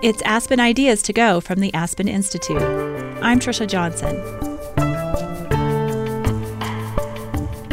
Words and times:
It's 0.00 0.22
Aspen 0.22 0.60
Ideas 0.60 1.02
to 1.02 1.12
Go 1.12 1.40
from 1.40 1.58
the 1.58 1.74
Aspen 1.74 2.06
Institute. 2.06 2.62
I'm 3.20 3.40
Trisha 3.40 3.66
Johnson. 3.66 4.14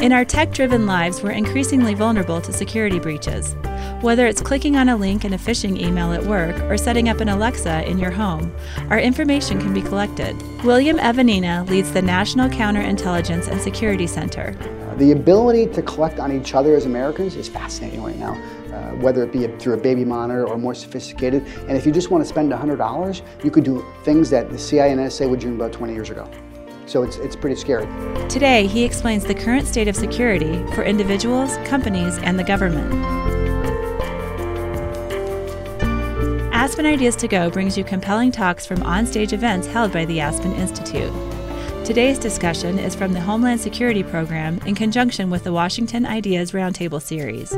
In 0.04 0.12
our 0.12 0.26
tech 0.26 0.52
driven 0.52 0.88
lives, 0.88 1.22
we're 1.22 1.30
increasingly 1.30 1.94
vulnerable 1.94 2.42
to 2.42 2.52
security 2.52 2.98
breaches. 2.98 3.56
Whether 4.02 4.26
it's 4.26 4.42
clicking 4.42 4.76
on 4.76 4.90
a 4.90 4.96
link 4.96 5.24
in 5.24 5.34
a 5.34 5.38
phishing 5.38 5.80
email 5.80 6.14
at 6.14 6.26
work 6.26 6.60
or 6.64 6.80
setting 6.80 7.10
up 7.10 7.20
an 7.20 7.30
Alexa 7.30 7.88
in 7.88 8.00
your 8.00 8.10
home, 8.10 8.52
our 8.90 8.98
information 9.00 9.62
can 9.62 9.72
be 9.72 9.84
collected. 9.84 10.36
William 10.64 10.98
Evanina 10.98 11.70
leads 11.70 11.92
the 11.92 12.02
National 12.02 12.50
Counterintelligence 12.50 13.48
and 13.50 13.62
Security 13.62 14.08
Center. 14.08 14.58
The 14.98 15.12
ability 15.12 15.68
to 15.74 15.84
collect 15.84 16.20
on 16.20 16.32
each 16.32 16.56
other 16.56 16.74
as 16.74 16.88
Americans 16.88 17.36
is 17.36 17.48
fascinating 17.48 18.02
right 18.02 18.18
now, 18.18 18.34
whether 19.02 19.24
it 19.24 19.32
be 19.32 19.48
through 19.58 19.74
a 19.74 19.78
baby 19.78 20.06
monitor 20.06 20.48
or 20.48 20.58
more 20.58 20.76
sophisticated. 20.76 21.46
And 21.68 21.72
if 21.72 21.86
you 21.86 21.92
just 21.92 22.12
want 22.12 22.24
to 22.24 22.28
spend 22.28 22.52
$100, 22.52 23.22
you 23.44 23.52
could 23.52 23.64
do 23.64 23.86
things 24.04 24.30
that 24.30 24.50
the 24.50 24.58
CIA 24.58 24.92
and 24.92 25.00
NSA 25.00 25.30
would 25.30 25.40
dream 25.40 25.56
about 25.56 25.72
20 25.72 25.94
years 25.94 26.10
ago. 26.10 26.30
So 26.86 27.04
it's, 27.04 27.18
it's 27.18 27.36
pretty 27.36 27.56
scary. 27.56 27.88
Today, 28.30 28.68
he 28.68 28.84
explains 28.84 29.24
the 29.24 29.34
current 29.34 29.68
state 29.68 29.88
of 29.88 29.96
security 29.96 30.64
for 30.74 30.84
individuals, 30.84 31.58
companies, 31.66 32.18
and 32.20 32.38
the 32.38 32.44
government. 32.44 32.94
Aspen 36.54 36.86
Ideas 36.86 37.16
to 37.18 37.28
Go 37.28 37.50
brings 37.50 37.78
you 37.78 37.84
compelling 37.84 38.32
talks 38.32 38.66
from 38.66 38.80
onstage 38.80 39.34
events 39.34 39.68
held 39.68 39.92
by 39.92 40.06
the 40.06 40.20
Aspen 40.20 40.54
Institute. 40.54 41.14
Today's 41.86 42.18
discussion 42.18 42.80
is 42.80 42.96
from 42.96 43.14
the 43.14 43.22
Homeland 43.22 43.62
Security 43.62 44.02
Program 44.02 44.60
in 44.66 44.74
conjunction 44.74 45.30
with 45.30 45.44
the 45.44 45.54
Washington 45.54 46.04
Ideas 46.04 46.52
Roundtable 46.52 47.00
Series. 47.00 47.54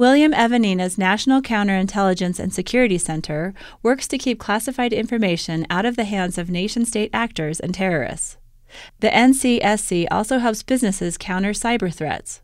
William 0.00 0.32
Evanina's 0.32 0.96
National 0.96 1.42
Counterintelligence 1.42 2.38
and 2.38 2.54
Security 2.54 2.96
Center 2.96 3.52
works 3.82 4.08
to 4.08 4.16
keep 4.16 4.38
classified 4.38 4.94
information 4.94 5.66
out 5.68 5.84
of 5.84 5.96
the 5.96 6.04
hands 6.04 6.38
of 6.38 6.48
nation 6.48 6.86
state 6.86 7.10
actors 7.12 7.60
and 7.60 7.74
terrorists. 7.74 8.38
The 9.00 9.10
NCSC 9.10 10.06
also 10.10 10.38
helps 10.38 10.62
businesses 10.62 11.18
counter 11.18 11.50
cyber 11.50 11.92
threats. 11.92 12.40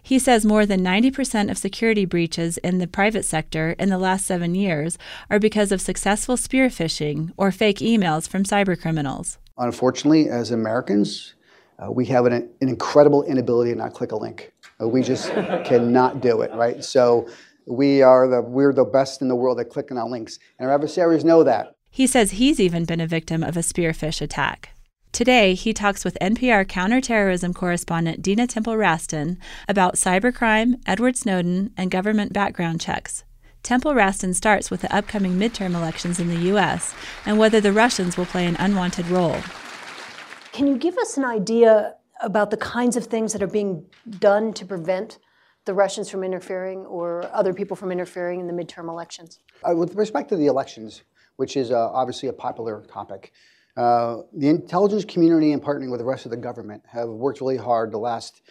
He 0.00 0.20
says 0.20 0.46
more 0.46 0.64
than 0.64 0.84
90% 0.84 1.50
of 1.50 1.58
security 1.58 2.04
breaches 2.04 2.58
in 2.58 2.78
the 2.78 2.86
private 2.86 3.24
sector 3.24 3.74
in 3.76 3.88
the 3.88 3.98
last 3.98 4.24
seven 4.24 4.54
years 4.54 4.96
are 5.28 5.40
because 5.40 5.72
of 5.72 5.80
successful 5.80 6.36
spear 6.36 6.68
phishing 6.68 7.32
or 7.36 7.50
fake 7.50 7.78
emails 7.78 8.28
from 8.28 8.44
cybercriminals. 8.44 9.36
Unfortunately, 9.58 10.28
as 10.28 10.52
Americans, 10.52 11.34
uh, 11.80 11.90
we 11.90 12.06
have 12.06 12.26
an, 12.26 12.34
an, 12.34 12.68
incredible 12.68 13.24
inability 13.24 13.72
to 13.72 13.76
not 13.76 13.94
click 13.94 14.12
a 14.12 14.16
link. 14.16 14.52
Uh, 14.80 14.88
we 14.88 15.02
just 15.02 15.30
cannot 15.64 16.20
do 16.20 16.40
it, 16.42 16.52
right? 16.54 16.82
So 16.84 17.28
we 17.66 18.02
are 18.02 18.28
the 18.28 18.40
we're 18.40 18.72
the 18.72 18.84
best 18.84 19.22
in 19.22 19.28
the 19.28 19.36
world 19.36 19.60
at 19.60 19.70
clicking 19.70 19.98
on 19.98 20.10
links, 20.10 20.38
and 20.58 20.68
our 20.68 20.74
adversaries 20.74 21.24
know 21.24 21.44
that. 21.44 21.76
He 21.90 22.06
says 22.06 22.32
he's 22.32 22.60
even 22.60 22.84
been 22.84 23.00
a 23.00 23.06
victim 23.06 23.42
of 23.42 23.56
a 23.56 23.60
spearfish 23.60 24.20
attack. 24.20 24.70
Today, 25.12 25.54
he 25.54 25.72
talks 25.72 26.04
with 26.04 26.16
NPR 26.20 26.68
counterterrorism 26.68 27.52
correspondent 27.52 28.22
Dina 28.22 28.46
Temple 28.46 28.74
Raston 28.74 29.38
about 29.68 29.96
cybercrime, 29.96 30.80
Edward 30.86 31.16
Snowden, 31.16 31.72
and 31.76 31.90
government 31.90 32.32
background 32.32 32.80
checks. 32.80 33.24
Temple 33.64 33.92
Raston 33.92 34.34
starts 34.34 34.70
with 34.70 34.82
the 34.82 34.94
upcoming 34.94 35.36
midterm 35.36 35.74
elections 35.74 36.20
in 36.20 36.28
the 36.28 36.40
U.S. 36.52 36.94
and 37.26 37.38
whether 37.38 37.60
the 37.60 37.72
Russians 37.72 38.16
will 38.16 38.24
play 38.24 38.46
an 38.46 38.56
unwanted 38.56 39.08
role. 39.08 39.36
Can 40.52 40.68
you 40.68 40.78
give 40.78 40.96
us 40.96 41.16
an 41.16 41.24
idea 41.24 41.96
about 42.22 42.50
the 42.50 42.56
kinds 42.56 42.96
of 42.96 43.06
things 43.06 43.32
that 43.32 43.42
are 43.42 43.46
being 43.46 43.84
done 44.18 44.52
to 44.54 44.64
prevent 44.64 45.18
the 45.64 45.74
Russians 45.74 46.10
from 46.10 46.24
interfering 46.24 46.86
or 46.86 47.28
other 47.32 47.52
people 47.52 47.76
from 47.76 47.92
interfering 47.92 48.40
in 48.40 48.46
the 48.46 48.52
midterm 48.52 48.88
elections? 48.88 49.40
Uh, 49.68 49.74
with 49.74 49.94
respect 49.94 50.28
to 50.30 50.36
the 50.36 50.46
elections, 50.46 51.02
which 51.36 51.56
is 51.56 51.70
uh, 51.70 51.90
obviously 51.90 52.28
a 52.28 52.32
popular 52.32 52.82
topic, 52.82 53.32
uh, 53.76 54.22
the 54.32 54.48
intelligence 54.48 55.04
community 55.04 55.52
and 55.52 55.62
partnering 55.62 55.90
with 55.90 56.00
the 56.00 56.04
rest 56.04 56.24
of 56.24 56.30
the 56.30 56.36
government 56.36 56.82
have 56.86 57.08
worked 57.08 57.40
really 57.40 57.56
hard 57.56 57.92
the 57.92 57.98
last 57.98 58.42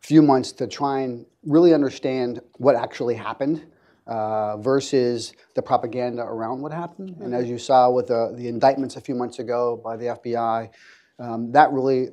few 0.00 0.20
months 0.20 0.52
to 0.52 0.66
try 0.66 1.00
and 1.00 1.24
really 1.44 1.72
understand 1.72 2.40
what 2.58 2.74
actually 2.74 3.14
happened 3.14 3.64
uh, 4.06 4.56
versus 4.58 5.32
the 5.54 5.62
propaganda 5.62 6.22
around 6.22 6.60
what 6.60 6.72
happened. 6.72 7.10
Mm-hmm. 7.10 7.22
And 7.22 7.34
as 7.34 7.48
you 7.48 7.56
saw 7.56 7.90
with 7.90 8.08
the, 8.08 8.34
the, 8.36 8.48
indictments 8.48 8.96
a 8.96 9.00
few 9.00 9.14
months 9.14 9.38
ago 9.38 9.80
by 9.82 9.96
the 9.96 10.06
FBI, 10.06 10.70
um, 11.18 11.52
that 11.52 11.72
really, 11.72 12.08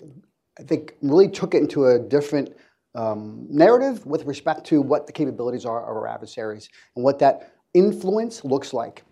I 0.59 0.63
think, 0.63 0.95
really 1.01 1.29
took 1.29 1.55
it 1.55 1.61
into 1.61 1.85
a 1.85 1.99
different 1.99 2.53
um, 2.95 3.47
narrative 3.49 4.05
with 4.05 4.25
respect 4.25 4.65
to 4.67 4.81
what 4.81 5.07
the 5.07 5.13
capabilities 5.13 5.65
are 5.65 5.81
of 5.81 5.95
our 5.95 6.07
adversaries 6.07 6.69
and 6.95 7.03
what 7.05 7.19
that 7.19 7.53
influence 7.73 8.43
looks 8.43 8.73
like. 8.73 9.03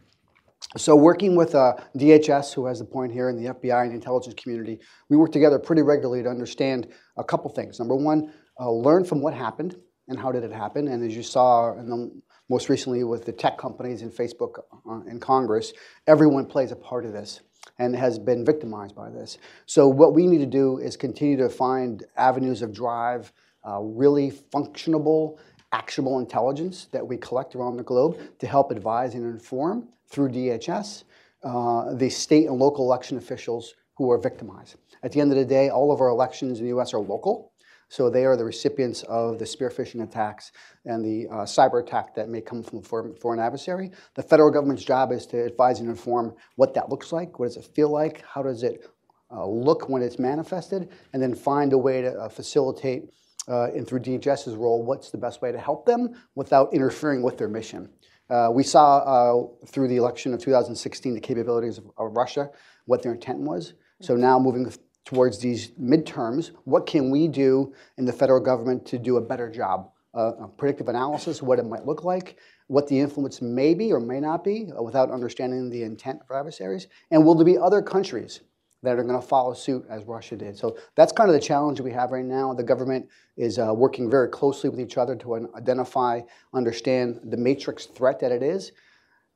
So 0.77 0.95
working 0.95 1.35
with 1.35 1.55
uh, 1.55 1.75
DHS, 1.97 2.53
who 2.53 2.65
has 2.65 2.79
the 2.79 2.85
point 2.85 3.13
here, 3.13 3.29
and 3.29 3.39
the 3.39 3.53
FBI 3.53 3.83
and 3.83 3.91
the 3.91 3.95
intelligence 3.95 4.35
community, 4.35 4.79
we 5.09 5.15
work 5.15 5.31
together 5.31 5.57
pretty 5.57 5.81
regularly 5.81 6.21
to 6.21 6.29
understand 6.29 6.87
a 7.17 7.23
couple 7.23 7.49
things. 7.49 7.79
Number 7.79 7.95
one, 7.95 8.33
uh, 8.59 8.69
learn 8.69 9.05
from 9.05 9.21
what 9.21 9.33
happened 9.33 9.77
and 10.09 10.19
how 10.19 10.31
did 10.31 10.43
it 10.43 10.51
happen. 10.51 10.89
And 10.89 11.03
as 11.03 11.15
you 11.15 11.23
saw 11.23 11.73
in 11.77 11.89
the, 11.89 12.21
most 12.49 12.67
recently 12.67 13.03
with 13.03 13.25
the 13.25 13.31
tech 13.31 13.57
companies 13.57 14.01
and 14.01 14.11
Facebook 14.11 14.59
uh, 14.89 15.01
in 15.09 15.19
Congress, 15.19 15.71
everyone 16.07 16.45
plays 16.45 16.71
a 16.71 16.75
part 16.75 17.05
of 17.05 17.13
this 17.13 17.39
and 17.77 17.95
has 17.95 18.17
been 18.17 18.43
victimized 18.43 18.95
by 18.95 19.09
this. 19.09 19.37
So 19.65 19.87
what 19.87 20.13
we 20.13 20.27
need 20.27 20.39
to 20.39 20.45
do 20.45 20.77
is 20.79 20.97
continue 20.97 21.37
to 21.37 21.49
find 21.49 22.03
avenues 22.17 22.61
of 22.61 22.73
drive, 22.73 23.31
uh, 23.67 23.79
really 23.81 24.31
functionable, 24.31 25.37
actionable 25.71 26.19
intelligence 26.19 26.87
that 26.91 27.05
we 27.05 27.17
collect 27.17 27.55
around 27.55 27.77
the 27.77 27.83
globe 27.83 28.19
to 28.39 28.47
help 28.47 28.71
advise 28.71 29.13
and 29.13 29.23
inform 29.25 29.87
through 30.07 30.29
DHS, 30.29 31.03
uh, 31.43 31.93
the 31.93 32.09
state 32.09 32.47
and 32.47 32.57
local 32.57 32.85
election 32.85 33.17
officials 33.17 33.75
who 33.95 34.11
are 34.11 34.17
victimized. 34.17 34.75
At 35.03 35.11
the 35.11 35.21
end 35.21 35.31
of 35.31 35.37
the 35.37 35.45
day, 35.45 35.69
all 35.69 35.91
of 35.91 36.01
our 36.01 36.09
elections 36.09 36.59
in 36.59 36.65
the 36.65 36.77
US 36.77 36.93
are 36.93 36.99
local, 36.99 37.48
so 37.89 38.09
they 38.09 38.23
are 38.23 38.37
the 38.37 38.45
recipients 38.45 39.03
of 39.03 39.39
the 39.39 39.45
spear 39.45 39.69
phishing 39.69 40.03
attacks 40.03 40.51
and 40.85 41.03
the 41.03 41.27
uh, 41.27 41.39
cyber 41.41 41.81
attack 41.81 42.15
that 42.15 42.29
may 42.29 42.39
come 42.39 42.63
from 42.63 42.79
a 42.79 42.81
foreign, 42.81 43.39
adversary. 43.39 43.91
The 44.15 44.23
federal 44.23 44.51
government's 44.51 44.83
job 44.83 45.11
is 45.11 45.25
to 45.27 45.43
advise 45.43 45.79
and 45.79 45.89
inform 45.89 46.35
what 46.55 46.73
that 46.75 46.89
looks 46.89 47.11
like, 47.11 47.39
what 47.39 47.47
does 47.47 47.57
it 47.57 47.65
feel 47.65 47.89
like, 47.89 48.23
how 48.25 48.43
does 48.43 48.63
it 48.63 48.87
uh, 49.31 49.45
look 49.45 49.89
when 49.89 50.01
it's 50.01 50.19
manifested, 50.19 50.89
and 51.13 51.21
then 51.21 51.35
find 51.35 51.73
a 51.73 51.77
way 51.77 52.01
to 52.01 52.13
uh, 52.13 52.29
facilitate, 52.29 53.09
uh, 53.47 53.71
and 53.71 53.87
through 53.87 53.99
DHS's 53.99 54.55
role, 54.55 54.83
what's 54.83 55.09
the 55.09 55.17
best 55.17 55.41
way 55.41 55.51
to 55.51 55.59
help 55.59 55.85
them 55.85 56.09
without 56.35 56.73
interfering 56.73 57.23
with 57.23 57.37
their 57.37 57.49
mission. 57.49 57.89
Uh, 58.29 58.49
we 58.53 58.61
saw 58.61 58.97
uh, 58.99 59.65
through 59.65 59.87
the 59.87 59.97
election 59.97 60.33
of 60.33 60.39
2016 60.39 61.15
the 61.15 61.19
capabilities 61.19 61.79
of, 61.79 61.85
of, 61.97 62.15
Russia, 62.15 62.51
what 62.85 63.01
their 63.01 63.13
intent 63.13 63.39
was. 63.39 63.73
So 64.01 64.15
now 64.15 64.37
moving 64.37 64.71
towards 65.09 65.39
these 65.39 65.71
midterms, 65.71 66.51
what 66.65 66.85
can 66.85 67.09
we 67.09 67.27
do 67.27 67.73
in 67.97 68.05
the 68.05 68.13
federal 68.13 68.39
government 68.39 68.85
to 68.85 68.99
do 68.99 69.17
a 69.17 69.21
better 69.21 69.49
job? 69.49 69.89
Uh, 70.13 70.45
predictive 70.55 70.87
analysis, 70.87 71.41
what 71.41 71.57
it 71.57 71.65
might 71.65 71.83
look 71.83 72.03
like, 72.03 72.37
what 72.67 72.85
the 72.87 72.99
influence 72.99 73.41
may 73.41 73.73
be 73.73 73.91
or 73.91 73.99
may 73.99 74.19
not 74.19 74.43
be 74.43 74.67
uh, 74.77 74.83
without 74.83 75.09
understanding 75.09 75.67
the 75.67 75.81
intent 75.81 76.19
of 76.21 76.35
adversaries, 76.35 76.85
and 77.09 77.25
will 77.25 77.33
there 77.33 77.43
be 77.43 77.57
other 77.57 77.81
countries 77.81 78.41
that 78.83 78.99
are 78.99 79.03
going 79.03 79.19
to 79.19 79.27
follow 79.27 79.55
suit 79.55 79.83
as 79.89 80.03
Russia 80.03 80.35
did. 80.35 80.55
So 80.55 80.77
that's 80.95 81.11
kind 81.11 81.27
of 81.27 81.33
the 81.33 81.41
challenge 81.41 81.81
we 81.81 81.91
have 81.91 82.11
right 82.11 82.23
now. 82.23 82.53
The 82.53 82.63
government 82.63 83.09
is 83.35 83.57
uh, 83.57 83.73
working 83.73 84.11
very 84.11 84.29
closely 84.29 84.69
with 84.69 84.79
each 84.79 84.95
other 84.95 85.15
to 85.15 85.49
identify, 85.57 86.21
understand 86.53 87.19
the 87.23 87.35
matrix 87.35 87.87
threat 87.87 88.19
that 88.19 88.31
it 88.31 88.43
is, 88.43 88.73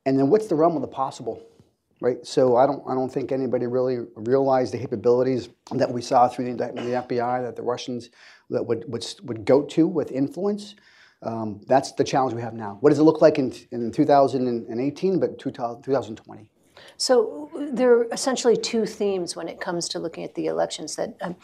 and 0.06 0.20
then 0.20 0.30
what's 0.30 0.48
the 0.48 0.56
realm 0.56 0.76
of 0.76 0.82
the 0.84 0.88
possible, 0.88 1.42
right? 2.04 2.28
So 2.28 2.58
I 2.58 2.68
don't, 2.68 2.84
I 2.86 2.94
don't 2.94 3.10
think 3.10 3.32
anybody 3.32 3.66
really 3.66 4.00
realized 4.16 4.74
the 4.74 4.78
capabilities 4.78 5.48
that 5.72 5.90
we 5.90 6.02
saw 6.02 6.28
through 6.28 6.46
the 6.46 6.52
indictment 6.52 6.86
of 6.86 7.08
the 7.08 7.16
FBI 7.16 7.42
that 7.42 7.56
the 7.56 7.62
Russians 7.62 8.10
that 8.50 8.62
would, 8.62 8.84
would, 8.90 9.06
would 9.24 9.46
go 9.46 9.62
to 9.64 9.88
with 9.88 10.12
influence. 10.12 10.76
Um, 11.22 11.62
that's 11.66 11.94
the 11.94 12.04
challenge 12.04 12.34
we 12.34 12.42
have 12.42 12.54
now. 12.54 12.78
What 12.82 12.90
does 12.90 13.00
it 13.00 13.04
look 13.04 13.22
like 13.22 13.40
in, 13.40 13.54
in 13.72 13.90
2018, 13.90 15.18
but 15.18 15.40
2020? 15.40 16.50
So 16.98 17.50
there 17.72 17.94
are 17.94 18.04
essentially 18.12 18.58
two 18.58 18.86
themes 18.86 19.38
when 19.38 19.48
it 19.48 19.62
comes 19.62 19.88
to 19.90 20.00
looking 20.00 20.26
at 20.26 20.36
the 20.36 20.48
elections. 20.48 20.98
That 20.98 21.16
um, 21.22 21.38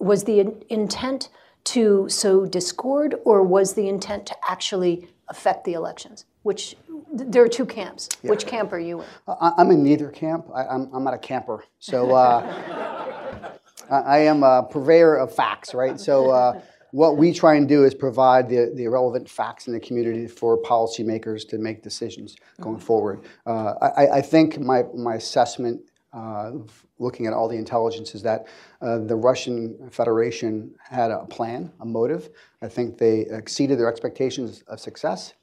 was 0.00 0.24
the 0.24 0.40
in- 0.40 0.62
intent 0.70 1.28
to 1.64 2.08
sow 2.08 2.46
discord, 2.46 3.16
or 3.26 3.42
was 3.42 3.74
the 3.74 3.88
intent 3.90 4.24
to 4.28 4.36
actually 4.48 5.10
affect 5.28 5.64
the 5.64 5.74
elections? 5.74 6.24
Which 6.44 6.76
there 7.12 7.42
are 7.42 7.48
two 7.48 7.66
camps. 7.66 8.08
Yeah. 8.22 8.30
Which 8.30 8.46
camp 8.46 8.72
are 8.72 8.78
you 8.78 9.00
in? 9.00 9.06
I'm 9.40 9.70
in 9.70 9.82
neither 9.82 10.10
camp. 10.10 10.46
I, 10.54 10.74
am 10.74 11.04
not 11.04 11.14
a 11.14 11.18
camper, 11.18 11.64
so 11.78 12.14
uh, 12.14 13.52
I 13.90 14.18
am 14.18 14.42
a 14.42 14.62
purveyor 14.62 15.16
of 15.16 15.34
facts, 15.34 15.74
right? 15.74 15.98
So. 15.98 16.30
Uh, 16.30 16.60
what 16.90 17.18
we 17.18 17.34
try 17.34 17.54
and 17.56 17.68
do 17.68 17.84
is 17.84 17.94
provide 17.94 18.48
the, 18.48 18.72
the 18.74 18.86
relevant 18.88 19.28
facts 19.28 19.66
in 19.66 19.74
the 19.74 19.80
community 19.80 20.26
for 20.26 20.60
policymakers 20.62 21.46
to 21.48 21.58
make 21.58 21.82
decisions 21.82 22.36
going 22.60 22.76
mm-hmm. 22.76 22.84
forward. 22.86 23.20
Uh, 23.46 23.74
I, 23.82 24.06
I, 24.06 24.22
think 24.22 24.58
my, 24.58 24.84
my 24.94 25.16
assessment 25.16 25.82
uh, 26.12 26.52
looking 26.98 27.26
at 27.26 27.32
all 27.32 27.48
the 27.48 27.56
intelligence 27.56 28.14
is 28.14 28.22
that 28.22 28.46
uh, 28.80 28.98
the 28.98 29.16
Russian 29.16 29.90
Federation 29.90 30.74
had 30.88 31.10
a 31.10 31.26
plan, 31.26 31.70
a 31.80 31.84
motive. 31.84 32.30
I 32.62 32.68
think 32.68 32.98
they 32.98 33.20
exceeded 33.30 33.78
their 33.78 33.88
expectations 33.88 34.62
of 34.68 34.80
success. 34.80 35.34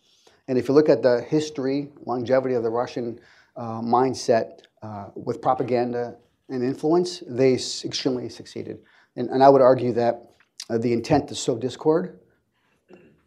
And 0.47 0.57
if 0.57 0.68
you 0.68 0.74
look 0.74 0.89
at 0.89 1.01
the 1.01 1.21
history, 1.21 1.89
longevity 2.06 2.56
of 2.56 2.63
the 2.63 2.69
Russian 2.69 3.19
uh, 3.56 3.81
mindset 3.81 4.62
uh, 4.81 5.07
with 5.15 5.42
propaganda 5.42 6.15
and 6.50 6.63
influence, 6.63 7.24
they 7.27 7.53
extremely 7.53 8.30
succeeded. 8.30 8.80
And, 9.15 9.30
and 9.30 9.44
I 9.44 9.50
would 9.50 9.62
argue 9.62 9.94
that 9.94 10.30
uh, 10.69 10.77
the 10.77 10.94
intent 10.94 11.27
to 11.30 11.36
sow 11.36 11.57
discord 11.57 12.19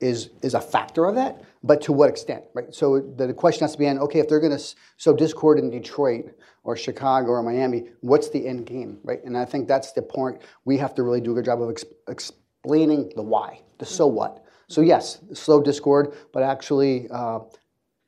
is, 0.01 0.31
is 0.43 0.55
a 0.55 0.61
factor 0.61 1.07
of 1.07 1.17
that, 1.17 1.43
but 1.65 1.81
to 1.83 1.93
what 1.93 2.09
extent, 2.09 2.45
right? 2.55 2.73
So 2.73 3.01
the, 3.01 3.29
the 3.29 3.35
question 3.35 3.63
has 3.63 3.73
to 3.73 3.79
be 3.79 3.89
okay, 3.89 4.21
if 4.21 4.29
they're 4.29 4.41
going 4.41 4.57
to 4.57 4.75
sow 4.97 5.15
discord 5.15 5.59
in 5.59 5.71
Detroit 5.71 6.27
or 6.63 6.77
Chicago 6.77 7.31
or 7.31 7.43
Miami, 7.43 7.89
what's 8.01 8.29
the 8.29 8.47
end 8.47 8.67
game, 8.67 8.99
right? 9.03 9.23
And 9.25 9.37
I 9.37 9.45
think 9.45 9.67
that's 9.67 9.93
the 9.93 10.03
point 10.03 10.41
we 10.65 10.77
have 10.79 10.95
to 10.97 11.03
really 11.03 11.21
do 11.21 11.33
a 11.33 11.35
good 11.35 11.47
job 11.47 11.63
of 11.63 11.71
ex- 11.71 11.85
explaining 12.07 13.13
the 13.17 13.23
why, 13.23 13.63
the 13.79 13.87
so 13.87 14.07
what. 14.07 14.45
So 14.69 14.83
yes, 14.83 15.19
slow 15.33 15.63
discord, 15.63 16.15
but 16.33 16.43
actually 16.43 17.09
uh, 17.11 17.41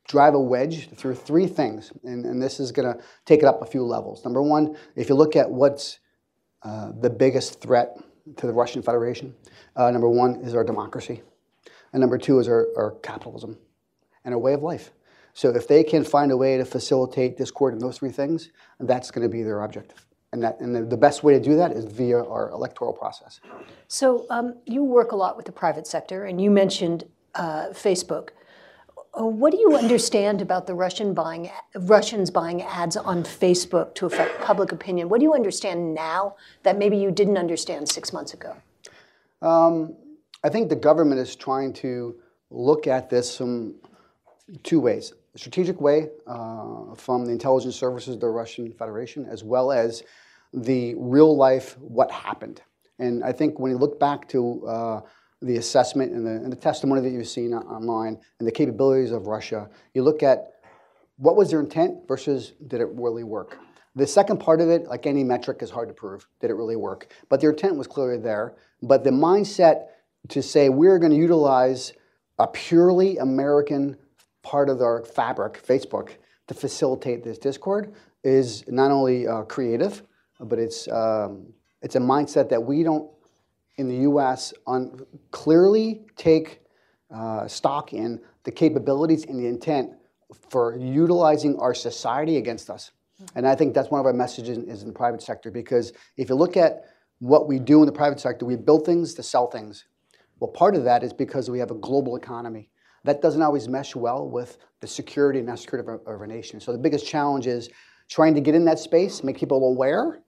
drive 0.06 0.34
a 0.34 0.40
wedge 0.40 0.90
through 0.90 1.14
three 1.14 1.46
things, 1.46 1.92
and, 2.04 2.26
and 2.26 2.42
this 2.42 2.60
is 2.60 2.70
going 2.70 2.92
to 2.92 3.02
take 3.24 3.40
it 3.40 3.46
up 3.46 3.62
a 3.62 3.66
few 3.66 3.82
levels. 3.82 4.24
Number 4.24 4.42
one, 4.42 4.76
if 4.94 5.08
you 5.08 5.14
look 5.14 5.36
at 5.36 5.50
what's 5.50 6.00
uh, 6.62 6.92
the 7.00 7.08
biggest 7.08 7.60
threat 7.60 7.96
to 8.36 8.46
the 8.46 8.52
Russian 8.52 8.82
Federation, 8.82 9.34
uh, 9.76 9.90
number 9.90 10.08
one 10.08 10.36
is 10.42 10.54
our 10.54 10.64
democracy. 10.64 11.22
And 11.92 12.00
number 12.00 12.18
two 12.18 12.38
is 12.38 12.46
our, 12.46 12.68
our 12.76 12.92
capitalism 13.02 13.58
and 14.24 14.34
our 14.34 14.40
way 14.40 14.52
of 14.52 14.62
life. 14.62 14.92
So 15.32 15.50
if 15.50 15.66
they 15.66 15.82
can 15.82 16.04
find 16.04 16.30
a 16.30 16.36
way 16.36 16.58
to 16.58 16.64
facilitate 16.64 17.36
discord 17.36 17.72
in 17.72 17.78
those 17.78 17.98
three 17.98 18.10
things, 18.10 18.50
that's 18.80 19.10
going 19.10 19.22
to 19.22 19.32
be 19.32 19.42
their 19.42 19.62
objective. 19.62 20.06
And, 20.32 20.42
that, 20.44 20.60
and 20.60 20.74
the, 20.74 20.82
the 20.82 20.96
best 20.96 21.24
way 21.24 21.32
to 21.34 21.40
do 21.40 21.56
that 21.56 21.72
is 21.72 21.84
via 21.84 22.22
our 22.22 22.50
electoral 22.50 22.92
process. 22.92 23.40
So 23.88 24.26
um, 24.30 24.54
you 24.64 24.84
work 24.84 25.10
a 25.10 25.16
lot 25.16 25.36
with 25.36 25.46
the 25.46 25.52
private 25.52 25.86
sector, 25.86 26.24
and 26.26 26.40
you 26.40 26.50
mentioned 26.50 27.04
uh, 27.34 27.68
Facebook. 27.70 28.28
Uh, 29.18 29.26
what 29.26 29.50
do 29.50 29.58
you 29.58 29.76
understand 29.76 30.40
about 30.40 30.68
the 30.68 30.74
Russian 30.74 31.14
buying, 31.14 31.50
Russians 31.74 32.30
buying 32.30 32.62
ads 32.62 32.96
on 32.96 33.24
Facebook 33.24 33.94
to 33.96 34.06
affect 34.06 34.40
public 34.40 34.70
opinion? 34.70 35.08
What 35.08 35.18
do 35.18 35.24
you 35.24 35.34
understand 35.34 35.94
now 35.94 36.36
that 36.62 36.78
maybe 36.78 36.96
you 36.96 37.10
didn't 37.10 37.36
understand 37.36 37.88
six 37.88 38.12
months 38.12 38.34
ago? 38.34 38.54
Um, 39.42 39.96
I 40.44 40.48
think 40.48 40.68
the 40.68 40.76
government 40.76 41.20
is 41.20 41.34
trying 41.34 41.72
to 41.74 42.20
look 42.50 42.86
at 42.86 43.10
this 43.10 43.36
from 43.36 43.74
two 44.62 44.78
ways. 44.78 45.12
Strategic 45.36 45.80
way 45.80 46.08
uh, 46.26 46.94
from 46.96 47.24
the 47.24 47.32
intelligence 47.32 47.76
services 47.76 48.16
of 48.16 48.20
the 48.20 48.28
Russian 48.28 48.72
Federation, 48.72 49.26
as 49.26 49.44
well 49.44 49.70
as 49.70 50.02
the 50.52 50.94
real 50.96 51.36
life 51.36 51.78
what 51.78 52.10
happened. 52.10 52.62
And 52.98 53.22
I 53.22 53.32
think 53.32 53.58
when 53.58 53.70
you 53.70 53.78
look 53.78 54.00
back 54.00 54.28
to 54.30 54.66
uh, 54.66 55.00
the 55.40 55.56
assessment 55.56 56.12
and 56.12 56.26
the, 56.26 56.30
and 56.30 56.52
the, 56.52 56.56
testimony 56.56 57.00
that 57.00 57.10
you've 57.10 57.28
seen 57.28 57.54
online 57.54 58.18
and 58.38 58.46
the 58.46 58.52
capabilities 58.52 59.10
of 59.10 59.26
Russia, 59.26 59.70
you 59.94 60.02
look 60.02 60.22
at 60.22 60.54
what 61.16 61.36
was 61.36 61.50
their 61.50 61.60
intent 61.60 62.06
versus 62.08 62.52
did 62.66 62.80
it 62.80 62.88
really 62.92 63.24
work. 63.24 63.58
The 63.96 64.06
second 64.06 64.38
part 64.38 64.60
of 64.60 64.68
it, 64.68 64.86
like 64.86 65.06
any 65.06 65.24
metric, 65.24 65.58
is 65.62 65.70
hard 65.70 65.88
to 65.88 65.94
prove. 65.94 66.26
Did 66.40 66.50
it 66.50 66.54
really 66.54 66.76
work? 66.76 67.12
But 67.28 67.40
their 67.40 67.50
intent 67.50 67.76
was 67.76 67.86
clearly 67.86 68.18
there. 68.18 68.54
But 68.82 69.02
the 69.04 69.10
mindset 69.10 69.86
to 70.28 70.42
say 70.42 70.68
we're 70.68 70.98
going 70.98 71.12
to 71.12 71.18
utilize 71.18 71.92
a 72.38 72.46
purely 72.46 73.18
American 73.18 73.96
part 74.42 74.68
of 74.68 74.80
our 74.80 75.04
fabric, 75.04 75.64
Facebook, 75.66 76.10
to 76.48 76.54
facilitate 76.54 77.22
this 77.22 77.38
discord 77.38 77.94
is 78.24 78.64
not 78.68 78.90
only 78.90 79.26
uh, 79.26 79.42
creative, 79.42 80.02
but 80.40 80.58
it's, 80.58 80.88
um, 80.88 81.46
it's 81.82 81.96
a 81.96 82.00
mindset 82.00 82.48
that 82.48 82.62
we 82.62 82.82
don't, 82.82 83.10
in 83.76 83.88
the 83.88 84.08
US, 84.08 84.52
on, 84.66 85.06
clearly 85.30 86.02
take 86.16 86.60
uh, 87.14 87.46
stock 87.46 87.92
in 87.92 88.20
the 88.44 88.50
capabilities 88.50 89.24
and 89.24 89.38
the 89.38 89.46
intent 89.46 89.90
for 90.48 90.76
utilizing 90.76 91.58
our 91.58 91.74
society 91.74 92.36
against 92.36 92.70
us. 92.70 92.92
And 93.34 93.46
I 93.46 93.54
think 93.54 93.74
that's 93.74 93.90
one 93.90 94.00
of 94.00 94.06
our 94.06 94.12
messages 94.12 94.58
is 94.58 94.82
in 94.82 94.88
the 94.88 94.94
private 94.94 95.22
sector 95.22 95.50
because 95.50 95.92
if 96.16 96.28
you 96.28 96.34
look 96.34 96.56
at 96.56 96.84
what 97.18 97.48
we 97.48 97.58
do 97.58 97.80
in 97.80 97.86
the 97.86 97.92
private 97.92 98.18
sector, 98.18 98.46
we 98.46 98.56
build 98.56 98.86
things 98.86 99.14
to 99.14 99.22
sell 99.22 99.46
things. 99.46 99.84
Well, 100.38 100.50
part 100.50 100.74
of 100.74 100.84
that 100.84 101.02
is 101.02 101.12
because 101.12 101.50
we 101.50 101.58
have 101.58 101.70
a 101.70 101.74
global 101.74 102.16
economy. 102.16 102.70
That 103.04 103.22
doesn't 103.22 103.42
always 103.42 103.68
mesh 103.68 103.96
well 103.96 104.28
with 104.28 104.58
the 104.80 104.86
security 104.86 105.38
and 105.38 105.48
national 105.48 105.62
security 105.62 105.88
of 105.88 106.00
of 106.00 106.20
our 106.20 106.26
nation. 106.26 106.60
So 106.60 106.72
the 106.72 106.78
biggest 106.78 107.06
challenge 107.06 107.46
is 107.46 107.70
trying 108.08 108.34
to 108.34 108.40
get 108.40 108.54
in 108.54 108.64
that 108.64 108.78
space, 108.78 109.22
make 109.22 109.38
people 109.38 109.64
aware, 109.68 110.22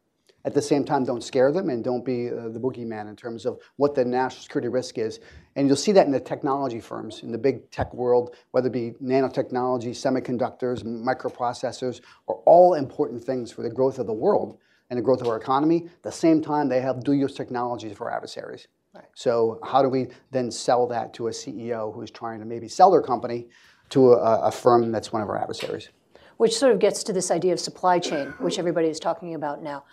at 0.45 0.55
the 0.55 0.63
same 0.63 0.85
time, 0.85 1.05
don't 1.05 1.23
scare 1.23 1.53
them 1.53 1.71
and 1.71 1.85
don't 1.85 2.05
be 2.05 2.29
uh, 2.29 2.49
the 2.49 2.59
boogeyman 2.59 3.09
in 3.09 3.15
terms 3.15 3.47
of 3.47 3.61
what 3.77 3.95
the 3.95 4.05
national 4.05 4.43
security 4.43 4.69
risk 4.69 4.99
is. 4.99 5.21
And 5.55 5.69
you'll 5.69 5.77
see 5.77 5.93
that 5.93 6.07
in 6.07 6.13
the 6.13 6.19
technology 6.19 6.81
firms, 6.81 7.23
in 7.23 7.31
the 7.31 7.39
big 7.39 7.71
tech 7.71 7.95
world, 7.95 8.35
whether 8.51 8.67
it 8.67 8.73
be 8.73 8.93
nanotechnology, 9.01 9.91
semiconductors, 9.91 10.83
microprocessors, 10.83 12.01
are 12.27 12.37
all 12.45 12.75
important 12.75 13.23
things 13.23 13.53
for 13.53 13.63
the 13.63 13.71
growth 13.71 14.01
of 14.01 14.07
the 14.07 14.13
world 14.13 14.59
and 14.91 14.99
the 14.99 15.03
growth 15.03 15.21
of 15.21 15.29
our 15.29 15.37
economy. 15.37 15.85
At 15.87 16.03
the 16.03 16.13
same 16.13 16.43
time, 16.43 16.69
they 16.69 16.81
have 16.81 17.05
dual 17.05 17.17
use 17.17 17.35
technologies 17.35 17.97
for 17.97 18.13
adversaries. 18.13 18.67
Right. 18.95 19.05
So 19.15 19.59
how 19.65 19.83
do 19.83 19.89
we 19.89 20.09
then 20.31 20.51
sell 20.51 20.87
that 20.89 21.15
to 21.15 21.29
a 21.29 21.31
CEO 21.31 21.95
who's 21.95 22.11
trying 22.11 22.41
to 22.41 22.45
maybe 22.45 22.69
sell 22.69 22.91
their 22.91 23.03
company 23.03 23.49
to 23.91 24.13
a, 24.13 24.49
a 24.49 24.53
firm 24.53 24.93
that's 24.93 25.13
one 25.13 25.23
of 25.23 25.29
our 25.29 25.41
adversaries? 25.41 25.89
Which 26.37 26.57
sort 26.57 26.73
of 26.73 26.79
gets 26.79 27.03
to 27.05 27.13
this 27.13 27.31
idea 27.31 27.53
of 27.53 27.61
supply 27.61 27.99
chain, 27.99 28.35
which 28.39 28.59
everybody 28.59 28.89
is 28.89 28.99
talking 29.01 29.35
about 29.35 29.63
now. 29.63 29.85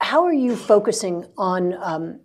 How 0.00 0.24
are 0.24 0.32
you 0.32 0.56
focusing 0.56 1.26
on 1.38 1.74
um, 1.82 2.20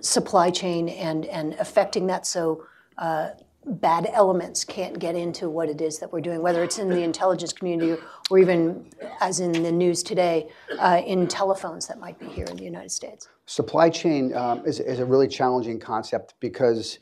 supply 0.00 0.50
chain 0.50 0.88
and, 0.88 1.24
and 1.26 1.54
affecting 1.54 2.06
that 2.08 2.26
so 2.26 2.64
uh, 2.98 3.30
bad 3.66 4.08
elements 4.12 4.64
can't 4.64 4.98
get 4.98 5.14
into 5.14 5.48
what 5.48 5.68
it 5.68 5.80
is 5.80 5.98
that 5.98 6.12
we're 6.12 6.20
doing, 6.20 6.42
whether 6.42 6.62
it's 6.62 6.78
in 6.78 6.88
the 6.88 7.02
intelligence 7.02 7.52
community 7.52 8.00
or 8.30 8.38
even, 8.38 8.86
as 9.20 9.40
in 9.40 9.52
the 9.52 9.72
news 9.72 10.02
today, 10.02 10.48
uh, 10.78 11.00
in 11.06 11.26
telephones 11.26 11.86
that 11.86 11.98
might 11.98 12.18
be 12.18 12.26
here 12.26 12.46
in 12.46 12.56
the 12.56 12.64
United 12.64 12.90
States? 12.90 13.28
Supply 13.46 13.90
chain 13.90 14.34
um, 14.34 14.62
is, 14.66 14.80
is 14.80 14.98
a 14.98 15.04
really 15.04 15.28
challenging 15.28 15.78
concept 15.78 16.34
because 16.40 16.98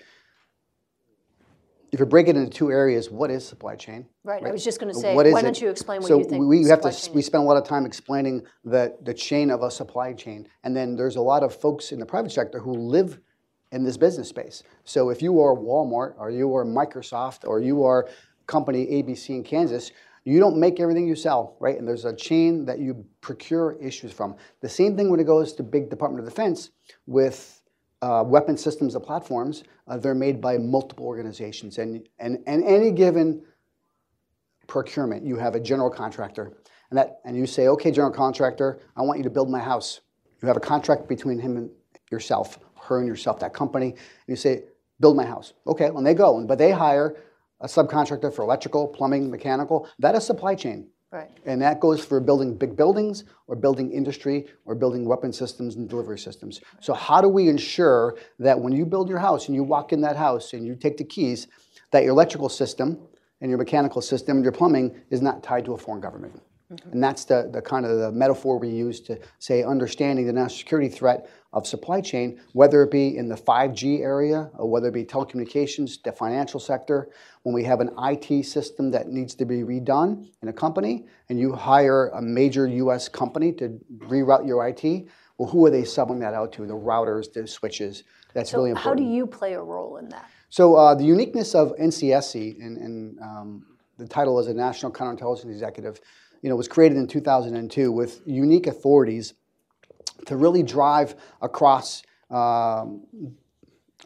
if 1.92 2.00
you 2.00 2.06
break 2.06 2.26
it 2.26 2.36
into 2.36 2.50
two 2.50 2.70
areas, 2.70 3.10
what 3.10 3.30
is 3.30 3.46
supply 3.46 3.76
chain? 3.76 4.06
Right. 4.24 4.42
right? 4.42 4.48
I 4.48 4.52
was 4.52 4.64
just 4.64 4.80
going 4.80 4.92
to 4.92 4.98
say, 4.98 5.14
why 5.14 5.24
it? 5.24 5.42
don't 5.42 5.60
you 5.60 5.68
explain 5.68 6.00
what 6.00 6.08
so 6.08 6.18
you 6.18 6.24
think? 6.24 6.42
So 6.42 6.46
we 6.46 6.64
have 6.68 6.80
to. 6.80 7.10
We 7.12 7.20
spend 7.20 7.44
a 7.44 7.46
lot 7.46 7.58
of 7.58 7.64
time 7.64 7.84
explaining 7.84 8.46
the 8.64 8.96
the 9.02 9.12
chain 9.12 9.50
of 9.50 9.62
a 9.62 9.70
supply 9.70 10.14
chain, 10.14 10.48
and 10.64 10.74
then 10.74 10.96
there's 10.96 11.16
a 11.16 11.20
lot 11.20 11.42
of 11.42 11.54
folks 11.54 11.92
in 11.92 12.00
the 12.00 12.06
private 12.06 12.32
sector 12.32 12.58
who 12.58 12.72
live 12.72 13.20
in 13.72 13.82
this 13.82 13.96
business 13.96 14.28
space. 14.28 14.62
So 14.84 15.10
if 15.10 15.20
you 15.20 15.40
are 15.40 15.54
Walmart, 15.54 16.14
or 16.19 16.30
you 16.30 16.54
are 16.54 16.64
Microsoft, 16.64 17.46
or 17.46 17.60
you 17.60 17.84
are 17.84 18.08
company 18.46 18.86
ABC 18.86 19.31
in 19.31 19.43
Kansas, 19.43 19.91
you 20.24 20.38
don't 20.38 20.56
make 20.56 20.79
everything 20.79 21.08
you 21.08 21.17
sell, 21.17 21.56
right? 21.58 21.76
And 21.76 21.88
there's 21.88 22.05
a 22.05 22.14
chain 22.14 22.64
that 22.67 22.79
you 22.79 23.05
procure 23.20 23.76
issues 23.81 24.12
from. 24.12 24.36
The 24.60 24.69
same 24.69 24.96
thing 24.96 25.10
when 25.10 25.19
it 25.19 25.24
goes 25.24 25.52
to 25.55 25.62
big 25.64 25.91
Department 25.91 26.24
of 26.24 26.29
Defense 26.32 26.70
with 27.06 27.62
uh, 28.02 28.22
weapon 28.24 28.56
systems 28.56 28.94
and 28.94 29.05
platforms. 29.05 29.64
Uh, 29.88 29.96
they're 29.96 30.14
made 30.14 30.41
by 30.41 30.58
multiple 30.58 31.06
organizations, 31.06 31.79
and, 31.79 32.06
and 32.19 32.38
and 32.46 32.64
any 32.64 32.91
given 32.91 33.43
procurement, 34.67 35.24
you 35.24 35.36
have 35.36 35.55
a 35.55 35.60
general 35.60 35.91
contractor, 35.91 36.52
and 36.91 36.98
that 36.98 37.20
and 37.24 37.36
you 37.36 37.46
say, 37.46 37.69
okay, 37.69 37.91
general 37.91 38.12
contractor, 38.12 38.81
I 38.96 39.02
want 39.02 39.19
you 39.19 39.24
to 39.24 39.31
build 39.31 39.50
my 39.50 39.60
house. 39.60 40.00
You 40.41 40.48
have 40.48 40.56
a 40.56 40.60
contract 40.60 41.08
between 41.08 41.38
him 41.38 41.56
and 41.56 41.70
yourself, 42.10 42.58
her 42.84 42.98
and 42.98 43.06
yourself, 43.06 43.41
that 43.41 43.55
company, 43.55 43.91
and 43.91 43.98
you 44.27 44.36
say, 44.36 44.65
build 45.01 45.17
my 45.17 45.27
house. 45.27 45.53
Okay, 45.67 45.86
and 45.86 46.06
they 46.06 46.15
go, 46.15 46.44
but 46.46 46.58
they 46.58 46.70
hire 46.70 47.17
a 47.60 47.67
subcontractor 47.67 48.34
for 48.34 48.43
electrical, 48.43 48.89
plumbing, 48.89 49.31
mechanical. 49.31 49.89
That 49.98 50.15
is 50.15 50.24
supply 50.24 50.55
chain. 50.55 50.89
Right. 51.12 51.31
And 51.44 51.60
that 51.60 51.79
goes 51.79 52.03
for 52.03 52.20
building 52.20 52.56
big 52.56 52.74
buildings 52.74 53.24
or 53.46 53.55
building 53.55 53.93
industry 53.93 54.46
or 54.65 54.74
building 54.74 55.05
weapon 55.05 55.31
systems 55.31 55.77
and 55.77 55.86
delivery 55.86 56.19
systems. 56.19 56.62
So 56.81 56.94
how 56.94 57.20
do 57.20 57.29
we 57.29 57.48
ensure 57.48 58.17
that 58.39 58.58
when 58.58 58.72
you 58.72 58.86
build 58.86 59.10
your 59.10 59.19
house 59.19 59.46
and 59.46 59.55
you 59.55 59.62
walk 59.62 59.93
in 59.93 60.01
that 60.01 60.17
house 60.17 60.55
and 60.55 60.67
you 60.67 60.74
take 60.74 60.96
the 60.96 61.05
keys, 61.05 61.48
that 61.91 62.03
your 62.03 62.12
electrical 62.12 62.48
system 62.48 62.98
and 63.43 63.51
your 63.51 63.58
mechanical 63.58 64.01
system 64.01 64.39
and 64.39 64.44
your 64.44 64.53
plumbing 64.53 65.03
is 65.10 65.20
not 65.20 65.43
tied 65.43 65.67
to 65.67 65.74
a 65.74 65.77
foreign 65.77 66.01
government? 66.01 66.41
Mm-hmm. 66.72 66.93
And 66.93 67.02
that's 67.02 67.24
the, 67.24 67.50
the 67.52 67.60
kind 67.60 67.84
of 67.84 67.98
the 67.98 68.10
metaphor 68.12 68.58
we 68.58 68.69
use 68.69 69.00
to 69.02 69.19
say 69.38 69.62
understanding 69.62 70.26
the 70.26 70.32
national 70.32 70.58
security 70.58 70.88
threat 70.88 71.29
of 71.52 71.67
supply 71.67 72.00
chain, 72.00 72.41
whether 72.52 72.82
it 72.82 72.91
be 72.91 73.17
in 73.17 73.29
the 73.29 73.34
5G 73.34 74.00
area 74.00 74.50
or 74.55 74.70
whether 74.70 74.88
it 74.88 74.94
be 74.94 75.05
telecommunications, 75.05 76.02
the 76.02 76.12
financial 76.12 76.58
sector. 76.58 77.10
When 77.43 77.55
we 77.55 77.64
have 77.64 77.81
an 77.81 77.91
IT 77.98 78.44
system 78.46 78.91
that 78.93 79.08
needs 79.08 79.34
to 79.34 79.44
be 79.44 79.62
redone 79.62 80.29
in 80.41 80.48
a 80.48 80.52
company 80.52 81.06
and 81.29 81.38
you 81.38 81.52
hire 81.52 82.08
a 82.08 82.22
major 82.22 82.67
US 82.67 83.08
company 83.08 83.52
to 83.55 83.79
reroute 83.98 84.46
your 84.46 84.67
IT, 84.67 85.08
well, 85.38 85.48
who 85.48 85.67
are 85.67 85.70
they 85.70 85.82
subbing 85.82 86.20
that 86.20 86.34
out 86.34 86.52
to? 86.52 86.67
The 86.67 86.74
routers, 86.74 87.32
the 87.32 87.46
switches. 87.46 88.05
That's 88.32 88.50
so 88.50 88.58
really 88.58 88.70
important. 88.70 89.00
How 89.00 89.06
do 89.06 89.14
you 89.14 89.26
play 89.26 89.55
a 89.55 89.62
role 89.62 89.96
in 89.96 90.08
that? 90.10 90.31
So 90.48 90.74
uh, 90.76 90.94
the 90.94 91.05
uniqueness 91.05 91.55
of 91.55 91.74
NCSC 91.76 92.62
and, 92.64 92.76
and 92.76 93.20
um, 93.20 93.67
the 93.98 94.06
title 94.06 94.38
as 94.38 94.48
a 94.48 94.55
National 94.55 94.93
Counterintelligence 94.93 95.50
Executive 95.50 96.00
you 96.43 96.49
know, 96.49 96.56
was 96.56 96.69
created 96.69 96.99
in 96.99 97.06
2002 97.06 97.91
with 97.91 98.20
unique 98.27 98.67
authorities 98.67 99.34
to 100.27 100.37
really 100.37 100.63
drive 100.63 101.15
across 101.41 102.03
um, 102.31 103.03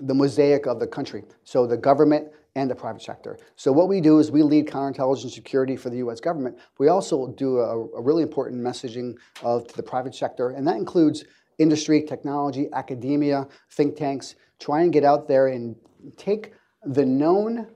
the 0.00 0.14
mosaic 0.14 0.66
of 0.66 0.78
the 0.78 0.86
country. 0.86 1.24
So 1.44 1.66
the 1.66 1.76
government 1.76 2.28
and 2.54 2.70
the 2.70 2.74
private 2.74 3.02
sector. 3.02 3.38
So 3.54 3.70
what 3.70 3.88
we 3.88 4.00
do 4.00 4.18
is 4.18 4.30
we 4.30 4.42
lead 4.42 4.66
counterintelligence 4.66 5.32
security 5.32 5.76
for 5.76 5.90
the 5.90 5.98
U.S. 5.98 6.20
government. 6.20 6.58
We 6.78 6.88
also 6.88 7.28
do 7.28 7.58
a, 7.58 7.86
a 7.98 8.00
really 8.00 8.22
important 8.22 8.62
messaging 8.62 9.14
of 9.42 9.68
to 9.68 9.76
the 9.76 9.82
private 9.82 10.14
sector, 10.14 10.50
and 10.50 10.66
that 10.66 10.76
includes 10.76 11.24
industry, 11.58 12.02
technology, 12.02 12.68
academia, 12.72 13.46
think 13.70 13.96
tanks. 13.96 14.36
Try 14.58 14.82
and 14.82 14.92
get 14.92 15.04
out 15.04 15.28
there 15.28 15.48
and 15.48 15.76
take 16.16 16.54
the 16.82 17.04
known. 17.04 17.66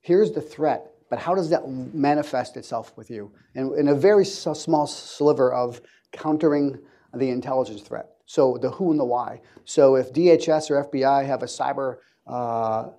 Here's 0.00 0.30
the 0.30 0.40
threat, 0.40 0.92
but 1.10 1.18
how 1.18 1.34
does 1.34 1.50
that 1.50 1.68
manifest 1.68 2.56
itself 2.56 2.96
with 2.96 3.10
you? 3.10 3.32
And 3.54 3.76
in 3.78 3.88
a 3.88 3.94
very 3.94 4.24
small 4.24 4.86
sliver 4.86 5.52
of 5.52 5.80
countering 6.12 6.78
the 7.14 7.30
intelligence 7.30 7.80
threat. 7.82 8.10
So 8.26 8.58
the 8.60 8.70
who 8.70 8.90
and 8.90 9.00
the 9.00 9.04
why. 9.04 9.40
So 9.64 9.96
if 9.96 10.12
DHS 10.12 10.70
or 10.70 10.84
FBI 10.84 11.24
have 11.26 11.42
a 11.42 11.46
cyber 11.46 11.96
uh, 12.26 12.90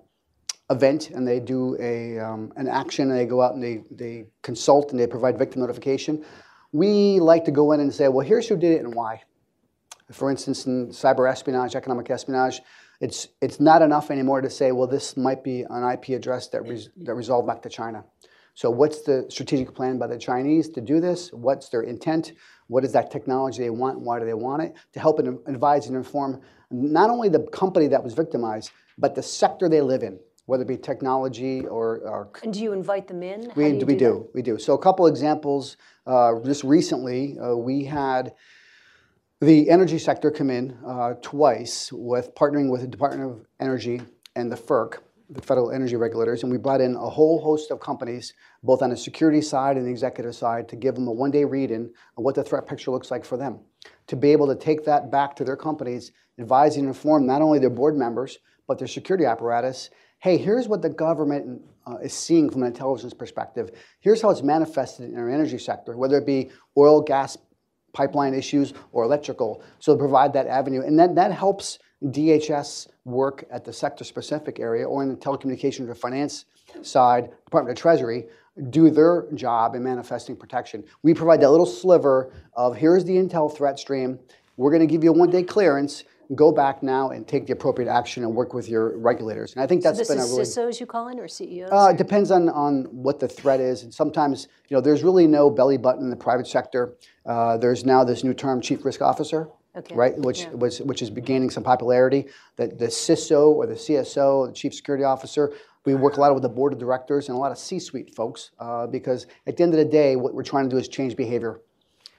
event 0.70 1.10
and 1.10 1.26
they 1.26 1.38
do 1.38 1.76
a, 1.80 2.18
um, 2.18 2.52
an 2.56 2.66
action 2.68 3.10
and 3.10 3.18
they 3.18 3.26
go 3.26 3.40
out 3.40 3.54
and 3.54 3.62
they, 3.62 3.82
they 3.90 4.26
consult 4.42 4.90
and 4.90 4.98
they 4.98 5.06
provide 5.06 5.38
victim 5.38 5.60
notification, 5.60 6.24
we 6.72 7.20
like 7.20 7.44
to 7.44 7.50
go 7.50 7.72
in 7.72 7.80
and 7.80 7.92
say, 7.92 8.08
well, 8.08 8.26
here's 8.26 8.48
who 8.48 8.56
did 8.56 8.72
it 8.72 8.84
and 8.84 8.94
why. 8.94 9.22
For 10.10 10.30
instance, 10.30 10.66
in 10.66 10.88
cyber 10.88 11.30
espionage, 11.30 11.76
economic 11.76 12.10
espionage, 12.10 12.60
it's, 13.00 13.28
it's 13.40 13.60
not 13.60 13.82
enough 13.82 14.10
anymore 14.10 14.40
to 14.42 14.50
say, 14.50 14.72
well, 14.72 14.86
this 14.86 15.16
might 15.16 15.42
be 15.42 15.64
an 15.68 15.90
IP 15.90 16.10
address 16.10 16.48
that, 16.48 16.62
res- 16.62 16.90
that 17.02 17.14
resolved 17.14 17.48
back 17.48 17.62
to 17.62 17.68
China. 17.68 18.04
So 18.54 18.70
what's 18.70 19.02
the 19.02 19.26
strategic 19.30 19.74
plan 19.74 19.98
by 19.98 20.06
the 20.06 20.18
Chinese 20.18 20.68
to 20.70 20.80
do 20.80 21.00
this? 21.00 21.32
What's 21.32 21.70
their 21.70 21.82
intent? 21.82 22.32
What 22.66 22.84
is 22.84 22.92
that 22.92 23.10
technology 23.10 23.62
they 23.62 23.70
want? 23.70 24.00
Why 24.00 24.18
do 24.18 24.26
they 24.26 24.34
want 24.34 24.62
it? 24.62 24.74
To 24.92 25.00
help 25.00 25.18
and 25.18 25.38
advise 25.46 25.86
and 25.86 25.96
inform 25.96 26.40
not 26.70 27.10
only 27.10 27.28
the 27.28 27.40
company 27.40 27.86
that 27.88 28.04
was 28.04 28.12
victimized, 28.12 28.70
but 28.98 29.14
the 29.14 29.22
sector 29.22 29.68
they 29.68 29.80
live 29.80 30.02
in 30.02 30.18
whether 30.50 30.64
it 30.64 30.66
be 30.66 30.76
technology 30.76 31.64
or. 31.64 31.98
or 31.98 32.28
and 32.42 32.52
do 32.52 32.60
you 32.60 32.72
invite 32.72 33.06
them 33.06 33.22
in? 33.22 33.50
How 33.50 33.54
we 33.54 33.78
do, 33.78 33.86
we 33.86 33.94
do, 33.94 33.98
do, 33.98 34.28
we 34.34 34.42
do. 34.42 34.58
So 34.58 34.74
a 34.74 34.78
couple 34.78 35.06
examples. 35.06 35.76
Uh, 36.06 36.40
just 36.44 36.64
recently, 36.64 37.38
uh, 37.38 37.54
we 37.54 37.84
had 37.84 38.32
the 39.40 39.70
energy 39.70 39.98
sector 39.98 40.30
come 40.30 40.50
in 40.50 40.76
uh, 40.86 41.14
twice 41.22 41.90
with 41.92 42.34
partnering 42.34 42.70
with 42.70 42.82
the 42.82 42.86
Department 42.86 43.30
of 43.30 43.46
Energy 43.58 44.02
and 44.36 44.52
the 44.52 44.56
FERC, 44.56 44.98
the 45.30 45.40
Federal 45.40 45.70
Energy 45.70 45.96
Regulators, 45.96 46.42
and 46.42 46.52
we 46.52 46.58
brought 46.58 46.82
in 46.82 46.94
a 46.94 47.08
whole 47.08 47.40
host 47.40 47.70
of 47.70 47.80
companies, 47.80 48.34
both 48.62 48.82
on 48.82 48.90
the 48.90 48.96
security 48.96 49.40
side 49.40 49.78
and 49.78 49.86
the 49.86 49.90
executive 49.90 50.34
side, 50.34 50.68
to 50.68 50.76
give 50.76 50.94
them 50.94 51.08
a 51.08 51.12
one-day 51.12 51.46
read-in 51.46 51.90
of 52.18 52.24
what 52.24 52.34
the 52.34 52.44
threat 52.44 52.66
picture 52.66 52.90
looks 52.90 53.10
like 53.10 53.24
for 53.24 53.38
them, 53.38 53.60
to 54.08 54.14
be 54.14 54.30
able 54.30 54.46
to 54.46 54.54
take 54.54 54.84
that 54.84 55.10
back 55.10 55.34
to 55.36 55.44
their 55.44 55.56
companies, 55.56 56.12
advise 56.38 56.76
and 56.76 56.86
inform 56.86 57.26
not 57.26 57.40
only 57.40 57.58
their 57.58 57.70
board 57.70 57.96
members 57.96 58.38
but 58.68 58.78
their 58.78 58.88
security 58.88 59.24
apparatus, 59.24 59.88
hey, 60.18 60.36
here's 60.36 60.68
what 60.68 60.82
the 60.82 60.90
government 60.90 61.62
uh, 61.86 61.96
is 61.96 62.12
seeing 62.12 62.50
from 62.50 62.62
an 62.62 62.68
intelligence 62.68 63.14
perspective. 63.14 63.70
Here's 64.00 64.20
how 64.20 64.30
it's 64.30 64.42
manifested 64.42 65.10
in 65.10 65.18
our 65.18 65.30
energy 65.30 65.58
sector, 65.58 65.96
whether 65.96 66.18
it 66.18 66.26
be 66.26 66.50
oil, 66.76 67.00
gas, 67.00 67.38
pipeline 67.92 68.34
issues, 68.34 68.74
or 68.92 69.04
electrical. 69.04 69.62
So 69.78 69.96
provide 69.96 70.32
that 70.34 70.46
avenue. 70.46 70.82
And 70.82 70.98
that, 70.98 71.14
that 71.14 71.32
helps 71.32 71.78
DHS 72.04 72.88
work 73.04 73.44
at 73.50 73.64
the 73.64 73.72
sector 73.72 74.04
specific 74.04 74.58
area 74.60 74.86
or 74.86 75.02
in 75.02 75.10
the 75.10 75.16
telecommunications 75.16 75.88
or 75.88 75.94
finance 75.94 76.46
side, 76.82 77.30
Department 77.44 77.76
of 77.76 77.80
Treasury, 77.80 78.26
do 78.70 78.90
their 78.90 79.26
job 79.34 79.74
in 79.74 79.82
manifesting 79.82 80.36
protection. 80.36 80.84
We 81.02 81.14
provide 81.14 81.40
that 81.40 81.50
little 81.50 81.66
sliver 81.66 82.32
of 82.54 82.76
here's 82.76 83.04
the 83.04 83.16
intel 83.16 83.54
threat 83.54 83.78
stream. 83.78 84.18
We're 84.56 84.70
going 84.70 84.86
to 84.86 84.92
give 84.92 85.04
you 85.04 85.10
a 85.10 85.14
one 85.14 85.30
day 85.30 85.42
clearance 85.42 86.04
go 86.34 86.52
back 86.52 86.82
now 86.82 87.10
and 87.10 87.26
take 87.26 87.46
the 87.46 87.52
appropriate 87.52 87.90
action 87.90 88.22
and 88.22 88.34
work 88.34 88.54
with 88.54 88.68
your 88.68 88.96
regulators. 88.98 89.52
And 89.54 89.62
I 89.62 89.66
think 89.66 89.82
that's 89.82 89.96
so 89.98 90.00
this 90.02 90.08
been 90.08 90.18
is 90.18 90.56
a 90.56 90.62
really 90.62 90.72
CISOs 90.72 90.80
you 90.80 90.86
call 90.86 91.08
in 91.08 91.18
or 91.18 91.26
CEOs? 91.28 91.70
uh, 91.72 91.88
it 91.90 91.96
depends 91.98 92.30
on, 92.30 92.48
on 92.50 92.84
what 92.84 93.18
the 93.18 93.28
threat 93.28 93.60
is. 93.60 93.82
And 93.82 93.92
sometimes, 93.92 94.48
you 94.68 94.76
know, 94.76 94.80
there's 94.80 95.02
really 95.02 95.26
no 95.26 95.50
belly 95.50 95.76
button 95.76 96.02
in 96.02 96.10
the 96.10 96.16
private 96.16 96.46
sector. 96.46 96.94
Uh, 97.26 97.56
there's 97.56 97.84
now 97.84 98.04
this 98.04 98.22
new 98.22 98.34
term, 98.34 98.60
chief 98.60 98.84
risk 98.84 99.02
officer, 99.02 99.48
Okay. 99.76 99.94
right, 99.94 100.18
which 100.18 100.42
Yeah. 100.42 100.50
was 100.54 100.80
which 100.82 101.00
is 101.00 101.10
gaining 101.10 101.48
some 101.50 101.62
popularity. 101.62 102.26
That 102.56 102.78
the 102.78 102.86
CISO 102.86 103.50
or 103.50 103.66
the 103.66 103.76
CSO, 103.76 104.46
the 104.46 104.52
chief 104.52 104.74
security 104.74 105.04
officer, 105.04 105.52
we 105.84 105.94
work 105.94 106.16
a 106.16 106.20
lot 106.20 106.34
with 106.34 106.42
the 106.42 106.48
board 106.48 106.72
of 106.72 106.78
directors 106.78 107.28
and 107.28 107.36
a 107.36 107.40
lot 107.40 107.52
of 107.52 107.58
C-suite 107.58 108.14
folks 108.14 108.50
uh, 108.58 108.86
because 108.86 109.26
at 109.46 109.56
the 109.56 109.62
end 109.62 109.72
of 109.72 109.78
the 109.78 109.84
day, 109.84 110.16
what 110.16 110.34
we're 110.34 110.42
trying 110.42 110.64
to 110.64 110.70
do 110.70 110.76
is 110.76 110.88
change 110.88 111.16
behavior. 111.16 111.60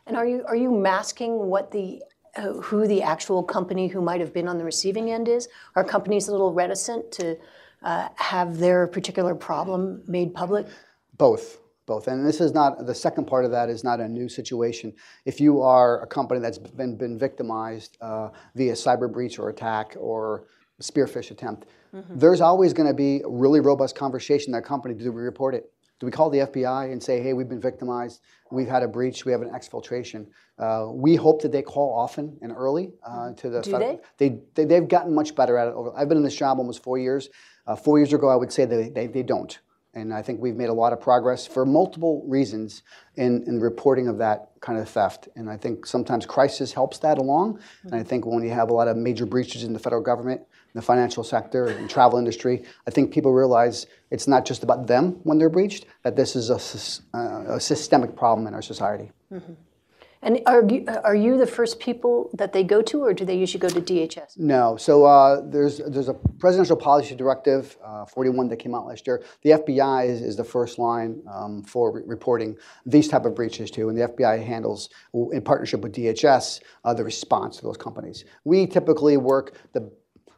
And 0.07 0.17
are 0.17 0.25
you 0.25 0.43
are 0.47 0.55
you 0.55 0.71
masking 0.71 1.47
what 1.47 1.71
the 1.71 2.01
who 2.61 2.87
the 2.87 3.01
actual 3.01 3.43
company 3.43 3.87
who 3.87 4.01
might 4.01 4.21
have 4.21 4.33
been 4.33 4.47
on 4.47 4.57
the 4.57 4.63
receiving 4.63 5.11
end 5.11 5.27
is? 5.27 5.49
Are 5.75 5.83
companies 5.83 6.27
a 6.27 6.31
little 6.31 6.53
reticent 6.53 7.11
to 7.13 7.37
uh, 7.83 8.07
have 8.15 8.57
their 8.57 8.87
particular 8.87 9.35
problem 9.35 10.03
made 10.07 10.33
public? 10.33 10.67
Both, 11.17 11.59
both. 11.85 12.07
And 12.07 12.25
this 12.25 12.39
is 12.39 12.53
not, 12.53 12.85
the 12.85 12.95
second 12.95 13.25
part 13.25 13.43
of 13.43 13.51
that 13.51 13.69
is 13.69 13.83
not 13.83 13.99
a 13.99 14.07
new 14.07 14.29
situation. 14.29 14.93
If 15.25 15.41
you 15.41 15.61
are 15.61 16.01
a 16.01 16.07
company 16.07 16.39
that's 16.39 16.57
been, 16.57 16.95
been 16.95 17.19
victimized 17.19 17.97
uh, 18.01 18.29
via 18.55 18.73
cyber 18.73 19.11
breach 19.11 19.39
or 19.39 19.49
attack 19.49 19.95
or 19.99 20.47
spearfish 20.81 21.31
attempt, 21.31 21.67
there's 22.09 22.39
always 22.39 22.71
going 22.71 22.87
to 22.87 22.93
be 22.93 23.21
a 23.21 23.27
really 23.27 23.59
robust 23.59 23.95
conversation 23.95 24.53
in 24.53 24.59
that 24.59 24.65
company. 24.65 24.93
Do 24.93 25.11
we 25.11 25.21
report 25.21 25.53
it? 25.53 25.69
Do 26.01 26.07
we 26.07 26.11
call 26.11 26.31
the 26.31 26.39
FBI 26.39 26.91
and 26.91 27.01
say, 27.01 27.21
hey, 27.21 27.33
we've 27.33 27.47
been 27.47 27.61
victimized, 27.61 28.21
we've 28.49 28.67
had 28.67 28.81
a 28.81 28.87
breach, 28.87 29.23
we 29.23 29.31
have 29.31 29.43
an 29.43 29.51
exfiltration? 29.51 30.25
Uh, 30.57 30.87
we 30.91 31.15
hope 31.15 31.43
that 31.43 31.51
they 31.51 31.61
call 31.61 31.93
often 31.95 32.39
and 32.41 32.51
early 32.51 32.91
uh, 33.05 33.33
to 33.33 33.51
the. 33.51 33.61
Do 33.61 33.69
federal- 33.69 34.01
they? 34.17 34.31
They, 34.55 34.65
they? 34.65 34.73
have 34.73 34.87
gotten 34.87 35.13
much 35.13 35.35
better 35.35 35.59
at 35.59 35.67
it. 35.67 35.75
Over, 35.75 35.93
I've 35.95 36.09
been 36.09 36.17
in 36.17 36.23
this 36.23 36.35
job 36.35 36.57
almost 36.57 36.81
four 36.81 36.97
years. 36.97 37.29
Uh, 37.67 37.75
four 37.75 37.99
years 37.99 38.13
ago, 38.13 38.29
I 38.29 38.35
would 38.35 38.51
say 38.51 38.65
they, 38.65 38.89
they, 38.89 39.05
they 39.05 39.21
don't. 39.21 39.59
And 39.93 40.11
I 40.11 40.23
think 40.23 40.41
we've 40.41 40.55
made 40.55 40.69
a 40.69 40.73
lot 40.73 40.91
of 40.91 40.99
progress 40.99 41.45
for 41.45 41.67
multiple 41.67 42.23
reasons 42.25 42.81
in, 43.17 43.43
in 43.45 43.59
reporting 43.59 44.07
of 44.07 44.17
that 44.17 44.49
kind 44.59 44.79
of 44.79 44.89
theft. 44.89 45.27
And 45.35 45.47
I 45.51 45.57
think 45.57 45.85
sometimes 45.85 46.25
crisis 46.25 46.73
helps 46.73 46.97
that 46.99 47.19
along. 47.19 47.59
And 47.83 47.93
I 47.93 48.01
think 48.01 48.25
when 48.25 48.43
you 48.43 48.49
have 48.49 48.71
a 48.71 48.73
lot 48.73 48.87
of 48.87 48.97
major 48.97 49.27
breaches 49.27 49.63
in 49.63 49.73
the 49.73 49.79
federal 49.79 50.01
government, 50.01 50.41
the 50.73 50.81
financial 50.81 51.23
sector, 51.23 51.67
and 51.67 51.89
travel 51.89 52.17
industry, 52.17 52.63
I 52.87 52.91
think 52.91 53.11
people 53.11 53.33
realize 53.33 53.87
it's 54.09 54.27
not 54.27 54.45
just 54.45 54.63
about 54.63 54.87
them 54.87 55.19
when 55.23 55.37
they're 55.37 55.49
breached, 55.49 55.85
that 56.03 56.15
this 56.15 56.35
is 56.35 56.49
a, 56.49 57.17
uh, 57.17 57.55
a 57.55 57.59
systemic 57.59 58.15
problem 58.15 58.47
in 58.47 58.53
our 58.53 58.61
society. 58.61 59.11
And 60.23 60.39
are 60.45 60.63
you, 60.63 60.85
are 61.03 61.15
you 61.15 61.37
the 61.37 61.47
first 61.47 61.79
people 61.79 62.29
that 62.33 62.53
they 62.53 62.63
go 62.63 62.81
to, 62.83 63.03
or 63.03 63.13
do 63.13 63.25
they 63.25 63.35
usually 63.35 63.59
go 63.59 63.69
to 63.69 63.81
DHS? 63.81 64.37
No. 64.37 64.77
So 64.77 65.03
uh, 65.03 65.41
there's 65.43 65.79
there's 65.79 66.09
a 66.09 66.13
presidential 66.13 66.75
policy 66.75 67.15
directive, 67.15 67.75
uh, 67.83 68.05
41, 68.05 68.47
that 68.49 68.57
came 68.57 68.75
out 68.75 68.85
last 68.85 69.07
year. 69.07 69.23
The 69.41 69.51
FBI 69.51 70.07
is, 70.07 70.21
is 70.21 70.35
the 70.35 70.43
first 70.43 70.77
line 70.77 71.23
um, 71.31 71.63
for 71.63 71.91
re- 71.91 72.03
reporting 72.05 72.55
these 72.85 73.07
type 73.07 73.25
of 73.25 73.33
breaches 73.33 73.71
to, 73.71 73.89
and 73.89 73.97
the 73.97 74.09
FBI 74.09 74.45
handles, 74.45 74.89
in 75.31 75.41
partnership 75.41 75.81
with 75.81 75.93
DHS, 75.93 76.61
uh, 76.85 76.93
the 76.93 77.03
response 77.03 77.57
to 77.57 77.63
those 77.63 77.77
companies. 77.77 78.25
We 78.43 78.67
typically 78.67 79.17
work 79.17 79.57
the 79.73 79.91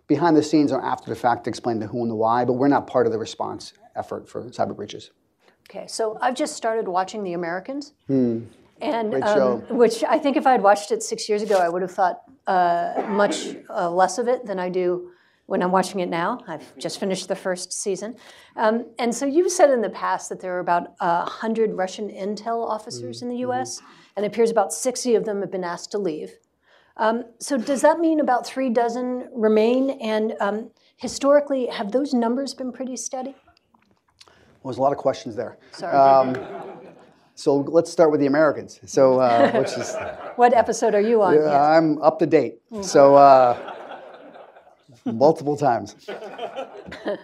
behind 0.07 0.35
the 0.35 0.43
scenes 0.43 0.71
or 0.71 0.83
after 0.83 1.09
the 1.09 1.15
fact 1.15 1.45
to 1.45 1.49
explain 1.49 1.79
the 1.79 1.87
who 1.87 2.01
and 2.01 2.11
the 2.11 2.15
why, 2.15 2.45
but 2.45 2.53
we're 2.53 2.67
not 2.67 2.87
part 2.87 3.05
of 3.05 3.11
the 3.11 3.19
response 3.19 3.73
effort 3.95 4.27
for 4.27 4.43
cyber 4.49 4.75
breaches. 4.75 5.11
Okay, 5.69 5.87
so 5.87 6.17
I've 6.21 6.35
just 6.35 6.55
started 6.55 6.87
watching 6.87 7.23
The 7.23 7.33
Americans. 7.33 7.93
And 8.81 9.11
Great 9.11 9.23
um, 9.23 9.37
show. 9.37 9.75
which 9.75 10.03
I 10.03 10.19
think 10.19 10.35
if 10.35 10.45
I 10.45 10.51
had 10.51 10.61
watched 10.61 10.91
it 10.91 11.01
six 11.01 11.29
years 11.29 11.41
ago, 11.41 11.57
I 11.57 11.69
would 11.69 11.81
have 11.81 11.91
thought 11.91 12.23
uh, 12.47 13.05
much 13.07 13.55
uh, 13.69 13.89
less 13.89 14.17
of 14.17 14.27
it 14.27 14.45
than 14.45 14.59
I 14.59 14.69
do 14.69 15.11
when 15.45 15.61
I'm 15.61 15.71
watching 15.71 15.99
it 16.01 16.09
now. 16.09 16.39
I've 16.47 16.77
just 16.77 16.99
finished 16.99 17.27
the 17.27 17.35
first 17.35 17.71
season. 17.71 18.15
Um, 18.55 18.85
and 18.99 19.13
so 19.13 19.25
you've 19.25 19.51
said 19.51 19.69
in 19.69 19.81
the 19.81 19.89
past 19.89 20.29
that 20.29 20.41
there 20.41 20.55
are 20.55 20.59
about 20.59 20.95
uh, 20.99 21.23
100 21.23 21.73
Russian 21.73 22.09
intel 22.09 22.67
officers 22.67 23.21
in 23.21 23.29
the 23.29 23.37
US, 23.37 23.81
and 24.15 24.25
it 24.25 24.27
appears 24.27 24.51
about 24.51 24.73
60 24.73 25.15
of 25.15 25.25
them 25.25 25.41
have 25.41 25.51
been 25.51 25.63
asked 25.63 25.91
to 25.91 25.97
leave. 25.97 26.31
Um, 26.97 27.23
so 27.39 27.57
does 27.57 27.81
that 27.81 27.99
mean 27.99 28.19
about 28.19 28.45
three 28.45 28.69
dozen 28.69 29.27
remain? 29.33 29.91
And 30.01 30.35
um, 30.39 30.69
historically, 30.97 31.67
have 31.67 31.91
those 31.91 32.13
numbers 32.13 32.53
been 32.53 32.71
pretty 32.71 32.97
steady? 32.97 33.35
Well, 34.27 34.71
there's 34.71 34.77
a 34.77 34.81
lot 34.81 34.91
of 34.91 34.97
questions 34.97 35.35
there. 35.35 35.57
Sorry. 35.71 36.35
So 37.35 37.57
let's 37.57 37.91
start 37.91 38.11
with 38.11 38.19
the 38.19 38.27
Americans. 38.27 38.79
So 38.85 39.19
uh, 39.19 39.51
which 39.59 39.71
is. 39.71 39.95
what 40.35 40.53
episode 40.53 40.93
are 40.93 41.01
you 41.01 41.21
on? 41.21 41.37
Uh, 41.37 41.49
I'm 41.49 42.01
up 42.01 42.19
to 42.19 42.27
date. 42.27 42.59
So 42.81 43.15
uh, 43.15 43.73
multiple 45.05 45.57
times. 45.57 45.95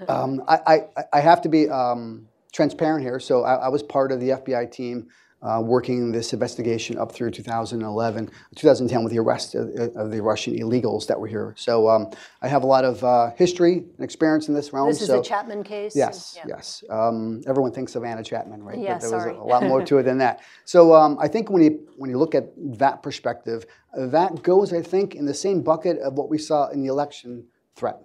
Um, 0.08 0.42
I, 0.48 0.58
I, 0.98 1.04
I 1.14 1.20
have 1.20 1.42
to 1.42 1.50
be 1.50 1.70
um, 1.70 2.28
transparent 2.52 3.04
here. 3.04 3.20
So 3.20 3.44
I, 3.44 3.56
I 3.56 3.68
was 3.68 3.84
part 3.84 4.12
of 4.12 4.20
the 4.20 4.30
FBI 4.30 4.72
team 4.72 5.08
uh, 5.42 5.62
working 5.64 6.12
this 6.12 6.34
investigation 6.34 6.98
up 6.98 7.12
through 7.12 7.32
2011, 7.32 8.30
2010 8.56 9.04
with 9.04 9.14
the 9.14 9.20
arrest 9.20 9.56
of, 9.56 9.70
of 9.96 10.12
the 10.12 10.22
Russian 10.22 10.56
illegals 10.58 11.08
that 11.08 11.20
were 11.20 11.28
here. 11.28 11.54
So 11.58 11.90
um, 11.90 12.10
I 12.42 12.48
have 12.48 12.64
a 12.64 12.68
lot 12.68 12.84
of 12.84 13.04
uh, 13.04 13.32
history 13.38 13.78
and 13.78 14.04
experience 14.04 14.50
in 14.50 14.54
this 14.54 14.74
realm. 14.74 14.90
This 14.90 15.02
is 15.02 15.08
so 15.08 15.18
the 15.18 15.24
Chapman 15.24 15.64
case? 15.64 15.96
Yes, 15.96 16.36
Yeah. 16.38 16.46
yes. 16.50 16.84
Um, 16.90 17.42
everyone 17.48 17.72
thinks 17.72 17.96
of 17.96 18.04
Anna 18.04 18.24
Chapman, 18.24 18.64
right? 18.64 18.78
Yeah, 18.78 18.94
but 18.96 19.02
there 19.02 19.10
sorry. 19.10 19.32
was 19.32 19.40
a, 19.40 19.44
a 19.44 19.48
lot 19.48 19.64
more 19.64 19.84
to 19.86 19.98
it 20.00 20.04
than 20.04 20.18
that. 20.18 20.42
So 20.66 20.94
um, 20.94 21.18
I 21.22 21.28
think 21.28 21.50
when 21.50 21.64
you 21.64 21.88
when 21.96 22.10
you 22.10 22.18
look 22.18 22.36
at 22.36 22.46
that 22.58 23.02
perspective, 23.02 23.66
uh, 23.98 24.08
that 24.08 24.44
goes, 24.44 24.74
I 24.74 24.82
think, 24.82 25.16
in 25.16 25.26
the 25.26 25.34
same 25.34 25.62
bucket 25.62 25.98
of 26.00 26.14
what 26.14 26.30
we 26.30 26.38
saw 26.38 26.70
in 26.70 26.82
the 26.82 26.88
election 26.88 27.46
threat. 27.76 27.98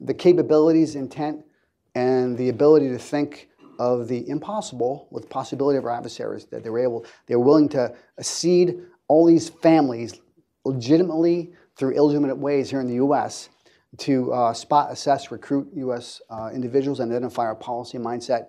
the 0.00 0.14
capabilities, 0.14 0.94
intent, 0.94 1.44
and 1.94 2.38
the 2.38 2.48
ability 2.48 2.88
to 2.88 2.98
think 2.98 3.48
of 3.78 4.08
the 4.08 4.28
impossible 4.28 5.08
with 5.10 5.24
the 5.24 5.28
possibility 5.28 5.78
of 5.78 5.84
our 5.84 5.90
adversaries 5.90 6.46
that 6.46 6.62
they 6.62 6.70
were 6.70 6.78
able, 6.78 7.04
they 7.26 7.36
were 7.36 7.44
willing 7.44 7.68
to 7.70 7.94
seed 8.20 8.80
all 9.08 9.24
these 9.24 9.48
families 9.48 10.20
legitimately 10.64 11.52
through 11.76 11.92
illegitimate 11.92 12.36
ways 12.36 12.70
here 12.70 12.80
in 12.80 12.86
the 12.86 12.94
U.S. 12.94 13.48
to 13.98 14.32
uh, 14.32 14.52
spot, 14.52 14.90
assess, 14.90 15.30
recruit 15.30 15.68
U.S. 15.74 16.20
Uh, 16.28 16.50
individuals, 16.52 17.00
and 17.00 17.10
identify 17.10 17.44
our 17.44 17.54
policy 17.54 17.98
mindset 17.98 18.48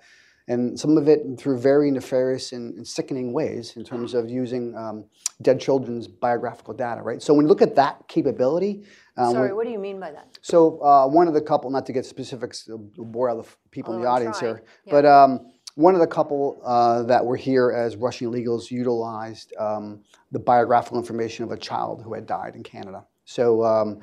and 0.50 0.78
some 0.80 0.98
of 0.98 1.08
it 1.08 1.22
through 1.38 1.60
very 1.60 1.92
nefarious 1.92 2.54
and, 2.54 2.74
and 2.76 2.86
sickening 2.86 3.32
ways 3.32 3.78
in 3.78 3.84
terms 3.86 4.16
of 4.16 4.30
using 4.30 4.76
um, 4.76 5.06
dead 5.44 5.62
children's 5.62 6.08
biographical 6.08 6.74
data, 6.74 7.02
right? 7.04 7.22
So 7.22 7.36
when 7.36 7.46
you 7.46 7.50
look 7.50 7.62
at 7.62 7.76
that 7.76 8.08
capability. 8.08 8.84
Um, 9.20 9.34
Sorry, 9.34 9.54
what 9.54 9.66
do 9.66 9.72
you 9.72 9.80
mean 9.80 10.00
by 10.00 10.12
that? 10.12 10.38
So 10.42 10.82
uh, 10.82 11.08
one 11.08 11.28
of 11.28 11.34
the 11.34 11.42
couple, 11.42 11.70
not 11.70 11.86
to 11.88 11.94
get 11.94 12.06
specifics, 12.06 12.64
to 12.66 12.78
bore 12.78 13.30
out 13.30 13.44
the 13.44 13.50
people 13.70 13.94
in 13.94 14.02
the 14.02 14.08
audience 14.08 14.40
here, 14.40 14.64
yeah. 14.86 14.92
but 14.92 15.06
um, 15.06 15.52
one 15.76 15.94
of 15.94 16.00
the 16.00 16.08
couple 16.08 16.62
uh, 16.64 17.04
that 17.04 17.26
were 17.26 17.36
here 17.36 17.72
as 17.72 17.98
Russian 17.98 18.32
illegals 18.32 18.72
utilized 18.72 19.54
um, 19.60 20.02
the 20.32 20.40
biographical 20.40 20.98
information 20.98 21.44
of 21.44 21.52
a 21.52 21.58
child 21.58 22.02
who 22.02 22.14
had 22.14 22.26
died 22.26 22.56
in 22.56 22.64
Canada. 22.64 23.06
So 23.26 23.64
um, 23.64 24.00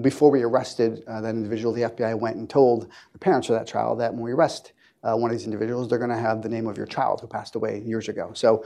before 0.00 0.30
we 0.30 0.42
arrested 0.42 1.04
uh, 1.06 1.20
that 1.20 1.34
individual, 1.34 1.72
the 1.72 1.82
FBI 1.82 2.18
went 2.18 2.36
and 2.36 2.50
told 2.50 2.90
the 3.12 3.18
parents 3.18 3.48
of 3.48 3.56
that 3.56 3.66
child 3.66 4.00
that 4.00 4.12
when 4.12 4.22
we 4.22 4.32
arrest 4.32 4.72
uh, 5.02 5.14
one 5.14 5.30
of 5.30 5.36
these 5.36 5.44
individuals, 5.46 5.88
they're 5.88 5.98
going 5.98 6.10
to 6.10 6.16
have 6.16 6.42
the 6.42 6.48
name 6.48 6.66
of 6.66 6.76
your 6.76 6.86
child 6.86 7.20
who 7.20 7.26
passed 7.26 7.54
away 7.54 7.82
years 7.86 8.08
ago. 8.08 8.32
So 8.34 8.64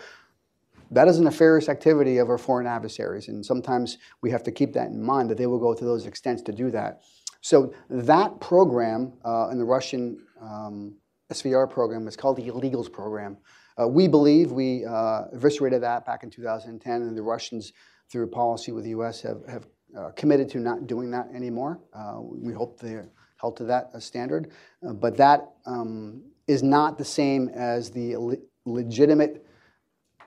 that 0.91 1.09
is 1.09 1.19
a 1.19 1.23
nefarious 1.23 1.69
activity 1.69 2.19
of 2.19 2.29
our 2.29 2.39
foreign 2.39 2.67
adversaries, 2.67 3.29
and 3.29 3.45
sometimes 3.45 3.99
we 4.23 4.31
have 4.31 4.43
to 4.45 4.53
keep 4.53 4.73
that 4.75 4.89
in 4.89 5.03
mind 5.03 5.31
that 5.31 5.39
they 5.39 5.47
will 5.47 5.59
go 5.59 5.75
to 5.75 5.85
those 5.85 6.07
extents 6.07 6.43
to 6.43 6.53
do 6.53 6.71
that. 6.71 7.03
So 7.41 7.75
that 7.91 8.41
program 8.41 9.13
uh, 9.25 9.49
in 9.51 9.59
the 9.59 9.65
Russian 9.65 10.19
um, 10.41 10.97
SVR 11.31 11.71
program 11.71 12.09
is 12.09 12.17
called 12.17 12.37
the 12.37 12.49
Illegals 12.49 12.91
Program. 12.91 13.37
Uh, 13.81 13.89
we 13.89 14.09
believe 14.09 14.53
we 14.53 14.85
uh, 14.85 15.25
eviscerated 15.33 15.83
that 15.83 16.07
back 16.07 16.23
in 16.23 16.31
2010, 16.31 17.03
and 17.03 17.17
the 17.17 17.23
Russians, 17.23 17.73
through 18.11 18.29
policy 18.31 18.73
with 18.73 18.85
the 18.85 18.91
U.S., 18.91 19.21
have, 19.23 19.45
have 19.49 19.67
uh, 19.99 20.11
committed 20.11 20.49
to 20.51 20.59
not 20.59 20.87
doing 20.87 21.11
that 21.11 21.29
anymore. 21.35 21.81
Uh, 21.93 22.17
we 22.21 22.53
hope 22.53 22.79
they're 22.81 23.09
held 23.41 23.57
to 23.57 23.65
that 23.65 23.91
standard. 24.03 24.53
Uh, 24.87 24.93
but 24.93 25.17
that 25.17 25.51
um, 25.67 26.23
is 26.47 26.63
not 26.63 26.99
the 26.99 27.05
same 27.05 27.49
as 27.49 27.91
the 27.91 28.17
le 28.17 28.37
legitimate 28.67 29.47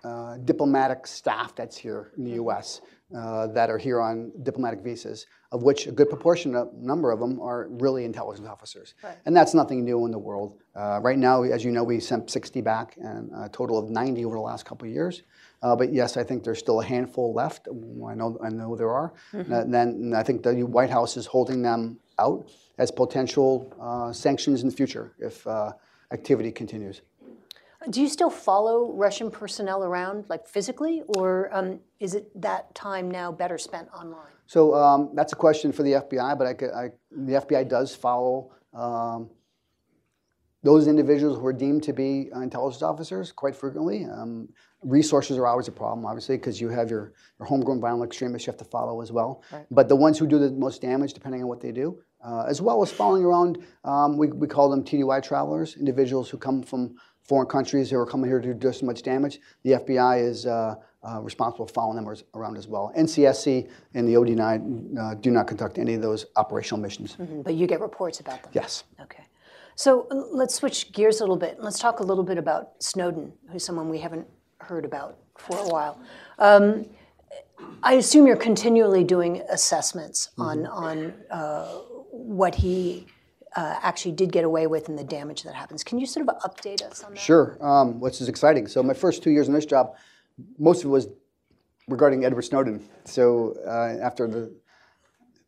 uh, 0.07 0.37
diplomatic 0.37 1.05
staff 1.05 1.55
that's 1.55 1.77
here 1.77 2.11
in 2.17 2.23
the 2.23 2.35
U.S. 2.43 2.81
Uh, 3.15 3.47
that 3.47 3.69
are 3.69 3.77
here 3.77 3.99
on 4.01 4.31
diplomatic 4.43 4.81
visas, 4.81 5.27
of 5.51 5.63
which 5.63 5.87
a 5.87 5.91
good 5.91 6.09
proportion 6.09 6.55
a 6.55 6.65
number 6.73 7.11
of 7.11 7.19
them 7.19 7.39
are 7.39 7.67
really 7.69 8.03
intelligence 8.03 8.47
officers. 8.47 8.93
Right. 9.03 9.17
And 9.25 9.35
that's 9.35 9.53
nothing 9.53 9.85
new 9.85 10.05
in 10.05 10.11
the 10.11 10.19
world. 10.19 10.59
Uh, 10.75 10.99
right 11.01 11.17
now, 11.17 11.43
as 11.43 11.63
you 11.63 11.71
know, 11.71 11.83
we 11.83 11.99
sent 11.99 12.29
60 12.29 12.61
back 12.61 12.97
and 12.97 13.31
a 13.33 13.49
total 13.49 13.77
of 13.77 13.89
90 13.89 14.25
over 14.25 14.35
the 14.35 14.41
last 14.41 14.65
couple 14.65 14.87
of 14.87 14.93
years. 14.93 15.23
Uh, 15.61 15.75
but 15.75 15.93
yes, 15.93 16.17
I 16.17 16.23
think 16.23 16.43
there's 16.43 16.59
still 16.59 16.81
a 16.81 16.85
handful 16.85 17.33
left. 17.33 17.67
I 17.69 18.13
know, 18.13 18.37
I 18.43 18.49
know 18.49 18.75
there 18.75 18.91
are. 18.91 19.13
Mm 19.33 19.41
-hmm. 19.41 19.53
and 19.61 19.73
then 19.73 19.87
and 20.03 20.13
I 20.21 20.23
think 20.23 20.43
the 20.43 20.53
White 20.77 20.93
House 20.93 21.19
is 21.19 21.27
holding 21.27 21.63
them 21.63 21.99
out 22.17 22.51
as 22.77 22.91
potential 22.91 23.49
uh, 23.79 24.11
sanctions 24.13 24.61
in 24.61 24.69
the 24.69 24.75
future 24.75 25.11
if 25.19 25.45
uh, 25.47 25.71
activity 26.11 26.51
continues. 26.51 27.01
Do 27.89 28.01
you 28.01 28.09
still 28.09 28.29
follow 28.29 28.91
Russian 28.93 29.31
personnel 29.31 29.83
around, 29.83 30.25
like 30.29 30.45
physically, 30.45 31.03
or 31.07 31.49
um, 31.53 31.79
is 31.99 32.15
it 32.15 32.29
that 32.41 32.73
time 32.75 33.09
now 33.09 33.31
better 33.31 33.57
spent 33.57 33.87
online? 33.93 34.33
So 34.45 34.75
um, 34.75 35.11
that's 35.13 35.33
a 35.33 35.35
question 35.35 35.71
for 35.71 35.83
the 35.83 35.93
FBI, 35.93 36.37
but 36.37 36.47
I, 36.47 36.85
I, 36.85 36.89
the 37.11 37.33
FBI 37.33 37.69
does 37.69 37.95
follow 37.95 38.51
um, 38.73 39.29
those 40.63 40.87
individuals 40.87 41.39
who 41.39 41.45
are 41.45 41.53
deemed 41.53 41.83
to 41.83 41.93
be 41.93 42.29
intelligence 42.35 42.81
officers 42.81 43.31
quite 43.31 43.55
frequently. 43.55 44.05
Um, 44.05 44.49
resources 44.81 45.37
are 45.37 45.47
always 45.47 45.67
a 45.67 45.71
problem, 45.71 46.05
obviously, 46.05 46.37
because 46.37 46.59
you 46.59 46.69
have 46.69 46.89
your, 46.89 47.13
your 47.39 47.47
homegrown 47.47 47.79
violent 47.79 48.09
extremists 48.09 48.47
you 48.47 48.51
have 48.51 48.59
to 48.59 48.65
follow 48.65 49.01
as 49.01 49.11
well. 49.11 49.43
Right. 49.51 49.65
But 49.71 49.87
the 49.87 49.95
ones 49.95 50.17
who 50.17 50.27
do 50.27 50.39
the 50.39 50.51
most 50.51 50.81
damage, 50.81 51.13
depending 51.13 51.41
on 51.41 51.47
what 51.47 51.61
they 51.61 51.71
do, 51.71 51.99
uh, 52.25 52.43
as 52.47 52.61
well 52.61 52.81
as 52.81 52.91
following 52.91 53.23
around, 53.23 53.59
um, 53.83 54.17
we, 54.17 54.27
we 54.27 54.47
call 54.47 54.69
them 54.69 54.83
TDY 54.83 55.23
travelers, 55.23 55.77
individuals 55.77 56.29
who 56.29 56.37
come 56.37 56.63
from 56.63 56.95
foreign 57.27 57.47
countries 57.47 57.89
who 57.89 57.97
are 57.97 58.05
coming 58.05 58.29
here 58.29 58.39
to 58.39 58.53
do 58.53 58.71
so 58.71 58.85
much 58.85 59.03
damage. 59.03 59.39
The 59.63 59.71
FBI 59.71 60.21
is 60.21 60.45
uh, 60.45 60.75
uh, 61.03 61.21
responsible 61.21 61.67
for 61.67 61.73
following 61.73 62.03
them 62.03 62.15
around 62.33 62.57
as 62.57 62.67
well. 62.67 62.91
NCSC 62.97 63.69
and 63.93 64.07
the 64.07 64.13
ODNI 64.13 64.97
uh, 64.97 65.13
do 65.15 65.31
not 65.31 65.47
conduct 65.47 65.77
any 65.77 65.93
of 65.93 66.01
those 66.01 66.25
operational 66.35 66.81
missions. 66.81 67.15
Mm 67.17 67.27
-hmm, 67.27 67.43
but 67.43 67.53
you 67.53 67.67
get 67.67 67.81
reports 67.81 68.19
about 68.19 68.41
them? 68.43 68.51
Yes. 68.53 68.83
Okay. 69.01 69.23
So 69.75 70.07
let's 70.31 70.55
switch 70.55 70.91
gears 70.91 71.21
a 71.21 71.23
little 71.23 71.37
bit. 71.37 71.59
Let's 71.59 71.79
talk 71.79 71.99
a 71.99 72.03
little 72.03 72.23
bit 72.23 72.37
about 72.37 72.63
Snowden, 72.79 73.33
who's 73.51 73.63
someone 73.63 73.89
we 73.89 73.99
haven't 73.99 74.27
heard 74.57 74.85
about 74.85 75.15
for 75.35 75.57
a 75.57 75.67
while. 75.67 75.95
Um, 76.39 76.85
I 77.83 77.93
assume 77.93 78.27
you're 78.27 78.43
continually 78.43 79.03
doing 79.03 79.43
assessments 79.49 80.29
on, 80.37 80.65
on 80.65 81.13
uh, 81.29 81.67
what 82.11 82.55
he 82.55 83.05
uh, 83.57 83.79
actually 83.81 84.13
did 84.13 84.31
get 84.31 84.45
away 84.45 84.67
with 84.67 84.87
and 84.87 84.97
the 84.97 85.03
damage 85.03 85.43
that 85.43 85.55
happens. 85.55 85.83
Can 85.83 85.99
you 85.99 86.05
sort 86.05 86.29
of 86.29 86.35
update 86.39 86.81
us 86.83 87.03
on 87.03 87.13
that? 87.13 87.19
Sure, 87.19 87.57
um, 87.59 87.99
which 87.99 88.21
is 88.21 88.29
exciting. 88.29 88.67
So 88.67 88.81
my 88.83 88.93
first 88.93 89.23
two 89.23 89.31
years 89.31 89.47
in 89.47 89.53
this 89.53 89.65
job, 89.65 89.95
most 90.59 90.83
of 90.83 90.85
it 90.85 90.93
was 90.93 91.07
regarding 91.87 92.23
Edward 92.23 92.43
Snowden. 92.43 92.87
So 93.05 93.55
uh, 93.65 94.05
after 94.05 94.27
the 94.27 94.53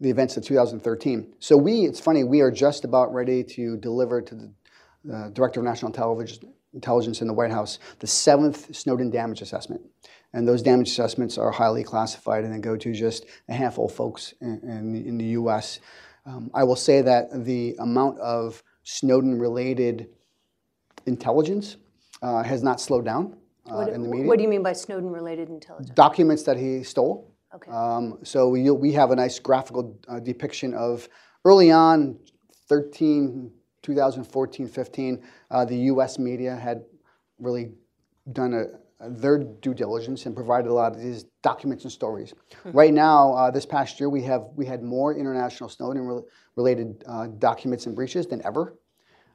the 0.02 0.10
events 0.10 0.38
of 0.38 0.46
2013. 0.46 1.34
So 1.40 1.58
we, 1.58 1.82
it's 1.82 2.00
funny, 2.00 2.24
we 2.24 2.40
are 2.42 2.52
just 2.52 2.86
about 2.86 3.14
ready 3.14 3.44
to 3.44 3.78
deliver 3.78 4.22
to 4.22 4.36
the 4.36 4.54
uh, 5.14 5.30
Director 5.30 5.60
of 5.60 5.66
National 5.66 5.92
Intelligence 6.74 7.22
in 7.22 7.28
the 7.28 7.34
White 7.34 7.52
House 7.52 7.80
the 8.00 8.08
seventh 8.08 8.74
Snowden 8.76 9.10
damage 9.10 9.42
assessment. 9.42 9.82
And 10.32 10.48
those 10.48 10.62
damage 10.62 10.90
assessments 10.90 11.38
are 11.38 11.52
highly 11.52 11.84
classified 11.84 12.44
and 12.44 12.54
they 12.54 12.60
go 12.60 12.78
to 12.78 12.94
just 12.94 13.26
a 13.50 13.54
handful 13.54 13.88
of 13.88 13.92
folks 13.92 14.34
in, 14.42 14.60
in, 14.64 14.96
in 14.96 15.18
the 15.18 15.26
U.S. 15.26 15.80
Um, 16.30 16.52
I 16.54 16.64
will 16.64 16.76
say 16.76 17.02
that 17.02 17.46
the 17.46 17.76
amount 17.80 18.20
of 18.20 18.64
Snowden-related 18.84 20.10
intelligence 21.08 21.78
uh, 22.22 22.44
has 22.44 22.62
not 22.62 22.80
slowed 22.80 23.06
down 23.06 23.36
uh, 23.66 23.76
what, 23.76 23.90
in 23.90 24.04
the 24.04 24.10
media. 24.10 24.28
What 24.28 24.38
do 24.38 24.44
you 24.44 24.50
mean 24.50 24.62
by 24.62 24.74
Snowden-related 24.74 25.50
intelligence? 25.50 25.96
Documents 25.96 26.44
that 26.44 26.58
he 26.58 26.84
stole. 26.84 27.34
Okay. 27.56 27.72
Um, 27.72 28.20
so 28.24 28.48
we, 28.50 28.70
we 28.70 28.92
have 28.94 29.10
a 29.10 29.16
nice 29.16 29.40
graphical 29.40 30.00
uh, 30.08 30.20
depiction 30.20 30.76
of 30.76 31.10
early 31.46 31.72
on, 31.72 32.20
13, 32.68 33.52
2014, 33.82 34.68
15, 34.68 35.24
uh, 35.50 35.66
the 35.66 35.78
U.S. 35.78 36.20
media 36.20 36.56
had 36.56 36.84
really 37.40 37.72
done 38.34 38.54
a, 38.54 38.66
their 39.02 39.38
due 39.38 39.74
diligence 39.74 40.26
and 40.26 40.36
provided 40.36 40.70
a 40.70 40.74
lot 40.74 40.94
of 40.94 41.02
these 41.02 41.26
documents 41.42 41.84
and 41.84 41.92
stories. 41.92 42.34
Hmm. 42.64 42.72
Right 42.72 42.94
now, 42.94 43.34
uh, 43.34 43.52
this 43.52 43.66
past 43.66 44.00
year, 44.00 44.10
we 44.10 44.24
have 44.24 44.48
we 44.56 44.66
had 44.66 44.84
more 44.84 45.16
international 45.18 45.70
Snowden 45.70 46.04
re 46.04 46.22
related 46.56 47.04
uh, 47.08 47.28
documents 47.28 47.86
and 47.86 47.96
breaches 47.96 48.28
than 48.28 48.46
ever, 48.46 48.78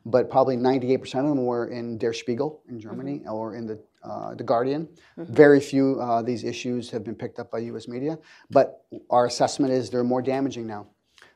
but 0.04 0.28
probably 0.28 0.56
98% 0.56 1.02
of 1.02 1.10
them 1.28 1.44
were 1.44 1.68
in 1.68 1.96
Der 1.96 2.12
Spiegel 2.12 2.62
in 2.68 2.78
Germany 2.78 3.20
mm 3.20 3.24
-hmm. 3.24 3.34
or 3.34 3.54
in 3.54 3.66
the 3.66 3.78
uh, 4.02 4.34
the 4.34 4.44
Guardian. 4.44 4.82
Mm 4.82 5.24
-hmm. 5.24 5.34
Very 5.34 5.60
few 5.60 6.00
uh, 6.00 6.22
these 6.22 6.46
issues 6.46 6.90
have 6.90 7.02
been 7.04 7.16
picked 7.16 7.38
up 7.38 7.50
by 7.50 7.70
U.S. 7.70 7.88
media, 7.88 8.18
but 8.50 8.66
our 9.08 9.24
assessment 9.24 9.72
is 9.72 9.90
they're 9.90 10.08
more 10.08 10.22
damaging 10.22 10.66
now. 10.66 10.86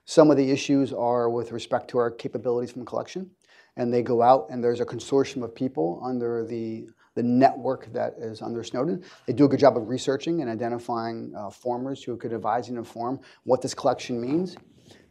Some 0.05 0.31
of 0.31 0.37
the 0.37 0.51
issues 0.51 0.93
are 0.93 1.31
with 1.31 1.53
respect 1.53 1.89
to 1.89 1.99
our 1.99 2.11
capabilities 2.17 2.73
from 2.73 2.85
collection, 2.85 3.31
and 3.77 3.93
they 3.93 4.03
go 4.03 4.23
out 4.23 4.51
and 4.51 4.63
there's 4.63 4.81
a 4.81 4.85
consortium 4.85 5.43
of 5.43 5.53
people 5.55 5.87
under 6.11 6.47
the 6.47 6.89
the 7.19 7.23
network 7.25 7.93
that 7.93 8.15
is 8.17 8.43
under 8.43 8.63
Snowden. 8.63 9.03
They 9.27 9.33
do 9.33 9.45
a 9.45 9.49
good 9.49 9.59
job 9.59 9.77
of 9.77 9.89
researching 9.89 10.41
and 10.41 10.49
identifying 10.49 11.33
uh, 11.37 11.51
formers 11.51 12.01
who 12.01 12.17
could 12.17 12.33
advise 12.33 12.69
and 12.69 12.79
inform 12.79 13.19
what 13.43 13.61
this 13.61 13.75
collection 13.75 14.21
means, 14.21 14.57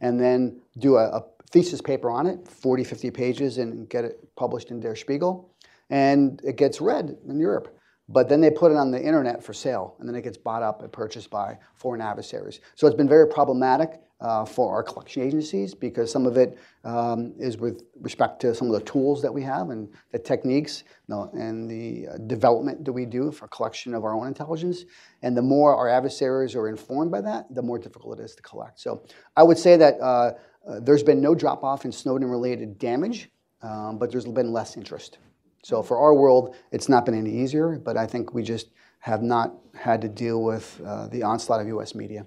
and 0.00 0.18
then 0.18 0.58
do 0.78 0.96
a, 0.96 1.04
a, 1.18 1.24
thesis 1.50 1.80
paper 1.80 2.10
on 2.10 2.26
it, 2.26 2.46
40, 2.46 2.84
50 2.84 3.10
pages, 3.10 3.58
and 3.58 3.88
get 3.88 4.04
it 4.04 4.18
published 4.36 4.70
in 4.70 4.80
Der 4.80 4.94
Spiegel. 4.94 5.50
And 5.88 6.40
it 6.44 6.56
gets 6.56 6.80
read 6.80 7.16
in 7.26 7.38
Europe. 7.38 7.77
But 8.08 8.28
then 8.28 8.40
they 8.40 8.50
put 8.50 8.72
it 8.72 8.76
on 8.76 8.90
the 8.90 9.02
internet 9.02 9.44
for 9.44 9.52
sale, 9.52 9.94
and 9.98 10.08
then 10.08 10.16
it 10.16 10.22
gets 10.22 10.38
bought 10.38 10.62
up 10.62 10.82
and 10.82 10.90
purchased 10.90 11.28
by 11.28 11.58
foreign 11.74 12.00
adversaries. 12.00 12.60
So 12.74 12.86
it's 12.86 12.96
been 12.96 13.08
very 13.08 13.28
problematic 13.28 14.00
uh, 14.20 14.44
for 14.44 14.72
our 14.72 14.82
collection 14.82 15.22
agencies 15.22 15.74
because 15.74 16.10
some 16.10 16.26
of 16.26 16.36
it 16.36 16.58
um, 16.84 17.32
is 17.38 17.56
with 17.56 17.84
respect 18.00 18.40
to 18.40 18.54
some 18.54 18.68
of 18.68 18.72
the 18.72 18.80
tools 18.80 19.22
that 19.22 19.32
we 19.32 19.42
have 19.42 19.70
and 19.70 19.88
the 20.10 20.18
techniques 20.18 20.84
you 21.08 21.14
know, 21.14 21.30
and 21.34 21.70
the 21.70 22.08
uh, 22.08 22.16
development 22.26 22.84
that 22.84 22.92
we 22.92 23.04
do 23.04 23.30
for 23.30 23.46
collection 23.48 23.94
of 23.94 24.04
our 24.04 24.14
own 24.14 24.26
intelligence. 24.26 24.84
And 25.22 25.36
the 25.36 25.42
more 25.42 25.76
our 25.76 25.88
adversaries 25.88 26.56
are 26.56 26.68
informed 26.68 27.12
by 27.12 27.20
that, 27.20 27.54
the 27.54 27.62
more 27.62 27.78
difficult 27.78 28.18
it 28.18 28.24
is 28.24 28.34
to 28.34 28.42
collect. 28.42 28.80
So 28.80 29.04
I 29.36 29.42
would 29.42 29.58
say 29.58 29.76
that 29.76 30.00
uh, 30.00 30.32
uh 30.66 30.80
there's 30.80 31.02
been 31.02 31.20
no 31.20 31.34
drop 31.34 31.62
off 31.62 31.84
in 31.84 31.92
Snowden-related 31.92 32.78
damage, 32.78 33.30
um, 33.62 33.98
but 33.98 34.10
there's 34.10 34.26
been 34.26 34.52
less 34.52 34.76
interest. 34.76 35.18
So 35.62 35.82
for 35.82 35.98
our 35.98 36.14
world, 36.14 36.54
it's 36.70 36.88
not 36.88 37.04
been 37.04 37.14
any 37.14 37.30
easier, 37.30 37.78
but 37.78 37.96
I 37.96 38.06
think 38.06 38.32
we 38.32 38.42
just 38.42 38.68
have 39.00 39.22
not 39.22 39.54
had 39.74 40.00
to 40.02 40.08
deal 40.08 40.42
with 40.42 40.80
uh, 40.84 41.08
the 41.08 41.22
onslaught 41.22 41.60
of 41.60 41.66
U.S. 41.68 41.94
media. 41.94 42.26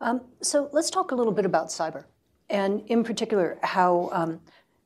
Um, 0.00 0.20
so 0.40 0.68
let's 0.72 0.90
talk 0.90 1.10
a 1.10 1.14
little 1.14 1.32
bit 1.32 1.44
about 1.44 1.68
cyber. 1.68 2.04
and 2.50 2.82
in 2.86 3.04
particular, 3.04 3.58
how 3.62 4.08
um, 4.12 4.40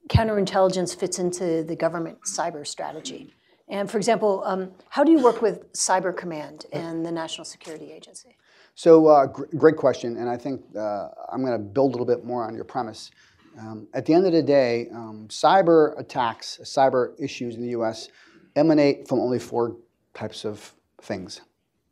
counterintelligence 0.08 0.96
fits 0.96 1.18
into 1.18 1.62
the 1.62 1.76
government 1.76 2.18
cyber 2.22 2.66
strategy. 2.66 3.34
And 3.68 3.90
for 3.90 3.96
example, 3.98 4.42
um, 4.44 4.72
how 4.88 5.04
do 5.04 5.12
you 5.12 5.22
work 5.22 5.40
with 5.40 5.72
Cyber 5.72 6.14
Command 6.16 6.66
and 6.72 7.06
the 7.06 7.12
National 7.12 7.44
Security 7.44 7.92
Agency? 7.92 8.36
So, 8.74 9.06
uh, 9.06 9.26
gr- 9.26 9.44
great 9.56 9.76
question, 9.76 10.16
and 10.16 10.28
I 10.28 10.36
think 10.36 10.62
uh, 10.76 11.08
I'm 11.30 11.44
going 11.44 11.52
to 11.52 11.58
build 11.58 11.90
a 11.90 11.92
little 11.92 12.06
bit 12.06 12.24
more 12.24 12.44
on 12.44 12.54
your 12.54 12.64
premise. 12.64 13.10
Um, 13.58 13.88
at 13.92 14.06
the 14.06 14.14
end 14.14 14.26
of 14.26 14.32
the 14.32 14.42
day, 14.42 14.88
um, 14.92 15.26
cyber 15.28 15.98
attacks, 15.98 16.58
cyber 16.62 17.12
issues 17.20 17.56
in 17.56 17.62
the 17.62 17.70
U.S. 17.70 18.08
emanate 18.56 19.06
from 19.08 19.20
only 19.20 19.38
four 19.38 19.76
types 20.14 20.44
of 20.44 20.74
things. 21.02 21.42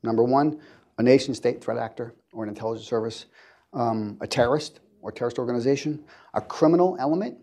Number 0.02 0.24
one, 0.24 0.60
a 0.98 1.02
nation-state 1.02 1.62
threat 1.62 1.78
actor 1.78 2.14
or 2.32 2.44
an 2.44 2.48
intelligence 2.48 2.88
service, 2.88 3.26
um, 3.72 4.16
a 4.20 4.26
terrorist 4.26 4.80
or 5.02 5.12
terrorist 5.12 5.38
organization, 5.38 6.04
a 6.34 6.40
criminal 6.40 6.96
element, 6.98 7.38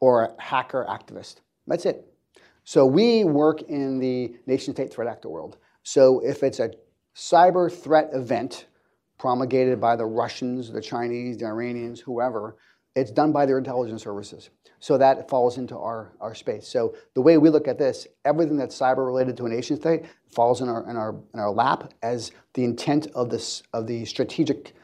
or 0.00 0.24
a 0.24 0.42
hacker 0.42 0.86
activist. 0.88 1.36
That's 1.66 1.86
it. 1.86 2.06
So 2.64 2.84
we 2.84 3.24
work 3.24 3.62
in 3.62 3.98
the 3.98 4.36
nation-state 4.46 4.92
threat 4.92 5.08
actor 5.08 5.28
world. 5.28 5.58
So 5.82 6.20
if 6.20 6.42
it's 6.42 6.58
a 6.58 6.72
cyber 7.14 7.72
threat 7.72 8.10
event 8.12 8.66
promulgated 9.18 9.80
by 9.80 9.96
the 9.96 10.04
Russians, 10.04 10.70
the 10.70 10.80
Chinese, 10.80 11.38
the 11.38 11.46
Iranians, 11.46 12.00
whoever, 12.00 12.56
it's 12.96 13.10
done 13.10 13.30
by 13.30 13.46
their 13.46 13.58
intelligence 13.58 14.02
services. 14.02 14.50
So 14.80 14.98
that 14.98 15.28
falls 15.28 15.58
into 15.58 15.76
our, 15.76 16.12
our 16.20 16.34
space. 16.34 16.66
So 16.66 16.96
the 17.14 17.20
way 17.20 17.38
we 17.38 17.50
look 17.50 17.68
at 17.68 17.78
this, 17.78 18.06
everything 18.24 18.56
that's 18.56 18.76
cyber 18.76 19.06
related 19.06 19.36
to 19.36 19.46
a 19.46 19.48
nation 19.48 19.76
state 19.76 20.04
falls 20.28 20.62
in 20.62 20.68
our, 20.68 20.88
in 20.88 20.96
our, 20.96 21.14
in 21.34 21.40
our 21.40 21.50
lap 21.50 21.92
as 22.02 22.32
the 22.54 22.64
intent 22.64 23.08
of, 23.14 23.30
this, 23.30 23.62
of 23.72 23.86
the 23.86 24.04
strategic 24.06 24.74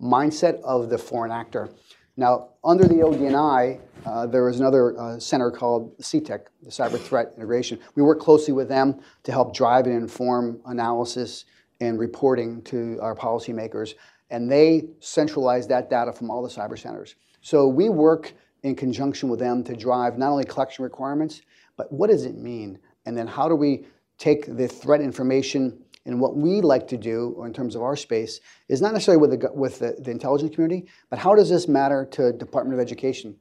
mindset 0.00 0.60
of 0.62 0.90
the 0.90 0.98
foreign 0.98 1.32
actor. 1.32 1.68
Now, 2.16 2.50
under 2.64 2.84
the 2.84 2.94
ODNI, 2.94 3.80
uh, 4.06 4.26
there 4.26 4.48
is 4.48 4.60
another 4.60 4.98
uh, 4.98 5.18
center 5.18 5.50
called 5.50 5.98
CTIC, 5.98 6.46
the 6.62 6.70
Cyber 6.70 6.98
Threat 6.98 7.32
Integration. 7.36 7.78
We 7.94 8.02
work 8.02 8.20
closely 8.20 8.54
with 8.54 8.68
them 8.68 9.00
to 9.24 9.32
help 9.32 9.54
drive 9.54 9.86
and 9.86 9.94
inform 9.94 10.60
analysis 10.66 11.44
and 11.80 11.98
reporting 11.98 12.62
to 12.62 12.98
our 13.02 13.14
policymakers, 13.14 13.94
and 14.30 14.50
they 14.50 14.88
centralize 15.00 15.66
that 15.68 15.90
data 15.90 16.12
from 16.12 16.30
all 16.30 16.42
the 16.42 16.48
cyber 16.48 16.78
centers. 16.78 17.16
So 17.46 17.68
we 17.68 17.90
work 17.90 18.34
in 18.64 18.74
conjunction 18.74 19.28
with 19.28 19.38
them 19.38 19.62
to 19.62 19.76
drive 19.76 20.18
not 20.18 20.32
only 20.32 20.42
collection 20.42 20.82
requirements, 20.82 21.42
but 21.76 21.92
what 21.92 22.10
does 22.10 22.24
it 22.24 22.36
mean? 22.36 22.76
And 23.04 23.16
then 23.16 23.28
how 23.28 23.48
do 23.48 23.54
we 23.54 23.86
take 24.18 24.56
the 24.56 24.66
threat 24.66 25.00
information 25.00 25.78
and 26.06 26.20
what 26.20 26.36
we 26.36 26.60
like 26.60 26.88
to 26.88 26.96
do 26.96 27.40
in 27.44 27.52
terms 27.52 27.76
of 27.76 27.82
our 27.82 27.94
space 27.94 28.40
is 28.68 28.82
not 28.82 28.94
necessarily 28.94 29.20
with 29.20 29.40
the, 29.40 29.52
with 29.52 29.78
the, 29.78 29.94
the 30.00 30.10
intelligence 30.10 30.56
community, 30.56 30.88
but 31.08 31.20
how 31.20 31.36
does 31.36 31.48
this 31.48 31.68
matter 31.68 32.04
to 32.10 32.32
Department 32.32 32.74
of 32.74 32.80
Education, 32.80 33.36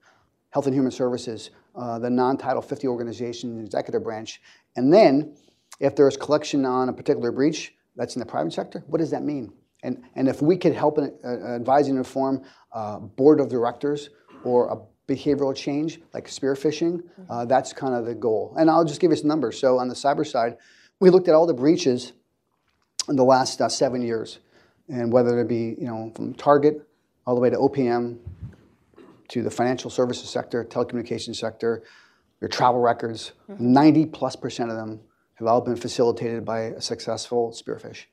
Health 0.51 0.67
and 0.67 0.75
Human 0.75 0.91
Services, 0.91 1.49
uh, 1.75 1.97
the 1.97 2.11
non-Title 2.11 2.61
50 2.61 2.87
organization, 2.87 3.57
the 3.57 3.63
executive 3.63 4.03
branch, 4.03 4.39
and 4.75 4.93
then 4.93 5.35
if 5.79 5.95
there's 5.95 6.15
collection 6.15 6.63
on 6.63 6.89
a 6.89 6.93
particular 6.93 7.31
breach 7.31 7.73
that's 7.95 8.15
in 8.15 8.19
the 8.19 8.25
private 8.27 8.53
sector, 8.53 8.83
what 8.85 8.99
does 8.99 9.09
that 9.09 9.23
mean? 9.23 9.51
And, 9.85 10.03
and 10.15 10.27
if 10.27 10.41
we 10.41 10.57
could 10.57 10.73
help 10.73 10.97
uh, 10.97 11.09
advise 11.23 11.87
and 11.87 11.97
inform 11.97 12.43
uh, 12.73 12.99
board 12.99 13.39
of 13.39 13.49
directors 13.49 14.09
or 14.43 14.67
a 14.69 14.77
behavioral 15.11 15.55
change 15.55 16.01
like 16.13 16.27
spear 16.27 16.55
phishing, 16.55 17.03
uh, 17.29 17.45
that's 17.45 17.71
kind 17.71 17.93
of 17.93 18.05
the 18.05 18.15
goal. 18.15 18.55
And 18.57 18.69
I'll 18.69 18.83
just 18.83 18.99
give 18.99 19.11
you 19.11 19.17
some 19.17 19.27
numbers. 19.27 19.59
So 19.59 19.77
on 19.77 19.87
the 19.87 19.95
cyber 19.95 20.25
side, 20.25 20.57
we 20.99 21.11
looked 21.11 21.27
at 21.27 21.35
all 21.35 21.45
the 21.45 21.53
breaches 21.53 22.13
in 23.07 23.15
the 23.15 23.23
last 23.23 23.61
uh, 23.61 23.69
seven 23.69 24.01
years, 24.01 24.39
and 24.89 25.13
whether 25.13 25.39
it 25.39 25.47
be 25.47 25.75
you 25.77 25.87
know 25.87 26.11
from 26.15 26.33
Target 26.33 26.87
all 27.27 27.35
the 27.35 27.41
way 27.41 27.49
to 27.49 27.57
OPM, 27.57 28.17
to 29.29 29.43
the 29.43 29.51
financial 29.51 29.89
services 29.89 30.29
sector, 30.29 30.63
telecommunications 30.63 31.35
sector, 31.35 31.83
your 32.41 32.49
travel 32.49 32.79
records, 32.79 33.33
mm-hmm. 33.49 33.73
90 33.73 34.05
plus 34.07 34.35
percent 34.35 34.69
of 34.69 34.77
them 34.77 34.99
have 35.35 35.47
all 35.47 35.61
been 35.61 35.75
facilitated 35.75 36.45
by 36.45 36.61
a 36.61 36.81
successful 36.81 37.51
spearfish, 37.51 38.05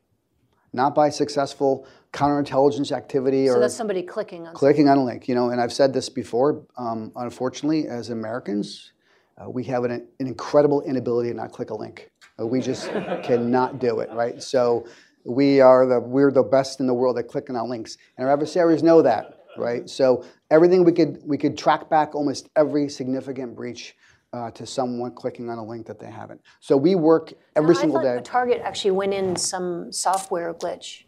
not 0.72 0.94
by 0.94 1.10
successful 1.10 1.86
counterintelligence 2.12 2.92
activity 2.92 3.48
or 3.48 3.52
so 3.52 3.56
or 3.56 3.60
that's 3.60 3.74
somebody 3.74 4.02
clicking 4.02 4.46
on 4.46 4.54
clicking 4.54 4.86
something. 4.86 5.00
on 5.00 5.06
a 5.06 5.12
link. 5.12 5.28
You 5.28 5.34
know, 5.34 5.50
and 5.50 5.60
I've 5.60 5.72
said 5.72 5.92
this 5.92 6.08
before. 6.08 6.66
Um, 6.76 7.12
unfortunately, 7.16 7.88
as 7.88 8.10
Americans, 8.10 8.92
uh, 9.38 9.48
we 9.48 9.64
have 9.64 9.84
an, 9.84 9.92
an 9.92 10.26
incredible 10.26 10.82
inability 10.82 11.30
to 11.30 11.36
not 11.36 11.52
click 11.52 11.70
a 11.70 11.74
link. 11.74 12.10
Uh, 12.38 12.46
we 12.46 12.60
just 12.60 12.90
cannot 13.22 13.78
do 13.78 14.00
it, 14.00 14.10
right? 14.12 14.42
So 14.42 14.86
we 15.24 15.60
are 15.60 15.86
the 15.86 16.00
we're 16.00 16.30
the 16.30 16.42
best 16.42 16.80
in 16.80 16.86
the 16.86 16.94
world 16.94 17.18
at 17.18 17.28
clicking 17.28 17.56
on 17.56 17.68
links, 17.68 17.96
and 18.16 18.26
our 18.26 18.32
adversaries 18.32 18.82
know 18.82 19.02
that, 19.02 19.38
right? 19.56 19.88
So 19.88 20.24
everything 20.50 20.84
we 20.84 20.92
could 20.92 21.20
we 21.24 21.38
could 21.38 21.56
track 21.56 21.88
back 21.88 22.14
almost 22.14 22.48
every 22.56 22.88
significant 22.88 23.56
breach. 23.56 23.94
Uh, 24.34 24.50
to 24.52 24.64
someone 24.64 25.14
clicking 25.14 25.50
on 25.50 25.58
a 25.58 25.62
link 25.62 25.86
that 25.86 26.00
they 26.00 26.10
haven't. 26.10 26.40
So 26.60 26.74
we 26.74 26.94
work 26.94 27.34
every 27.54 27.74
now, 27.74 27.80
single 27.82 27.98
I 27.98 28.16
day. 28.16 28.20
Target 28.24 28.62
actually 28.64 28.92
went 28.92 29.12
in 29.12 29.36
some 29.36 29.92
software 29.92 30.54
glitch. 30.54 31.02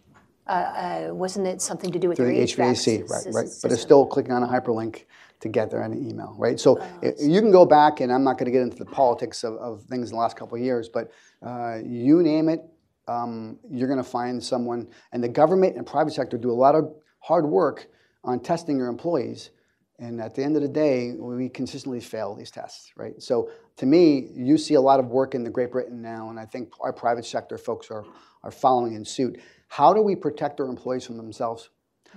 Uh, 0.46 0.50
uh, 0.50 1.14
wasn't 1.14 1.46
it 1.46 1.62
something 1.62 1.90
to 1.90 1.98
do 1.98 2.08
with 2.10 2.18
Through 2.18 2.34
the 2.34 2.42
HVAC, 2.42 3.08
right, 3.08 3.34
right. 3.34 3.48
But 3.62 3.72
it's 3.72 3.80
still 3.80 4.04
clicking 4.04 4.32
on 4.32 4.42
a 4.42 4.46
hyperlink 4.46 5.04
to 5.40 5.48
get 5.48 5.70
there 5.70 5.80
an 5.80 5.94
email, 6.06 6.34
right? 6.38 6.60
So 6.60 6.78
oh, 6.78 7.12
you 7.18 7.40
can 7.40 7.50
go 7.50 7.64
back, 7.64 8.00
and 8.00 8.12
I'm 8.12 8.24
not 8.24 8.36
going 8.36 8.44
to 8.44 8.50
get 8.50 8.60
into 8.60 8.76
the 8.76 8.84
politics 8.84 9.42
of, 9.42 9.54
of 9.54 9.82
things 9.84 10.10
in 10.10 10.16
the 10.16 10.20
last 10.20 10.36
couple 10.36 10.58
of 10.58 10.62
years, 10.62 10.90
but 10.90 11.10
uh, 11.42 11.78
you 11.82 12.22
name 12.22 12.50
it, 12.50 12.60
um, 13.08 13.58
you're 13.70 13.88
going 13.88 14.02
to 14.02 14.08
find 14.08 14.42
someone. 14.42 14.86
And 15.12 15.24
the 15.24 15.28
government 15.28 15.76
and 15.76 15.86
private 15.86 16.12
sector 16.12 16.36
do 16.36 16.50
a 16.50 16.52
lot 16.52 16.74
of 16.74 16.92
hard 17.20 17.46
work 17.46 17.88
on 18.22 18.40
testing 18.40 18.76
your 18.76 18.88
employees. 18.88 19.50
And 19.98 20.20
at 20.20 20.34
the 20.34 20.42
end 20.42 20.56
of 20.56 20.62
the 20.62 20.68
day, 20.68 21.12
we 21.12 21.48
consistently 21.48 22.00
fail 22.00 22.34
these 22.34 22.50
tests, 22.50 22.92
right? 22.96 23.20
So 23.22 23.50
to 23.76 23.86
me, 23.86 24.30
you 24.34 24.58
see 24.58 24.74
a 24.74 24.80
lot 24.80 24.98
of 24.98 25.06
work 25.06 25.34
in 25.34 25.44
the 25.44 25.50
Great 25.50 25.70
Britain 25.70 26.02
now, 26.02 26.30
and 26.30 26.38
I 26.38 26.46
think 26.46 26.72
our 26.80 26.92
private 26.92 27.24
sector 27.24 27.58
folks 27.58 27.90
are, 27.90 28.04
are 28.42 28.50
following 28.50 28.94
in 28.94 29.04
suit. 29.04 29.40
How 29.68 29.92
do 29.92 30.00
we 30.00 30.16
protect 30.16 30.60
our 30.60 30.66
employees 30.66 31.06
from 31.06 31.16
themselves? 31.16 31.70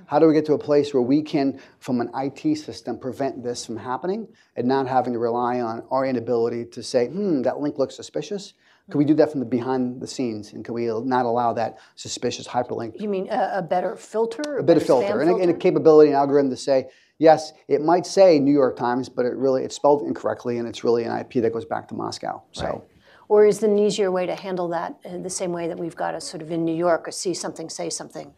How 0.05 0.19
do 0.19 0.27
we 0.27 0.33
get 0.33 0.45
to 0.45 0.53
a 0.53 0.59
place 0.59 0.93
where 0.93 1.01
we 1.01 1.21
can, 1.21 1.59
from 1.79 2.01
an 2.01 2.11
IT 2.15 2.57
system, 2.57 2.99
prevent 2.99 3.43
this 3.43 3.65
from 3.65 3.77
happening 3.77 4.27
and 4.55 4.67
not 4.67 4.87
having 4.87 5.13
to 5.13 5.19
rely 5.19 5.59
on 5.59 5.83
our 5.89 6.05
inability 6.05 6.65
to 6.65 6.83
say, 6.83 7.07
hmm, 7.07 7.41
that 7.43 7.59
link 7.59 7.77
looks 7.77 7.95
suspicious? 7.95 8.53
Can 8.89 8.99
we 8.99 9.05
do 9.05 9.15
that 9.15 9.31
from 9.31 9.41
the 9.41 9.45
behind 9.45 9.99
the 9.99 10.07
scenes, 10.07 10.53
and 10.53 10.63
can 10.63 10.73
we 10.73 10.85
not 10.85 11.25
allow 11.25 11.51
that 11.53 11.77
suspicious 11.95 12.47
hyperlink? 12.47 13.01
You 13.01 13.09
mean 13.09 13.27
a, 13.29 13.55
a 13.55 13.61
better 13.61 13.97
filter? 13.97 14.57
A, 14.57 14.59
a 14.61 14.63
bit 14.63 14.77
of 14.77 14.83
filter, 14.83 15.19
and 15.19 15.29
a, 15.29 15.35
and 15.35 15.51
a, 15.51 15.53
capability 15.53 16.09
and 16.09 16.15
algorithm 16.15 16.49
to 16.51 16.55
say, 16.55 16.87
yes, 17.19 17.53
it 17.67 17.81
might 17.81 18.05
say 18.05 18.39
New 18.39 18.53
York 18.53 18.75
Times, 18.75 19.09
but 19.09 19.25
it 19.25 19.35
really 19.35 19.63
it's 19.63 19.75
spelled 19.75 20.03
incorrectly, 20.03 20.57
and 20.57 20.67
it's 20.67 20.83
really 20.83 21.03
an 21.03 21.17
IP 21.17 21.41
that 21.43 21.53
goes 21.53 21.65
back 21.65 21.87
to 21.89 21.95
Moscow. 21.95 22.41
So. 22.51 22.65
Right. 22.65 22.81
Or 23.29 23.45
is 23.45 23.59
the 23.59 23.75
easier 23.77 24.09
way 24.09 24.25
to 24.25 24.35
handle 24.35 24.69
that 24.69 24.95
the 25.03 25.29
same 25.29 25.51
way 25.51 25.67
that 25.67 25.77
we've 25.77 25.95
got 25.95 26.15
a 26.15 26.21
sort 26.21 26.41
of 26.41 26.49
in 26.49 26.63
New 26.63 26.75
York, 26.75 27.07
a 27.07 27.11
see 27.11 27.33
something, 27.33 27.69
say 27.69 27.89
something? 27.89 28.33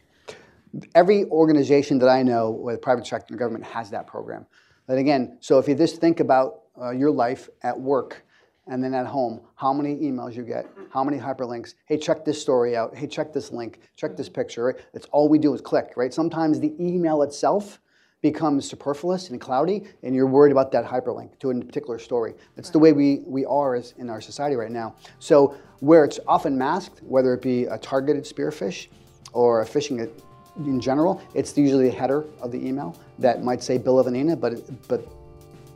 Every 0.94 1.26
organization 1.26 1.98
that 2.00 2.08
I 2.08 2.22
know, 2.22 2.50
with 2.50 2.82
private 2.82 3.06
sector 3.06 3.32
and 3.32 3.38
government, 3.38 3.64
has 3.64 3.90
that 3.90 4.06
program. 4.06 4.46
But 4.86 4.98
again, 4.98 5.38
so 5.40 5.58
if 5.58 5.68
you 5.68 5.76
just 5.76 6.00
think 6.00 6.18
about 6.18 6.62
uh, 6.80 6.90
your 6.90 7.12
life 7.12 7.48
at 7.62 7.78
work 7.78 8.24
and 8.66 8.82
then 8.82 8.94
at 8.94 9.06
home, 9.06 9.40
how 9.54 9.72
many 9.72 9.96
emails 9.96 10.34
you 10.34 10.42
get, 10.42 10.66
how 10.92 11.04
many 11.04 11.18
hyperlinks, 11.18 11.74
hey, 11.86 11.96
check 11.96 12.24
this 12.24 12.40
story 12.40 12.76
out, 12.76 12.96
hey, 12.96 13.06
check 13.06 13.32
this 13.32 13.52
link, 13.52 13.80
check 13.96 14.16
this 14.16 14.28
picture, 14.28 14.64
right? 14.64 14.76
That's 14.92 15.06
all 15.06 15.28
we 15.28 15.38
do 15.38 15.54
is 15.54 15.60
click, 15.60 15.92
right? 15.96 16.12
Sometimes 16.12 16.58
the 16.58 16.74
email 16.80 17.22
itself 17.22 17.80
becomes 18.22 18.68
superfluous 18.68 19.30
and 19.30 19.40
cloudy, 19.40 19.84
and 20.02 20.14
you're 20.14 20.26
worried 20.26 20.52
about 20.52 20.70
that 20.72 20.84
hyperlink 20.84 21.38
to 21.38 21.50
a 21.50 21.60
particular 21.60 21.98
story. 21.98 22.34
That's 22.54 22.68
right. 22.68 22.72
the 22.72 22.78
way 22.78 22.92
we, 22.92 23.22
we 23.26 23.44
are 23.46 23.74
as 23.74 23.94
in 23.98 24.10
our 24.10 24.20
society 24.20 24.56
right 24.56 24.70
now. 24.70 24.94
So 25.18 25.56
where 25.80 26.04
it's 26.04 26.20
often 26.28 26.56
masked, 26.58 27.02
whether 27.02 27.32
it 27.32 27.42
be 27.42 27.64
a 27.64 27.78
targeted 27.78 28.24
spearfish 28.24 28.88
or 29.32 29.62
a 29.62 29.66
phishing 29.66 30.10
in 30.58 30.80
general, 30.80 31.22
it's 31.34 31.56
usually 31.56 31.88
the 31.88 31.96
header 31.96 32.24
of 32.42 32.52
the 32.52 32.58
email 32.58 32.98
that 33.18 33.42
might 33.42 33.62
say 33.62 33.78
Bill 33.78 34.02
Evanina, 34.02 34.38
but 34.38 34.54
but 34.88 35.06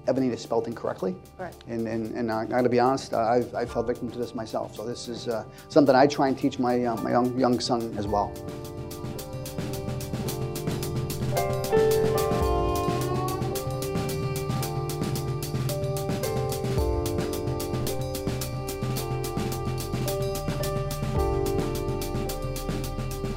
Evanina 0.06 0.34
is 0.34 0.40
spelled 0.40 0.66
incorrectly. 0.66 1.16
Right. 1.38 1.54
And, 1.68 1.88
and, 1.88 2.14
and 2.14 2.30
I 2.30 2.44
gotta 2.44 2.68
be 2.68 2.80
honest, 2.80 3.14
I've, 3.14 3.54
I 3.54 3.64
fell 3.64 3.82
victim 3.82 4.10
to 4.10 4.18
this 4.18 4.34
myself. 4.34 4.76
So 4.76 4.84
this 4.84 5.08
is 5.08 5.28
uh, 5.28 5.44
something 5.68 5.94
I 5.94 6.06
try 6.06 6.28
and 6.28 6.38
teach 6.38 6.58
my, 6.58 6.84
uh, 6.84 6.96
my 6.96 7.10
young, 7.10 7.38
young 7.38 7.58
son 7.60 7.94
as 7.96 8.06
well. 8.06 8.32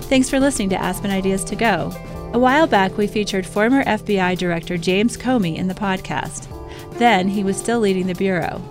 Thanks 0.08 0.30
for 0.30 0.40
listening 0.40 0.70
to 0.70 0.82
Aspen 0.82 1.12
Ideas 1.12 1.44
to 1.44 1.56
Go. 1.58 1.92
A 2.32 2.40
while 2.40 2.66
back, 2.66 2.98
we 2.98 3.08
featured 3.08 3.46
former 3.46 3.84
FBI 3.84 4.38
Director 4.38 4.78
James 4.78 5.18
Comey 5.18 5.58
in 5.58 5.68
the 5.68 5.74
podcast. 5.74 6.48
Then 6.98 7.28
he 7.28 7.44
was 7.44 7.58
still 7.58 7.82
leading 7.82 8.08
the 8.08 8.16
Bureau. 8.16 8.62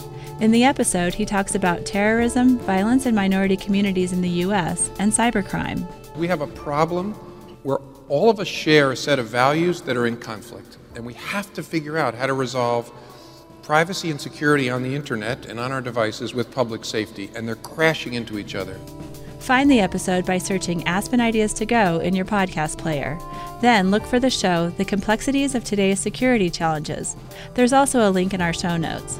In 0.40 0.50
the 0.50 0.64
episode, 0.64 1.12
he 1.12 1.26
talks 1.26 1.54
about 1.54 1.84
terrorism, 1.84 2.58
violence 2.60 3.04
in 3.04 3.14
minority 3.14 3.54
communities 3.54 4.14
in 4.14 4.22
the 4.22 4.30
U.S., 4.30 4.90
and 4.98 5.12
cybercrime. 5.12 5.86
We 6.16 6.26
have 6.26 6.40
a 6.40 6.46
problem 6.46 7.12
where 7.64 7.80
all 8.08 8.30
of 8.30 8.40
us 8.40 8.48
share 8.48 8.92
a 8.92 8.96
set 8.96 9.18
of 9.18 9.26
values 9.26 9.82
that 9.82 9.96
are 9.98 10.06
in 10.06 10.16
conflict. 10.16 10.78
and 10.94 11.04
we 11.04 11.12
have 11.12 11.52
to 11.52 11.62
figure 11.62 11.98
out 11.98 12.14
how 12.14 12.24
to 12.24 12.32
resolve 12.32 12.90
privacy 13.62 14.10
and 14.10 14.18
security 14.18 14.70
on 14.70 14.82
the 14.82 14.94
internet 14.94 15.44
and 15.44 15.60
on 15.60 15.70
our 15.70 15.82
devices 15.82 16.32
with 16.32 16.50
public 16.50 16.82
safety, 16.82 17.30
and 17.36 17.46
they're 17.46 17.56
crashing 17.56 18.14
into 18.14 18.38
each 18.38 18.54
other. 18.54 18.80
Find 19.46 19.70
the 19.70 19.78
episode 19.78 20.26
by 20.26 20.38
searching 20.38 20.84
Aspen 20.88 21.20
Ideas 21.20 21.52
to 21.54 21.66
Go 21.66 22.00
in 22.00 22.16
your 22.16 22.24
podcast 22.24 22.78
player. 22.78 23.16
Then 23.60 23.92
look 23.92 24.04
for 24.04 24.18
the 24.18 24.28
show, 24.28 24.70
The 24.70 24.84
Complexities 24.84 25.54
of 25.54 25.62
Today's 25.62 26.00
Security 26.00 26.50
Challenges. 26.50 27.14
There's 27.54 27.72
also 27.72 28.08
a 28.08 28.10
link 28.10 28.34
in 28.34 28.40
our 28.40 28.52
show 28.52 28.76
notes. 28.76 29.18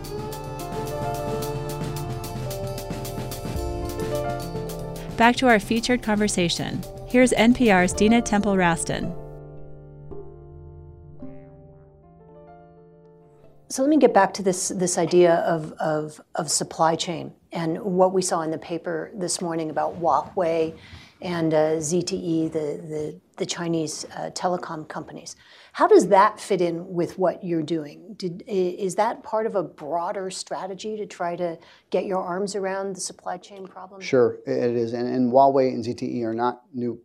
Back 5.17 5.37
to 5.37 5.47
our 5.47 5.61
featured 5.61 6.03
conversation. 6.03 6.83
Here's 7.07 7.31
NPR's 7.31 7.93
Dina 7.93 8.21
Temple 8.21 8.57
Raston. 8.57 9.15
So 13.69 13.83
let 13.83 13.89
me 13.89 13.97
get 13.97 14.13
back 14.13 14.35
to 14.35 14.43
this, 14.43 14.71
this 14.71 14.99
idea 14.99 15.37
of, 15.37 15.71
of, 15.75 16.21
of 16.35 16.51
supply 16.51 16.97
chain 16.97 17.33
and 17.57 17.79
what 17.83 18.13
we 18.13 18.21
saw 18.21 18.43
in 18.43 18.51
the 18.51 18.59
paper 18.59 19.11
this 19.15 19.41
morning 19.41 19.71
about 19.71 19.99
Huawei 19.99 20.77
and 21.23 21.55
uh, 21.55 21.77
ZTE, 21.79 22.53
the, 22.53 22.59
the, 22.59 23.21
the 23.39 23.47
Chinese 23.47 24.05
uh, 24.15 24.31
telecom 24.35 24.87
companies. 24.87 25.37
How 25.73 25.89
does 25.89 26.09
that 26.09 26.39
fit 26.39 26.61
in 26.61 26.87
with 26.87 27.19
what 27.19 27.43
you're 27.43 27.63
doing? 27.63 28.15
Did, 28.19 28.45
is 28.47 28.95
that 28.97 29.23
part 29.23 29.47
of 29.47 29.55
a 29.55 29.63
broader 29.63 30.31
strategy 30.31 30.99
to 30.99 31.07
try 31.07 31.35
to 31.37 31.59
get 31.89 32.05
your 32.05 32.23
arms 32.23 32.55
around 32.55 32.95
the 32.95 33.01
supply 33.01 33.39
chain 33.39 33.67
problem? 33.67 34.03
Sure, 34.03 34.39
it 34.47 34.77
is. 34.77 34.93
And, 34.93 35.09
and 35.09 35.33
Huawei 35.33 35.69
and 35.69 35.83
ZTE 35.83 36.23
are 36.25 36.35
not 36.35 36.65
new 36.75 37.01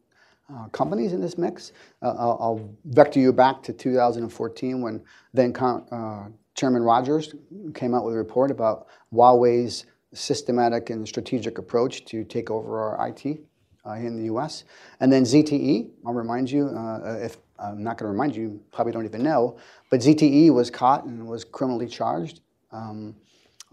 uh, 0.54 0.68
companies 0.68 1.14
in 1.14 1.22
this 1.22 1.38
mix. 1.38 1.72
Uh, 2.02 2.10
I'll, 2.10 2.38
I'll, 2.42 2.76
vector 2.84 3.22
you 3.22 3.32
back 3.32 3.64
to 3.64 3.72
2014 3.72 4.82
when 4.82 5.02
then 5.34 5.56
uh, 5.56 6.28
Chairman 6.56 6.84
Rogers 6.84 7.34
came 7.74 7.94
out 7.94 8.04
with 8.04 8.16
a 8.16 8.18
report 8.18 8.52
about 8.52 8.88
Huawei's 9.14 9.86
systematic 10.14 10.90
and 10.90 11.08
strategic 11.08 11.58
approach 11.58 12.06
to 12.06 12.24
take 12.24 12.50
over 12.50 12.80
our 12.80 13.08
IT 13.08 13.40
uh, 13.86 13.94
in 13.94 14.18
the 14.18 14.26
U.S. 14.26 14.64
And 15.00 15.12
then 15.12 15.24
ZTE, 15.24 15.90
I'll 16.06 16.14
remind 16.14 16.50
you, 16.52 16.68
uh, 16.68 17.18
if 17.22 17.38
I'm 17.60 17.84
not 17.84 17.98
going 17.98 18.08
to 18.08 18.12
remind 18.12 18.36
you, 18.36 18.62
probably 18.72 18.94
don't 18.94 19.06
even 19.06 19.24
know, 19.24 19.58
but 19.90 20.02
ZTE 20.02 20.54
was 20.54 20.70
caught 20.70 21.06
and 21.06 21.28
was 21.28 21.44
criminally 21.44 21.88
charged 21.88 22.42
um, 22.72 23.16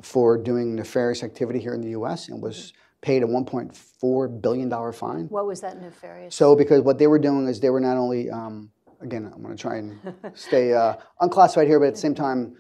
for 0.03 0.38
doing 0.38 0.74
nefarious 0.74 1.22
activity 1.22 1.59
here 1.59 1.74
in 1.74 1.81
the 1.81 1.90
U.S. 1.90 2.29
and 2.29 2.42
was 2.42 2.72
paid 3.01 3.22
a 3.22 3.27
1.4 3.27 4.42
billion 4.42 4.68
dollar 4.68 4.92
fine. 4.92 5.27
What 5.27 5.46
was 5.46 5.61
that 5.61 5.81
nefarious? 5.81 6.35
So 6.35 6.57
because 6.57 6.83
what 6.83 6.98
they 6.98 7.07
were 7.07 7.18
doing 7.18 7.46
is 7.46 7.61
they 7.61 7.70
were 7.70 7.81
not 7.81 7.96
only 7.96 8.31
um, 8.31 8.70
again, 9.01 9.31
I'm 9.33 9.42
going 9.42 9.57
to 9.57 9.61
try 9.61 9.77
and 9.77 9.98
stay 10.35 10.72
uh, 10.72 10.96
unclassified 11.20 11.66
here, 11.66 11.79
but 11.79 11.87
at 11.87 11.94
the 11.94 12.01
same 12.01 12.14
time 12.14 12.57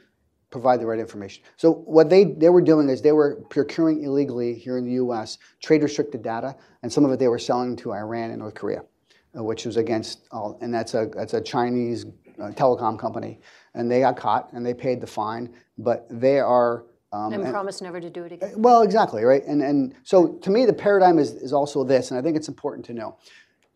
provide 0.50 0.80
the 0.80 0.86
right 0.86 0.98
information. 0.98 1.42
So 1.56 1.72
what 1.72 2.08
they, 2.08 2.24
they 2.24 2.48
were 2.48 2.62
doing 2.62 2.88
is 2.88 3.02
they 3.02 3.12
were 3.12 3.36
procuring 3.50 4.02
illegally 4.02 4.54
here 4.54 4.78
in 4.78 4.84
the 4.84 4.92
U.S. 4.92 5.38
trade 5.62 5.82
restricted 5.82 6.22
data, 6.22 6.56
and 6.82 6.92
some 6.92 7.04
of 7.04 7.12
it 7.12 7.18
they 7.18 7.28
were 7.28 7.38
selling 7.38 7.76
to 7.76 7.92
Iran 7.92 8.30
and 8.30 8.38
North 8.38 8.54
Korea, 8.54 8.82
uh, 9.36 9.44
which 9.44 9.66
was 9.66 9.76
against 9.76 10.26
all, 10.30 10.58
and 10.60 10.72
that's 10.72 10.94
a 10.94 11.10
that's 11.14 11.34
a 11.34 11.40
Chinese 11.40 12.06
uh, 12.40 12.50
telecom 12.52 12.98
company, 12.98 13.40
and 13.74 13.90
they 13.90 14.00
got 14.00 14.16
caught 14.16 14.52
and 14.52 14.64
they 14.64 14.74
paid 14.74 15.00
the 15.00 15.06
fine, 15.06 15.54
but 15.76 16.06
they 16.10 16.38
are. 16.38 16.84
Um, 17.10 17.32
and, 17.32 17.42
and 17.42 17.52
promised 17.52 17.80
never 17.80 18.00
to 18.00 18.10
do 18.10 18.24
it 18.24 18.32
again. 18.32 18.52
Well, 18.56 18.82
exactly, 18.82 19.24
right? 19.24 19.42
And 19.44 19.62
and 19.62 19.94
so 20.02 20.28
to 20.28 20.50
me, 20.50 20.64
the 20.64 20.72
paradigm 20.72 21.18
is 21.18 21.32
is 21.32 21.52
also 21.52 21.84
this, 21.84 22.10
and 22.10 22.18
I 22.18 22.22
think 22.22 22.36
it's 22.36 22.48
important 22.48 22.86
to 22.86 22.94
know, 22.94 23.18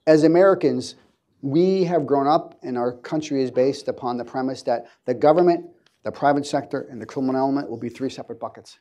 as 0.07 0.25
Americans. 0.25 0.97
We 1.45 1.83
have 1.87 2.07
grown 2.07 2.29
up, 2.29 2.57
and 2.63 2.79
our 2.79 2.93
country 2.93 3.43
is 3.43 3.51
based 3.51 3.89
upon 3.89 4.17
the 4.17 4.25
premise 4.25 4.63
that 4.63 4.87
the 5.07 5.15
government 5.15 5.67
the 6.05 6.13
private 6.13 6.47
sector 6.47 6.87
and 6.91 7.01
the 7.01 7.07
criminal 7.07 7.41
element 7.41 7.69
will 7.71 7.79
be 7.79 7.89
three 7.89 8.11
separate 8.11 8.41
buckets. 8.41 8.79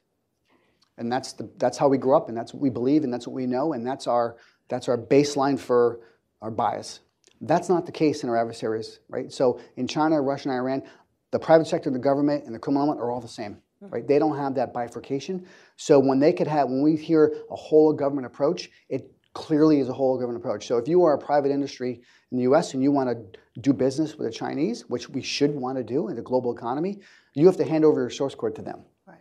And 0.98 1.12
that's, 1.12 1.34
the, 1.34 1.50
that's 1.58 1.78
how 1.78 1.88
we 1.88 1.98
grew 1.98 2.16
up, 2.16 2.30
and 2.30 2.38
that's 2.38 2.54
what 2.54 2.62
we 2.62 2.70
believe, 2.70 3.04
and 3.04 3.14
that's 3.14 3.26
what 3.26 3.34
we 3.34 3.48
know, 3.48 3.74
and 3.74 3.86
that's 3.86 4.08
our, 4.08 4.38
that's 4.70 4.88
our 4.90 4.98
baseline 4.98 5.60
for 5.60 6.02
our 6.42 6.52
bias. 6.52 7.00
That's 7.40 7.70
not 7.70 7.86
the 7.86 7.92
case 7.92 8.24
in 8.24 8.30
our 8.30 8.38
adversaries, 8.38 9.00
right? 9.10 9.32
So 9.32 9.60
in 9.78 9.88
China, 9.88 10.22
Russia, 10.22 10.50
and 10.50 10.58
Iran, 10.58 10.84
the 11.32 11.40
private 11.40 11.66
sector, 11.66 11.90
the 11.90 11.98
government, 11.98 12.46
and 12.46 12.54
the 12.54 12.60
criminal 12.60 12.84
element 12.84 13.02
are 13.02 13.10
all 13.10 13.22
the 13.22 13.28
same, 13.28 13.58
hmm. 13.80 13.90
right? 13.90 14.08
They 14.08 14.20
don't 14.20 14.38
have 14.38 14.54
that 14.56 14.74
bifurcation. 14.74 15.48
So 15.78 15.98
when 15.98 16.20
they 16.20 16.34
could 16.34 16.48
have, 16.48 16.68
when 16.68 16.84
we 16.84 16.96
hear 16.98 17.36
a 17.50 17.56
whole 17.56 17.94
government 17.94 18.28
approach, 18.28 18.70
it 18.90 19.12
clearly 19.34 19.80
is 19.80 19.90
a 19.90 19.94
whole 19.94 20.18
government 20.20 20.44
approach. 20.44 20.68
So 20.68 20.78
if 20.78 20.88
you 20.88 21.04
are 21.06 21.14
a 21.14 21.18
private 21.18 21.52
industry 21.52 22.02
in 22.32 22.38
the 22.38 22.44
US 22.44 22.74
and 22.74 22.82
you 22.82 22.92
want 22.92 23.10
to 23.10 23.40
do 23.60 23.74
business 23.74 24.16
with 24.18 24.28
the 24.28 24.34
Chinese, 24.34 24.90
which 24.90 25.10
we 25.10 25.22
should 25.22 25.54
want 25.54 25.78
to 25.78 25.84
do 25.84 26.08
in 26.08 26.16
the 26.16 26.22
global 26.22 26.54
economy, 26.56 27.00
you 27.34 27.46
have 27.46 27.58
to 27.58 27.66
hand 27.66 27.86
over 27.86 28.02
your 28.02 28.10
source 28.10 28.36
code 28.36 28.56
to 28.56 28.62
them. 28.62 28.82
Right. 29.06 29.20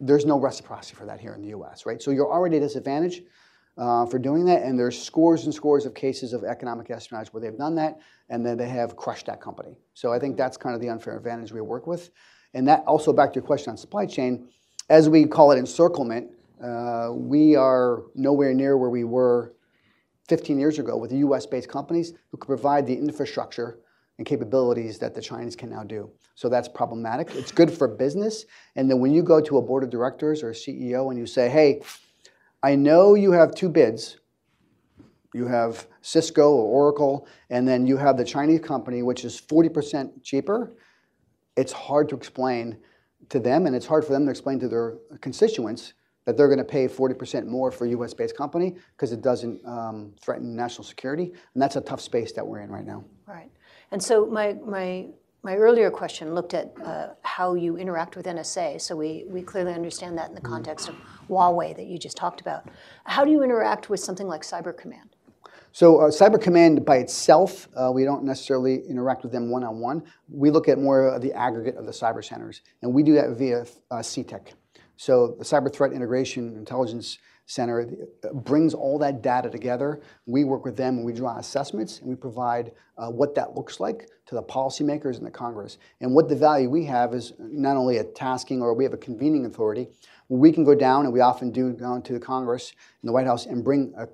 There's 0.00 0.24
no 0.24 0.38
reciprocity 0.38 0.94
for 0.94 1.06
that 1.06 1.20
here 1.20 1.34
in 1.34 1.42
the 1.42 1.48
US, 1.48 1.86
right? 1.86 2.00
So 2.00 2.10
you're 2.10 2.30
already 2.30 2.56
at 2.56 2.62
a 2.62 2.66
disadvantage 2.66 3.22
uh, 3.78 4.06
for 4.06 4.18
doing 4.18 4.44
that, 4.44 4.62
and 4.62 4.78
there's 4.78 5.00
scores 5.00 5.44
and 5.44 5.54
scores 5.54 5.86
of 5.86 5.94
cases 5.94 6.32
of 6.32 6.44
economic 6.44 6.90
espionage 6.90 7.28
where 7.28 7.40
they've 7.40 7.56
done 7.56 7.74
that, 7.76 7.98
and 8.28 8.44
then 8.44 8.58
they 8.58 8.68
have 8.68 8.96
crushed 8.96 9.26
that 9.26 9.40
company. 9.40 9.78
So 9.94 10.12
I 10.12 10.18
think 10.18 10.36
that's 10.36 10.56
kind 10.56 10.74
of 10.74 10.80
the 10.80 10.90
unfair 10.90 11.16
advantage 11.16 11.52
we 11.52 11.60
work 11.62 11.86
with. 11.86 12.10
And 12.54 12.68
that 12.68 12.84
also 12.86 13.12
back 13.12 13.32
to 13.32 13.36
your 13.36 13.46
question 13.46 13.70
on 13.70 13.78
supply 13.78 14.04
chain, 14.04 14.48
as 14.90 15.08
we 15.08 15.24
call 15.24 15.52
it 15.52 15.58
encirclement, 15.58 16.30
uh, 16.62 17.08
we 17.12 17.56
are 17.56 18.02
nowhere 18.14 18.52
near 18.52 18.76
where 18.76 18.90
we 18.90 19.04
were 19.04 19.54
15 20.28 20.58
years 20.58 20.78
ago 20.78 20.96
with 20.96 21.10
the 21.10 21.18
US-based 21.18 21.68
companies 21.68 22.12
who 22.30 22.36
could 22.36 22.46
provide 22.46 22.86
the 22.86 22.94
infrastructure 22.94 23.78
and 24.18 24.26
capabilities 24.26 24.98
that 24.98 25.14
the 25.14 25.22
Chinese 25.22 25.56
can 25.56 25.70
now 25.70 25.82
do. 25.82 26.10
So 26.34 26.48
that's 26.48 26.68
problematic. 26.68 27.34
It's 27.34 27.52
good 27.52 27.70
for 27.70 27.88
business. 27.88 28.44
And 28.76 28.90
then 28.90 29.00
when 29.00 29.12
you 29.12 29.22
go 29.22 29.40
to 29.40 29.58
a 29.58 29.62
board 29.62 29.82
of 29.84 29.90
directors 29.90 30.42
or 30.42 30.50
a 30.50 30.54
CEO 30.54 31.10
and 31.10 31.18
you 31.18 31.26
say, 31.26 31.48
hey, 31.48 31.82
I 32.62 32.76
know 32.76 33.14
you 33.14 33.32
have 33.32 33.54
two 33.54 33.68
bids. 33.68 34.18
You 35.34 35.46
have 35.46 35.86
Cisco 36.02 36.50
or 36.52 36.66
Oracle, 36.66 37.26
and 37.48 37.66
then 37.66 37.86
you 37.86 37.96
have 37.96 38.18
the 38.18 38.24
Chinese 38.24 38.60
company, 38.60 39.02
which 39.02 39.24
is 39.24 39.40
40% 39.40 40.22
cheaper. 40.22 40.76
It's 41.56 41.72
hard 41.72 42.10
to 42.10 42.16
explain 42.16 42.76
to 43.30 43.40
them, 43.40 43.66
and 43.66 43.74
it's 43.74 43.86
hard 43.86 44.04
for 44.04 44.12
them 44.12 44.26
to 44.26 44.30
explain 44.30 44.60
to 44.60 44.68
their 44.68 44.98
constituents 45.20 45.94
that 46.24 46.36
they're 46.36 46.48
going 46.48 46.58
to 46.58 46.64
pay 46.64 46.86
40% 46.86 47.46
more 47.46 47.70
for 47.70 47.86
a 47.86 47.90
US 47.90 48.14
based 48.14 48.36
company 48.36 48.76
because 48.96 49.12
it 49.12 49.22
doesn't 49.22 49.64
um, 49.66 50.12
threaten 50.20 50.54
national 50.54 50.84
security. 50.84 51.32
And 51.54 51.62
that's 51.62 51.76
a 51.76 51.80
tough 51.80 52.00
space 52.00 52.32
that 52.32 52.46
we're 52.46 52.60
in 52.60 52.70
right 52.70 52.86
now. 52.86 53.04
Right. 53.26 53.50
And 53.90 54.02
so 54.02 54.26
my, 54.26 54.54
my, 54.64 55.08
my 55.42 55.56
earlier 55.56 55.90
question 55.90 56.34
looked 56.34 56.54
at 56.54 56.72
uh, 56.84 57.08
how 57.22 57.54
you 57.54 57.76
interact 57.76 58.16
with 58.16 58.26
NSA. 58.26 58.80
So 58.80 58.94
we, 58.94 59.24
we 59.28 59.42
clearly 59.42 59.72
understand 59.72 60.16
that 60.18 60.28
in 60.28 60.34
the 60.34 60.40
mm-hmm. 60.40 60.52
context 60.52 60.88
of 60.88 60.94
Huawei 61.28 61.74
that 61.76 61.86
you 61.86 61.98
just 61.98 62.16
talked 62.16 62.40
about. 62.40 62.68
How 63.04 63.24
do 63.24 63.30
you 63.30 63.42
interact 63.42 63.90
with 63.90 64.00
something 64.00 64.28
like 64.28 64.42
Cyber 64.42 64.76
Command? 64.76 65.16
So 65.72 66.00
uh, 66.00 66.10
Cyber 66.10 66.40
Command 66.40 66.84
by 66.84 66.98
itself, 66.98 67.66
uh, 67.74 67.90
we 67.90 68.04
don't 68.04 68.24
necessarily 68.24 68.82
interact 68.86 69.22
with 69.22 69.32
them 69.32 69.50
one-on-one. 69.50 70.02
We 70.28 70.50
look 70.50 70.68
at 70.68 70.78
more 70.78 71.08
of 71.08 71.22
the 71.22 71.32
aggregate 71.32 71.76
of 71.76 71.86
the 71.86 71.92
cyber 71.92 72.22
centers, 72.22 72.60
and 72.82 72.92
we 72.92 73.02
do 73.02 73.14
that 73.14 73.30
via 73.30 73.62
uh, 73.90 73.96
CTEC. 73.96 74.52
So 75.02 75.34
the 75.36 75.44
Cyber 75.44 75.74
Threat 75.74 75.92
Integration 75.92 76.54
Intelligence 76.56 77.18
Center 77.46 77.90
uh, 78.22 78.32
brings 78.34 78.72
all 78.72 79.00
that 79.00 79.20
data 79.20 79.50
together. 79.50 80.00
We 80.26 80.44
work 80.44 80.64
with 80.64 80.76
them 80.76 80.98
and 80.98 81.04
we 81.04 81.12
draw 81.12 81.38
assessments 81.38 81.98
and 81.98 82.08
we 82.08 82.14
provide 82.14 82.70
uh, 82.96 83.10
what 83.10 83.34
that 83.34 83.56
looks 83.56 83.80
like 83.80 84.06
to 84.26 84.36
the 84.36 84.44
policymakers 84.44 85.16
and 85.16 85.26
the 85.26 85.30
Congress. 85.32 85.78
And 86.00 86.14
what 86.14 86.28
the 86.28 86.36
value 86.36 86.70
we 86.70 86.84
have 86.84 87.14
is 87.14 87.32
not 87.40 87.76
only 87.76 87.96
a 87.96 88.04
tasking 88.04 88.62
or 88.62 88.74
we 88.74 88.84
have 88.84 88.92
a 88.92 88.96
convening 88.96 89.44
authority. 89.44 89.88
We 90.28 90.52
can 90.52 90.62
go 90.62 90.76
down, 90.76 91.04
and 91.04 91.12
we 91.12 91.18
often 91.18 91.50
do 91.50 91.72
go 91.72 92.00
to 92.00 92.12
the 92.12 92.20
Congress 92.20 92.72
and 93.00 93.08
the 93.08 93.12
White 93.12 93.26
House 93.26 93.46
and 93.46 93.64
bring 93.64 93.92
a, 93.98 94.04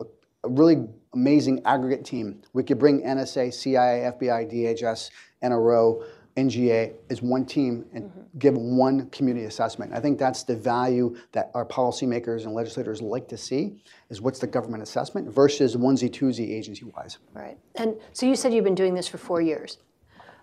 a, 0.00 0.06
a 0.44 0.48
really 0.48 0.86
amazing 1.14 1.62
aggregate 1.64 2.04
team. 2.04 2.42
We 2.52 2.62
could 2.62 2.78
bring 2.78 3.02
NSA, 3.02 3.52
CIA, 3.52 4.12
FBI, 4.16 4.52
DHS, 4.52 5.10
NRO, 5.42 6.04
NGA 6.38 6.94
as 7.10 7.20
one 7.20 7.44
team 7.44 7.84
and 7.92 8.04
mm-hmm. 8.04 8.38
give 8.38 8.56
one 8.56 9.10
community 9.10 9.46
assessment. 9.46 9.92
I 9.92 10.00
think 10.00 10.18
that's 10.18 10.44
the 10.44 10.56
value 10.56 11.16
that 11.32 11.50
our 11.54 11.66
policymakers 11.66 12.44
and 12.44 12.54
legislators 12.54 13.02
like 13.02 13.28
to 13.28 13.36
see 13.36 13.82
is 14.08 14.20
what's 14.20 14.38
the 14.38 14.46
government 14.46 14.82
assessment 14.82 15.28
versus 15.28 15.76
onesie 15.76 16.10
twosie 16.10 16.50
agency 16.50 16.84
wise. 16.84 17.18
Right. 17.34 17.58
And 17.74 17.96
so 18.12 18.26
you 18.26 18.36
said 18.36 18.54
you've 18.54 18.64
been 18.64 18.74
doing 18.74 18.94
this 18.94 19.08
for 19.08 19.18
four 19.18 19.40
years. 19.40 19.78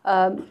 Um, 0.04 0.48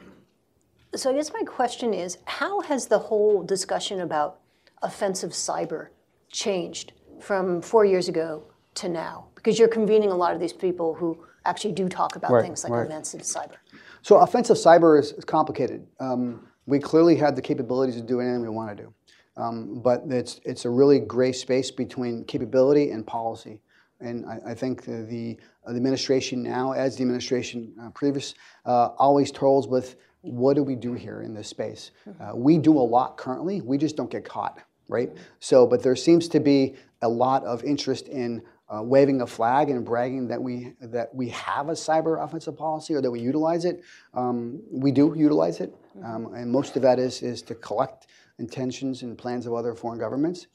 so 0.94 1.11
I 1.11 1.14
guess 1.14 1.33
my 1.33 1.42
question 1.42 1.92
is 1.92 2.18
how 2.24 2.61
has 2.62 2.87
the 2.87 2.98
whole 2.98 3.42
discussion 3.42 4.00
about 4.00 4.40
offensive 4.83 5.30
cyber 5.30 5.88
changed 6.30 6.92
from 7.20 7.61
four 7.61 7.85
years 7.85 8.09
ago 8.09 8.44
to 8.76 8.88
now? 8.88 9.26
Because 9.35 9.59
you're 9.59 9.68
convening 9.68 10.11
a 10.11 10.16
lot 10.16 10.33
of 10.35 10.40
these 10.40 10.52
people 10.52 10.94
who 10.94 11.24
actually 11.44 11.72
do 11.72 11.88
talk 11.88 12.16
about 12.16 12.30
right, 12.30 12.42
things 12.42 12.64
like 12.64 12.72
right. 12.72 12.87
offensive 12.87 13.20
cyber. 13.20 13.57
So 14.05 14.19
offensive 14.19 14.59
cyber 14.59 15.01
is, 15.01 15.12
is 15.12 15.25
complicated. 15.25 15.87
Um, 15.99 16.47
we 16.67 16.79
clearly 16.79 17.17
have 17.17 17.37
the 17.37 17.40
capabilities 17.40 17.97
to 17.97 18.03
do 18.03 18.21
anything 18.21 18.43
we 18.43 18.51
want 18.51 18.77
to 18.77 18.83
do. 18.83 18.95
Um, 19.38 19.81
but 19.81 20.03
it's, 20.11 20.43
it's 20.45 20.67
a 20.67 20.71
really 20.71 21.01
gray 21.01 21.33
space 21.33 21.71
between 21.71 22.23
capability 22.25 22.90
and 22.90 23.07
policy. 23.07 23.62
And 24.01 24.27
I, 24.27 24.51
I 24.51 24.55
think 24.55 24.85
the, 24.85 25.07
the, 25.09 25.38
administration 25.67 26.43
now, 26.43 26.73
as 26.73 26.97
the 26.97 27.03
administration 27.03 27.73
uh, 27.81 27.88
previous, 27.90 28.35
uh, 28.67 28.88
always 28.99 29.33
trolls 29.33 29.67
with 29.67 29.97
what 30.21 30.55
do 30.57 30.62
we 30.62 30.75
do 30.75 30.93
here 30.93 31.23
in 31.23 31.33
this 31.33 31.49
space? 31.49 31.90
Uh, 32.21 32.33
we 32.37 32.59
do 32.59 32.77
a 32.77 32.87
lot 32.97 33.17
currently, 33.17 33.62
we 33.62 33.79
just 33.79 33.97
don't 33.97 34.11
get 34.11 34.27
caught, 34.27 34.59
right? 34.88 35.11
So, 35.40 35.67
but 35.67 35.83
there 35.83 35.97
seems 35.97 36.29
to 36.29 36.40
be 36.40 36.75
a 37.01 37.09
lot 37.09 37.43
of 37.45 37.64
interest 37.64 38.09
in 38.09 38.43
uh, 38.68 38.83
waving 38.83 39.20
a 39.20 39.27
flag 39.27 39.70
and 39.70 39.85
bragging 39.85 40.29
that 40.29 40.42
we 40.42 40.72
that 40.81 41.14
we 41.14 41.29
have 41.29 41.68
a 41.68 41.72
cyber 41.72 42.22
offensive 42.24 42.57
policy 42.57 42.94
or 42.94 43.00
that 43.00 43.11
we 43.11 43.20
utilize 43.20 43.64
it. 43.64 43.83
Um, 44.14 44.62
we 44.70 44.90
do 44.90 45.14
utilize 45.16 45.61
it, 45.61 45.74
um, 46.03 46.35
and 46.35 46.50
most 46.50 46.77
of 46.77 46.83
that 46.83 46.98
is 46.98 47.22
is 47.22 47.42
to 47.42 47.55
collect 47.55 48.07
intentions 48.38 49.03
and 49.03 49.16
plans 49.16 49.46
of 49.46 49.55
other 49.55 49.74
foreign 49.74 49.98
governments. 49.98 50.46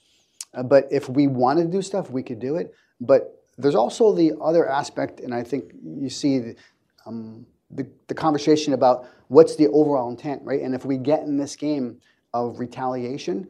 Uh, 0.54 0.64
but 0.64 0.88
if 0.92 1.10
we 1.10 1.28
wanted 1.28 1.66
to 1.66 1.72
do 1.72 1.82
stuff, 1.82 2.10
we 2.10 2.24
could 2.24 2.40
do 2.40 2.56
it. 2.56 2.74
But 3.00 3.44
there's 3.58 3.76
also 3.76 4.14
the 4.14 4.34
other 4.42 4.68
aspect, 4.68 5.20
and 5.20 5.34
I 5.34 5.44
think 5.44 5.74
you 5.84 6.10
see 6.10 6.40
the, 6.40 6.56
um, 7.06 7.46
the, 7.72 7.88
the 8.08 8.14
conversation 8.14 8.74
about 8.74 9.08
what's 9.28 9.56
the 9.56 9.68
overall 9.68 10.10
intent, 10.10 10.42
right? 10.44 10.62
And 10.62 10.74
if 10.74 10.86
we 10.86 10.98
get 10.98 11.22
in 11.22 11.38
this 11.38 11.56
game 11.56 12.00
of 12.34 12.60
retaliation, 12.60 13.48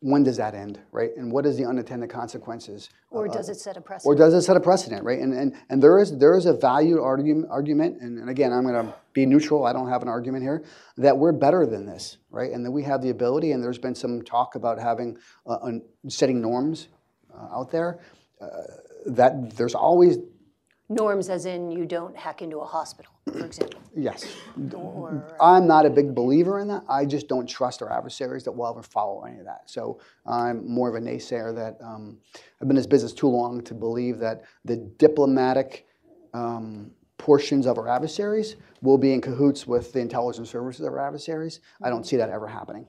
when 0.00 0.22
does 0.22 0.38
that 0.38 0.54
end, 0.54 0.80
right? 0.92 1.10
And 1.16 1.30
what 1.30 1.44
is 1.44 1.58
the 1.58 1.66
unintended 1.66 2.08
consequences? 2.08 2.88
Or 3.10 3.28
does 3.28 3.50
it 3.50 3.56
set 3.56 3.76
a 3.76 3.80
precedent? 3.82 4.06
Or 4.06 4.14
does 4.18 4.32
it 4.32 4.42
set 4.42 4.56
a 4.56 4.60
precedent, 4.60 5.04
right? 5.04 5.18
And, 5.18 5.34
and, 5.34 5.54
and 5.68 5.82
there 5.82 5.98
is 5.98 6.16
there 6.18 6.36
is 6.36 6.46
a 6.46 6.54
value 6.54 7.02
argument, 7.02 7.48
argument 7.50 8.00
and, 8.00 8.18
and 8.18 8.30
again, 8.30 8.52
I'm 8.52 8.62
going 8.62 8.86
to 8.86 8.94
be 9.12 9.26
neutral. 9.26 9.66
I 9.66 9.72
don't 9.74 9.88
have 9.88 10.00
an 10.02 10.08
argument 10.08 10.42
here 10.42 10.64
that 10.96 11.16
we're 11.16 11.32
better 11.32 11.66
than 11.66 11.84
this, 11.84 12.16
right? 12.30 12.50
And 12.50 12.64
that 12.64 12.70
we 12.70 12.82
have 12.84 13.02
the 13.02 13.10
ability. 13.10 13.52
And 13.52 13.62
there's 13.62 13.78
been 13.78 13.94
some 13.94 14.22
talk 14.22 14.54
about 14.54 14.78
having 14.78 15.18
uh, 15.46 15.58
un- 15.62 15.82
setting 16.08 16.40
norms 16.40 16.88
uh, 17.34 17.58
out 17.58 17.70
there. 17.70 18.00
Uh, 18.40 18.46
that 19.06 19.56
there's 19.56 19.74
always 19.74 20.16
Norms 20.90 21.28
as 21.28 21.46
in 21.46 21.70
you 21.70 21.86
don't 21.86 22.16
hack 22.16 22.42
into 22.42 22.58
a 22.58 22.64
hospital, 22.64 23.12
for 23.32 23.46
example. 23.46 23.80
yes. 23.96 24.26
Or, 24.74 25.24
I'm 25.40 25.68
not 25.68 25.86
a 25.86 25.90
big 25.90 26.16
believer 26.16 26.58
in 26.58 26.66
that. 26.66 26.82
I 26.88 27.04
just 27.04 27.28
don't 27.28 27.48
trust 27.48 27.80
our 27.80 27.92
adversaries 27.92 28.42
that 28.42 28.50
will 28.50 28.66
ever 28.68 28.82
follow 28.82 29.22
any 29.22 29.38
of 29.38 29.44
that. 29.44 29.70
So 29.70 30.00
I'm 30.26 30.68
more 30.68 30.88
of 30.88 30.96
a 30.96 30.98
naysayer 30.98 31.54
that 31.54 31.78
um, 31.80 32.18
I've 32.34 32.66
been 32.66 32.70
in 32.70 32.76
this 32.76 32.88
business 32.88 33.12
too 33.12 33.28
long 33.28 33.62
to 33.62 33.72
believe 33.72 34.18
that 34.18 34.42
the 34.64 34.78
diplomatic 34.98 35.86
um, 36.34 36.90
portions 37.18 37.66
of 37.66 37.78
our 37.78 37.88
adversaries 37.88 38.56
will 38.82 38.98
be 38.98 39.12
in 39.12 39.20
cahoots 39.20 39.68
with 39.68 39.92
the 39.92 40.00
intelligence 40.00 40.50
services 40.50 40.84
of 40.84 40.92
our 40.92 41.06
adversaries. 41.06 41.60
I 41.84 41.88
don't 41.88 42.04
see 42.04 42.16
that 42.16 42.30
ever 42.30 42.48
happening. 42.48 42.86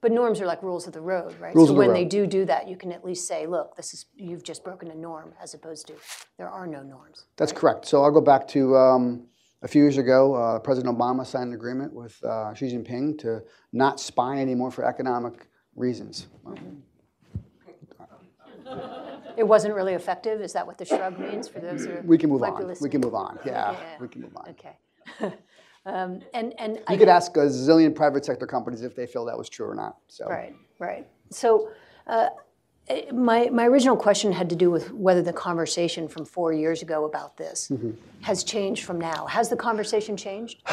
But 0.00 0.12
norms 0.12 0.40
are 0.40 0.46
like 0.46 0.62
rules 0.62 0.86
of 0.86 0.92
the 0.92 1.00
road, 1.00 1.34
right? 1.40 1.54
Rules 1.54 1.68
so 1.68 1.74
the 1.74 1.78
when 1.78 1.92
they 1.92 2.04
do 2.04 2.26
do 2.26 2.44
that, 2.46 2.68
you 2.68 2.76
can 2.76 2.92
at 2.92 3.04
least 3.04 3.26
say, 3.28 3.46
look, 3.46 3.76
this 3.76 3.92
is 3.92 4.06
you've 4.16 4.42
just 4.42 4.64
broken 4.64 4.90
a 4.90 4.94
norm, 4.94 5.32
as 5.42 5.54
opposed 5.54 5.86
to 5.88 5.94
there 6.38 6.48
are 6.48 6.66
no 6.66 6.82
norms. 6.82 7.26
That's 7.36 7.52
correct. 7.52 7.86
So 7.86 8.02
I'll 8.02 8.10
go 8.10 8.20
back 8.20 8.48
to 8.48 8.76
um, 8.76 9.26
a 9.62 9.68
few 9.68 9.82
years 9.82 9.98
ago. 9.98 10.34
Uh, 10.34 10.58
President 10.58 10.96
Obama 10.96 11.26
signed 11.26 11.48
an 11.48 11.54
agreement 11.54 11.92
with 11.92 12.22
uh, 12.24 12.54
Xi 12.54 12.66
Jinping 12.66 13.18
to 13.18 13.42
not 13.72 14.00
spy 14.00 14.40
anymore 14.40 14.70
for 14.70 14.84
economic 14.84 15.48
reasons. 15.76 16.28
It 19.36 19.46
wasn't 19.46 19.74
really 19.74 19.94
effective. 19.94 20.40
Is 20.40 20.52
that 20.52 20.66
what 20.66 20.78
the 20.78 20.84
shrug 20.84 21.18
means 21.18 21.48
for 21.48 21.60
those 21.60 21.84
who 21.84 21.92
are 21.92 22.02
We 22.02 22.18
can 22.18 22.30
move 22.30 22.42
on. 22.42 22.74
We 22.80 22.88
can 22.88 23.00
move 23.00 23.14
on. 23.14 23.38
Yeah, 23.44 23.72
Yeah. 23.72 23.96
we 24.00 24.08
can 24.08 24.22
move 24.22 24.36
on. 24.36 24.48
Okay. 24.50 24.76
um, 25.86 26.20
and 26.34 26.52
and 26.58 26.78
I 26.86 26.92
You 26.92 26.98
could 26.98 27.08
know- 27.08 27.14
ask 27.14 27.36
a 27.36 27.40
zillion 27.46 27.94
private 27.94 28.24
sector 28.24 28.46
companies 28.46 28.82
if 28.82 28.94
they 28.94 29.06
feel 29.06 29.24
that 29.26 29.38
was 29.38 29.48
true 29.48 29.66
or 29.68 29.74
not. 29.74 29.96
So 30.08 30.26
Right, 30.28 30.54
right. 30.78 31.06
So 31.30 31.70
uh, 32.06 32.28
eh, 32.88 33.10
my, 33.12 33.48
my 33.50 33.66
original 33.66 33.96
question 33.96 34.32
had 34.32 34.50
to 34.50 34.56
do 34.56 34.70
with 34.70 34.92
whether 34.92 35.22
the 35.22 35.32
conversation 35.32 36.08
from 36.08 36.24
four 36.24 36.52
years 36.52 36.82
ago 36.82 37.04
about 37.04 37.36
this 37.36 37.68
Mm-hmm. 37.72 37.90
has 38.22 38.44
changed 38.44 38.84
from 38.84 38.98
now. 39.00 39.26
Has 39.26 39.48
the 39.48 39.56
conversation 39.56 40.16
changed? 40.16 40.62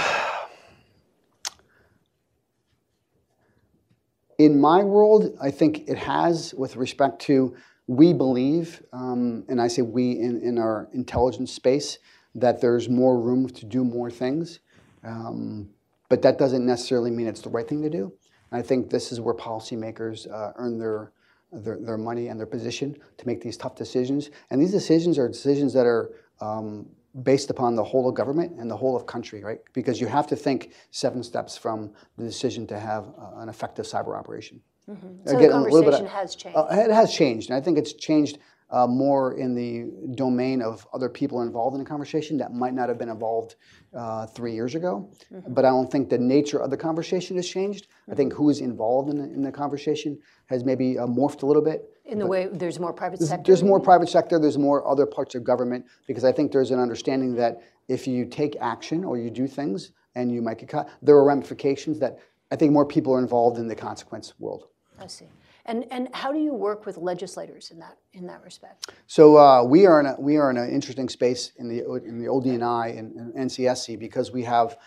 in 4.37 4.59
my 4.59 4.83
world, 4.83 5.37
I 5.41 5.51
think 5.51 5.87
it 5.87 5.97
has 5.97 6.53
with 6.53 6.75
respect 6.75 7.21
to 7.23 7.55
we 7.89 8.11
believe, 8.11 8.83
um, 8.91 9.45
and 9.47 9.61
I 9.61 9.67
say 9.69 9.81
we 9.81 10.11
in, 10.19 10.41
in 10.41 10.57
our 10.57 10.89
intelligence 10.93 11.53
space, 11.53 11.99
that 12.35 12.59
there's 12.59 12.89
more 12.89 13.17
room 13.19 13.47
to 13.47 13.65
do 13.65 13.83
more 13.85 14.11
things. 14.11 14.59
Um, 15.03 15.69
but 16.10 16.21
that 16.21 16.38
doesn't 16.38 16.65
necessarily 16.65 17.12
mean 17.12 17.27
it's 17.27 17.41
the 17.41 17.49
right 17.49 17.67
thing 17.67 17.81
to 17.83 17.89
do. 17.89 18.13
And 18.51 18.60
I 18.60 18.62
think 18.62 18.89
this 18.89 19.12
is 19.12 19.19
where 19.19 19.33
policymakers 19.33 20.31
uh, 20.31 20.53
earn 20.55 20.79
their, 20.79 21.12
their, 21.51 21.77
their 21.79 21.97
money 21.97 22.27
and 22.27 22.39
their 22.39 22.47
position 22.47 22.97
to 23.17 23.27
make 23.27 23.41
these 23.41 23.57
tough 23.57 23.75
decisions. 23.75 24.29
And 24.49 24.62
these 24.62 24.71
decisions 24.71 25.17
are 25.17 25.27
decisions 25.27 25.73
that 25.73 25.86
are 25.86 26.12
um, 26.39 26.88
based 27.23 27.49
upon 27.49 27.75
the 27.75 27.83
whole 27.83 28.07
of 28.07 28.15
government 28.15 28.53
and 28.60 28.69
the 28.69 28.77
whole 28.77 28.95
of 28.95 29.05
country, 29.05 29.43
right? 29.43 29.60
Because 29.73 29.99
you 29.99 30.07
have 30.07 30.27
to 30.27 30.36
think 30.36 30.73
seven 30.91 31.23
steps 31.23 31.57
from 31.57 31.91
the 32.17 32.23
decision 32.23 32.67
to 32.67 32.79
have 32.79 33.07
uh, 33.19 33.39
an 33.39 33.49
effective 33.49 33.86
cyber 33.86 34.17
operation. 34.17 34.62
So 34.88 34.93
Again, 35.25 35.49
the 35.49 35.60
little 35.60 35.81
bit 35.81 35.91
conversation 35.91 36.07
has 36.07 36.36
changed. 36.36 36.57
Uh, 36.57 36.67
it 36.71 36.91
has 36.91 37.13
changed, 37.13 37.49
and 37.49 37.57
I 37.57 37.62
think 37.62 37.77
it's 37.77 37.91
changed 37.91 38.38
uh, 38.69 38.86
more 38.86 39.38
in 39.38 39.56
the 39.56 39.89
domain 40.15 40.62
of 40.62 40.86
other 40.93 41.10
people 41.10 41.41
involved 41.41 41.75
in 41.75 41.84
the 41.84 41.89
conversation 41.89 42.38
that 42.38 42.53
might 42.53 42.73
not 42.73 42.89
have 42.89 42.97
been 42.97 43.10
involved 43.10 43.56
uh, 43.93 44.25
three 44.27 44.53
years 44.53 44.75
ago. 44.75 45.10
Mm-hmm. 45.34 45.53
But 45.53 45.65
I 45.65 45.69
don't 45.69 45.91
think 45.91 46.10
the 46.10 46.17
nature 46.17 46.60
of 46.60 46.69
the 46.69 46.77
conversation 46.77 47.38
has 47.38 47.47
changed. 47.47 47.88
I 48.12 48.15
think 48.15 48.34
who 48.34 48.49
is 48.49 48.60
involved 48.60 49.10
in 49.10 49.17
the, 49.17 49.23
in 49.23 49.41
the 49.41 49.51
conversation 49.51 50.19
has 50.47 50.65
maybe 50.65 50.97
uh, 50.97 51.06
morphed 51.06 51.43
a 51.43 51.45
little 51.45 51.62
bit. 51.62 51.89
In 52.06 52.19
the 52.19 52.27
way 52.27 52.47
there's 52.51 52.80
more 52.80 52.93
private 52.93 53.19
sector. 53.19 53.43
There's 53.45 53.63
more 53.63 53.80
private 53.80 54.10
sector, 54.10 54.39
there's 54.39 54.58
more 54.58 54.88
other 54.88 55.06
parts 55.06 55.36
of 55.36 55.43
government, 55.43 55.86
because 56.08 56.23
I 56.23 56.32
think 56.32 56.51
there's 56.51 56.71
an 56.71 56.80
understanding 56.80 57.36
that 57.36 57.62
if 57.88 58.08
you 58.08 58.25
take 58.25 58.56
action 58.62 59.03
or 59.03 59.17
you 59.17 59.30
do 59.30 59.47
things 59.47 59.91
and 60.15 60.32
you 60.32 60.41
might 60.41 60.58
get 60.58 60.69
cut, 60.69 60.89
there 61.01 61.15
are 61.15 61.23
ramifications 61.25 61.99
that 61.99 62.19
I 62.51 62.56
think 62.56 62.71
more 62.71 62.86
people 62.86 63.13
are 63.13 63.19
involved 63.19 63.58
in 63.60 63.67
the 63.67 63.75
consequence 63.75 64.34
world. 64.39 64.67
I 64.99 65.08
see. 65.08 65.25
And 65.67 65.86
and 65.91 66.08
how 66.13 66.32
do 66.32 66.39
you 66.39 66.53
work 66.53 66.86
with 66.86 66.97
legislators 66.97 67.71
in 67.71 67.80
that 67.80 67.97
in 68.13 68.25
that 68.27 68.41
respect? 68.43 68.91
So 69.06 69.38
uh, 69.38 69.63
we 69.63 69.86
are 69.86 69.99
in 69.99 70.06
a, 70.06 70.15
we 70.19 70.38
are 70.38 70.49
in 70.49 70.58
an 70.58 70.69
interesting 70.71 71.10
space 71.10 71.51
in 71.58 71.67
the 71.67 71.80
in 72.06 72.19
the 72.19 72.27
ODNI 72.27 72.97
and, 72.97 73.15
and 73.15 73.49
NCSC 73.49 73.99
because 73.99 74.32
we 74.32 74.43
have 74.43 74.77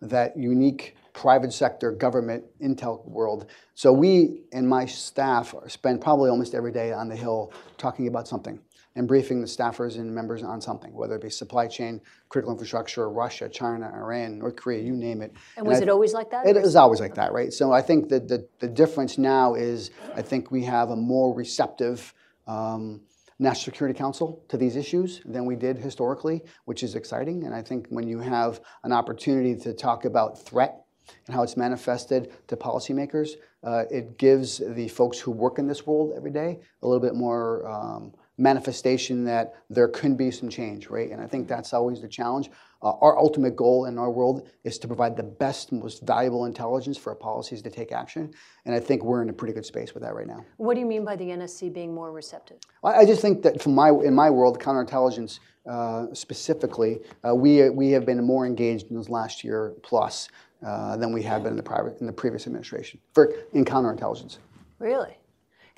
that 0.00 0.36
unique 0.36 0.96
private 1.12 1.52
sector 1.52 1.90
government 1.90 2.44
intel 2.62 3.04
world. 3.04 3.46
So 3.74 3.92
we 3.92 4.42
and 4.52 4.68
my 4.68 4.86
staff 4.86 5.54
spend 5.66 6.00
probably 6.00 6.30
almost 6.30 6.54
every 6.54 6.70
day 6.70 6.92
on 6.92 7.08
the 7.08 7.16
Hill 7.16 7.52
talking 7.76 8.06
about 8.06 8.28
something 8.28 8.60
and 8.98 9.06
briefing 9.06 9.40
the 9.40 9.46
staffers 9.46 9.96
and 9.96 10.12
members 10.12 10.42
on 10.42 10.60
something, 10.60 10.92
whether 10.92 11.14
it 11.14 11.22
be 11.22 11.30
supply 11.30 11.68
chain, 11.68 12.00
critical 12.28 12.52
infrastructure, 12.52 13.08
Russia, 13.08 13.48
China, 13.48 13.88
Iran, 13.94 14.40
North 14.40 14.56
Korea, 14.56 14.82
you 14.82 14.92
name 14.92 15.22
it. 15.22 15.32
And 15.56 15.64
was 15.64 15.78
I- 15.78 15.82
it 15.82 15.88
always 15.88 16.12
like 16.12 16.30
that? 16.32 16.44
it 16.48 16.56
is 16.56 16.74
always 16.74 16.98
like 16.98 17.14
that, 17.14 17.32
right? 17.32 17.52
So 17.52 17.70
I 17.70 17.80
think 17.80 18.08
that 18.08 18.26
the, 18.26 18.48
the 18.58 18.66
difference 18.66 19.16
now 19.16 19.54
is 19.54 19.92
I 20.16 20.22
think 20.22 20.50
we 20.50 20.64
have 20.64 20.90
a 20.90 20.96
more 20.96 21.32
receptive 21.32 22.12
um, 22.48 23.00
National 23.38 23.72
Security 23.72 23.96
Council 23.96 24.42
to 24.48 24.56
these 24.56 24.74
issues 24.74 25.22
than 25.24 25.46
we 25.46 25.54
did 25.54 25.78
historically, 25.78 26.42
which 26.64 26.82
is 26.82 26.96
exciting. 26.96 27.44
And 27.44 27.54
I 27.54 27.62
think 27.62 27.86
when 27.90 28.08
you 28.08 28.18
have 28.18 28.60
an 28.82 28.92
opportunity 28.92 29.54
to 29.60 29.74
talk 29.74 30.06
about 30.06 30.44
threat 30.44 30.84
and 31.28 31.36
how 31.36 31.44
it's 31.44 31.56
manifested 31.56 32.32
to 32.48 32.56
policymakers, 32.56 33.30
uh, 33.62 33.84
it 33.92 34.18
gives 34.18 34.58
the 34.58 34.88
folks 34.88 35.20
who 35.20 35.30
work 35.30 35.60
in 35.60 35.68
this 35.68 35.86
world 35.86 36.14
every 36.16 36.32
day 36.32 36.58
a 36.82 36.86
little 36.88 37.00
bit 37.00 37.14
more 37.14 37.64
um, 37.68 38.12
manifestation 38.38 39.24
that 39.24 39.54
there 39.68 39.88
can 39.88 40.14
be 40.14 40.30
some 40.30 40.48
change, 40.48 40.88
right? 40.88 41.10
And 41.10 41.20
I 41.20 41.26
think 41.26 41.48
that's 41.48 41.74
always 41.74 42.00
the 42.00 42.08
challenge. 42.08 42.50
Uh, 42.80 42.92
our 43.00 43.18
ultimate 43.18 43.56
goal 43.56 43.86
in 43.86 43.98
our 43.98 44.10
world 44.10 44.48
is 44.62 44.78
to 44.78 44.86
provide 44.86 45.16
the 45.16 45.24
best, 45.24 45.72
most 45.72 46.06
valuable 46.06 46.44
intelligence 46.44 46.96
for 46.96 47.10
our 47.10 47.16
policies 47.16 47.60
to 47.62 47.70
take 47.70 47.90
action. 47.90 48.32
And 48.64 48.74
I 48.74 48.78
think 48.78 49.02
we're 49.02 49.20
in 49.22 49.28
a 49.28 49.32
pretty 49.32 49.52
good 49.52 49.66
space 49.66 49.92
with 49.92 50.04
that 50.04 50.14
right 50.14 50.28
now. 50.28 50.44
What 50.58 50.74
do 50.74 50.80
you 50.80 50.86
mean 50.86 51.04
by 51.04 51.16
the 51.16 51.24
NSC 51.24 51.72
being 51.74 51.92
more 51.92 52.12
receptive? 52.12 52.58
I 52.84 52.98
I 52.98 53.04
just 53.04 53.20
think 53.20 53.42
that 53.42 53.60
from 53.60 53.74
my 53.74 53.90
in 53.90 54.14
my 54.14 54.30
world, 54.30 54.60
counterintelligence 54.60 55.40
uh, 55.68 56.06
specifically, 56.12 57.00
uh, 57.26 57.34
we 57.34 57.68
we 57.70 57.90
have 57.90 58.06
been 58.06 58.22
more 58.22 58.46
engaged 58.46 58.90
in 58.90 58.96
this 58.96 59.08
last 59.08 59.42
year 59.42 59.74
plus 59.82 60.28
uh, 60.64 60.96
than 60.96 61.12
we 61.12 61.22
have 61.22 61.42
been 61.42 61.52
in 61.52 61.56
the 61.56 61.62
private 61.62 62.00
in 62.00 62.06
the 62.06 62.12
previous 62.12 62.46
administration 62.46 63.00
for 63.12 63.32
in 63.52 63.64
counterintelligence. 63.64 64.38
Really? 64.78 65.17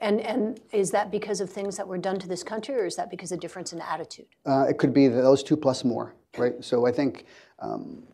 And 0.00 0.20
and 0.20 0.60
is 0.72 0.90
that 0.92 1.10
because 1.10 1.40
of 1.40 1.50
things 1.50 1.76
that 1.76 1.86
were 1.86 1.98
done 1.98 2.18
to 2.18 2.28
this 2.28 2.42
country, 2.42 2.74
or 2.74 2.86
is 2.86 2.96
that 2.96 3.10
because 3.10 3.32
of 3.32 3.40
difference 3.40 3.72
in 3.72 3.80
attitude? 3.80 4.26
Uh, 4.46 4.66
it 4.68 4.78
could 4.78 4.94
be 4.94 5.08
those 5.08 5.42
two 5.42 5.56
plus 5.56 5.84
more, 5.84 6.14
right? 6.36 6.54
So 6.64 6.86
I 6.86 6.92
think. 6.92 7.26
Um, 7.58 8.04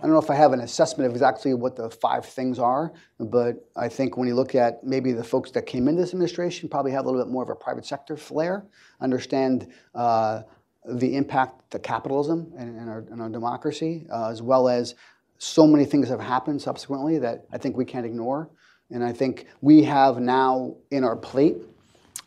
I 0.00 0.04
don't 0.04 0.12
know 0.12 0.18
if 0.18 0.30
I 0.30 0.34
have 0.34 0.54
an 0.54 0.60
assessment 0.60 1.08
of 1.08 1.12
exactly 1.12 1.52
what 1.52 1.76
the 1.76 1.90
five 1.90 2.24
things 2.24 2.58
are, 2.58 2.90
but 3.18 3.68
I 3.76 3.86
think 3.90 4.16
when 4.16 4.28
you 4.28 4.34
look 4.34 4.54
at 4.54 4.82
maybe 4.82 5.12
the 5.12 5.22
folks 5.22 5.50
that 5.50 5.66
came 5.66 5.88
into 5.88 6.00
this 6.00 6.14
administration 6.14 6.70
probably 6.70 6.90
have 6.92 7.04
a 7.04 7.10
little 7.10 7.22
bit 7.22 7.30
more 7.30 7.42
of 7.42 7.50
a 7.50 7.54
private 7.54 7.84
sector 7.84 8.16
flair, 8.16 8.64
understand 9.02 9.68
uh, 9.94 10.40
the 10.86 11.14
impact 11.14 11.70
to 11.72 11.78
capitalism 11.78 12.50
and, 12.56 12.78
in, 12.78 12.88
our, 12.88 13.04
in 13.12 13.20
our 13.20 13.28
democracy, 13.28 14.06
uh, 14.10 14.30
as 14.30 14.40
well 14.40 14.70
as 14.70 14.94
so 15.36 15.66
many 15.66 15.84
things 15.84 16.08
have 16.08 16.20
happened 16.20 16.62
subsequently 16.62 17.18
that 17.18 17.44
I 17.52 17.58
think 17.58 17.76
we 17.76 17.84
can't 17.84 18.06
ignore. 18.06 18.48
And 18.90 19.04
I 19.04 19.12
think 19.12 19.46
we 19.60 19.84
have 19.84 20.18
now 20.18 20.74
in 20.90 21.04
our 21.04 21.16
plate 21.16 21.56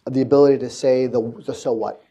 the 0.10 0.22
ability 0.22 0.58
to 0.60 0.70
say 0.70 1.08
the, 1.08 1.34
the 1.46 1.54
so 1.54 1.74
what. 1.74 2.04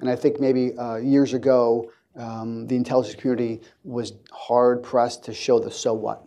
And 0.00 0.10
I 0.10 0.16
think 0.16 0.40
maybe 0.40 0.76
uh, 0.76 0.96
years 0.96 1.32
ago, 1.32 1.90
um, 2.16 2.66
the 2.66 2.76
intelligence 2.76 3.14
community 3.18 3.60
was 3.84 4.12
hard 4.32 4.82
pressed 4.82 5.24
to 5.24 5.32
show 5.32 5.58
the 5.58 5.70
so 5.70 5.94
what 5.94 6.24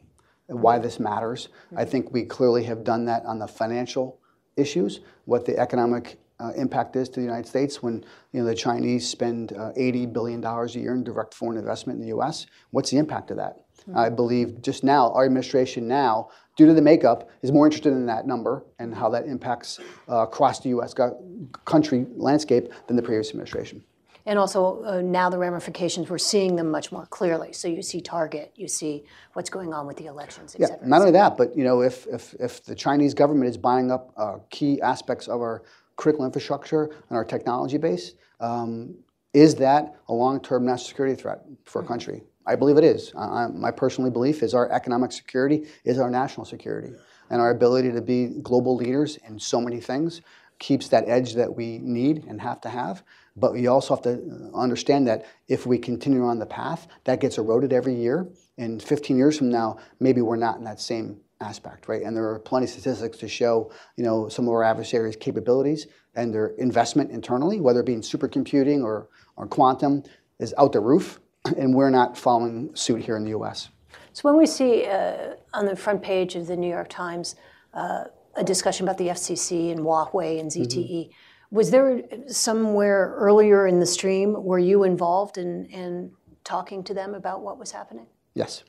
and 0.50 0.62
why 0.62 0.80
this 0.80 1.00
matters. 1.00 1.50
I 1.76 1.86
think 1.86 2.12
we 2.12 2.24
clearly 2.24 2.64
have 2.64 2.84
done 2.84 3.06
that 3.06 3.26
on 3.26 3.40
the 3.40 3.48
financial 3.48 4.20
issues, 4.56 5.02
what 5.26 5.46
the 5.46 5.58
economic 5.58 6.20
uh, 6.44 6.52
impact 6.56 6.96
is 6.96 7.08
to 7.10 7.20
the 7.20 7.26
United 7.26 7.48
States 7.48 7.82
when 7.82 8.04
you 8.32 8.42
know 8.42 8.46
the 8.46 8.56
Chinese 8.56 9.08
spend 9.08 9.54
uh, 9.54 9.72
80 9.76 10.08
billion 10.08 10.42
dollars 10.42 10.76
a 10.76 10.80
year 10.80 10.94
in 10.94 11.04
direct 11.04 11.34
foreign 11.34 11.58
investment 11.58 11.98
in 11.98 12.02
the 12.02 12.10
U.S. 12.10 12.46
What's 12.72 12.92
the 12.92 12.98
impact 12.98 13.32
of 13.32 13.38
that? 13.38 13.60
I 13.94 14.08
believe 14.10 14.62
just 14.62 14.86
now 14.86 15.12
our 15.12 15.26
administration 15.26 15.90
now, 15.90 16.30
due 16.56 16.66
to 16.68 16.74
the 16.74 16.82
makeup, 16.82 17.30
is 17.42 17.52
more 17.52 17.66
interested 17.66 17.92
in 17.92 18.06
that 18.06 18.26
number 18.26 18.64
and 18.80 18.96
how 18.96 19.10
that 19.10 19.26
impacts 19.26 19.78
uh, 20.08 20.20
across 20.20 20.62
the 20.62 20.70
U.S. 20.70 20.94
Go- 20.94 21.22
country 21.66 22.06
landscape 22.16 22.72
than 22.88 22.96
the 22.96 23.02
previous 23.02 23.30
administration. 23.32 23.84
And 24.26 24.40
also 24.40 24.82
uh, 24.86 25.02
now 25.02 25.30
the 25.30 25.38
ramifications, 25.38 26.10
we're 26.10 26.18
seeing 26.18 26.56
them 26.56 26.72
much 26.72 26.94
more 26.94 27.06
clearly. 27.08 27.52
So 27.52 27.68
you 27.68 27.82
see 27.82 28.00
Target, 28.00 28.54
you 28.56 28.70
see 28.70 29.04
what's 29.34 29.50
going 29.50 29.74
on 29.74 29.86
with 29.86 29.98
the 29.98 30.06
elections, 30.06 30.56
et 30.56 30.62
Yeah, 30.62 30.68
cetera. 30.68 30.88
not 30.88 31.00
only 31.02 31.12
that, 31.12 31.36
but 31.36 31.58
you 31.58 31.66
know, 31.66 31.82
if, 31.82 32.08
if, 32.08 32.34
if 32.40 32.64
the 32.64 32.76
Chinese 32.76 33.14
government 33.14 33.50
is 33.50 33.58
buying 33.58 33.92
up 33.92 34.14
uh, 34.16 34.38
key 34.50 34.82
aspects 34.82 35.28
of 35.28 35.42
our 35.42 35.64
critical 35.96 36.26
infrastructure 36.26 36.86
and 36.86 37.18
our 37.18 37.26
technology 37.26 37.78
base, 37.78 38.14
um, 38.40 38.96
is 39.34 39.56
that 39.56 39.96
a 40.10 40.14
long-term 40.14 40.66
national 40.66 40.88
security 40.88 41.20
threat 41.20 41.42
for 41.66 41.82
a 41.82 41.86
country? 41.86 42.24
I 42.46 42.56
believe 42.56 42.78
it 42.78 42.84
is. 42.84 43.14
I, 43.16 43.44
I, 43.44 43.48
my 43.48 43.72
personal 43.72 44.12
belief 44.12 44.44
is 44.44 44.54
our 44.54 44.70
economic 44.72 45.12
security 45.12 45.66
is 45.86 45.98
our 45.98 46.10
national 46.10 46.46
security, 46.46 46.94
and 47.30 47.42
our 47.42 47.52
ability 47.52 47.92
to 47.92 48.02
be 48.02 48.28
global 48.42 48.76
leaders 48.76 49.18
in 49.28 49.40
so 49.40 49.62
many 49.62 49.80
things 49.80 50.22
keeps 50.60 50.88
that 50.90 51.08
edge 51.08 51.34
that 51.34 51.56
we 51.56 51.80
need 51.80 52.26
and 52.26 52.40
have 52.42 52.62
to 52.62 52.70
have. 52.70 53.04
But 53.36 53.54
we 53.54 53.68
also 53.68 53.96
have 53.96 54.04
to 54.04 54.52
understand 54.54 55.08
that 55.08 55.26
if 55.48 55.66
we 55.66 55.78
continue 55.78 56.24
on 56.24 56.40
the 56.40 56.46
path, 56.46 56.88
that 57.06 57.20
gets 57.20 57.38
eroded 57.38 57.74
every 57.74 57.96
year. 57.96 58.28
And 58.58 58.82
15 58.82 59.18
years 59.18 59.38
from 59.38 59.50
now, 59.50 59.78
maybe 60.00 60.22
we're 60.22 60.36
not 60.36 60.58
in 60.58 60.64
that 60.66 60.80
same 60.80 61.20
aspect, 61.42 61.88
right? 61.88 62.02
And 62.04 62.16
there 62.16 62.28
are 62.30 62.40
plenty 62.40 62.66
of 62.66 62.70
statistics 62.70 63.18
to 63.20 63.28
show, 63.28 63.72
you 63.98 64.04
know, 64.04 64.30
some 64.30 64.48
of 64.48 64.54
our 64.54 64.64
adversaries' 64.64 65.16
capabilities 65.16 65.88
and 66.16 66.34
their 66.34 66.48
investment 66.58 67.12
internally, 67.12 67.60
whether 67.60 67.82
it 67.82 67.86
be 67.86 67.94
in 67.94 68.02
supercomputing 68.02 68.84
or, 68.84 69.10
or 69.36 69.48
quantum, 69.48 70.04
is 70.40 70.54
out 70.58 70.72
the 70.72 70.80
roof, 70.80 71.20
and 71.58 71.74
we're 71.74 71.90
not 71.90 72.18
following 72.18 72.76
suit 72.76 73.02
here 73.02 73.18
in 73.18 73.24
the 73.24 73.32
U.S. 73.32 73.70
So 74.14 74.30
when 74.30 74.38
we 74.38 74.46
see 74.46 74.86
uh, 74.86 75.36
on 75.54 75.66
the 75.66 75.76
front 75.76 76.02
page 76.02 76.36
of 76.36 76.48
the 76.48 76.56
New 76.56 76.70
York 76.70 76.90
Times 76.90 77.36
uh, 77.74 78.06
a 78.36 78.44
discussion 78.44 78.86
about 78.86 78.98
the 78.98 79.08
FCC 79.08 79.72
and 79.72 79.82
Huawei 79.82 80.40
and 80.40 80.50
ZTE, 80.50 81.10
was 81.52 81.70
there 81.70 82.02
somewhere 82.28 83.14
earlier 83.16 83.68
in 83.68 83.80
the 83.80 83.86
stream 83.86 84.44
were 84.44 84.58
you 84.58 84.84
involved 84.84 85.38
in, 85.38 85.66
in 85.66 86.12
talking 86.44 86.84
to 86.84 86.94
them 86.94 87.14
about 87.14 87.42
what 87.42 87.60
was 87.60 87.72
happening? 87.72 88.08
Yes. 88.34 88.64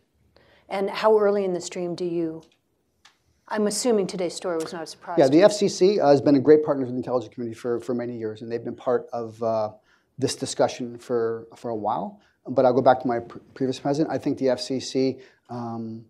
And 0.68 0.90
how 0.90 1.18
early 1.18 1.44
in 1.44 1.52
the 1.52 1.60
stream 1.60 1.94
do 1.94 2.04
you? 2.04 2.42
I'm 3.48 3.66
assuming 3.66 4.06
today's 4.06 4.34
story 4.34 4.56
was 4.56 4.72
not 4.72 4.82
a 4.82 4.86
surprise. 4.86 5.18
Yeah, 5.18 5.28
the. 5.28 5.38
FCC 5.38 6.02
uh, 6.02 6.08
has 6.08 6.20
been 6.20 6.36
a 6.36 6.40
great 6.40 6.64
partner 6.64 6.84
with 6.84 6.92
the 6.92 6.96
intelligence 6.96 7.34
community 7.34 7.58
for, 7.58 7.78
for 7.80 7.94
many 7.94 8.16
years, 8.16 8.42
and 8.42 8.50
they've 8.50 8.64
been 8.64 8.74
part 8.74 9.06
of 9.12 9.42
uh, 9.42 9.72
this 10.18 10.34
discussion 10.34 10.98
for, 10.98 11.46
for 11.54 11.70
a 11.70 11.76
while. 11.76 12.20
But 12.48 12.64
I'll 12.64 12.72
go 12.72 12.82
back 12.82 13.00
to 13.00 13.06
my 13.06 13.20
pr- 13.20 13.38
previous 13.54 13.78
president. 13.78 14.12
I 14.12 14.18
think 14.18 14.38
the 14.38 14.46
FCC 14.46 15.20
um, 15.50 16.04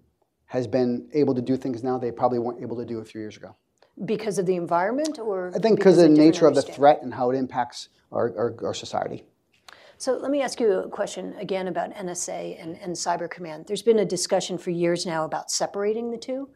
has 0.47 0.67
been 0.67 1.09
able 1.13 1.35
to 1.35 1.43
do 1.43 1.57
things 1.57 1.83
now 1.83 1.99
they 1.99 2.13
probably 2.13 2.39
weren't 2.39 2.63
able 2.63 2.77
to 2.77 2.85
do 2.85 3.01
a 3.01 3.05
few 3.05 3.21
years 3.21 3.37
ago. 3.37 3.57
because 4.05 4.39
of 4.39 4.47
the 4.47 4.55
environment, 4.55 5.19
or 5.19 5.53
I 5.55 5.59
think 5.59 5.79
because 5.79 5.99
of 5.99 6.05
the 6.05 6.17
nature 6.17 6.47
of 6.47 6.55
the 6.55 6.63
threat 6.63 7.03
and 7.03 7.13
how 7.13 7.31
it 7.31 7.37
impacts 7.37 7.89
our, 8.13 8.33
our, 8.39 8.67
our 8.67 8.75
society. 8.75 9.25
So 10.05 10.19
let 10.19 10.31
me 10.31 10.43
ask 10.43 10.61
you 10.61 10.71
a 10.71 10.87
question 10.91 11.35
again 11.39 11.67
about 11.67 11.95
NSA 11.95 12.63
and, 12.63 12.77
and 12.77 12.93
Cyber 12.93 13.31
Command. 13.31 13.65
There's 13.67 13.81
been 13.81 14.01
a 14.01 14.05
discussion 14.05 14.59
for 14.59 14.69
years 14.69 15.07
now 15.07 15.25
about 15.25 15.51
separating 15.51 16.11
the 16.11 16.19
two. 16.19 16.51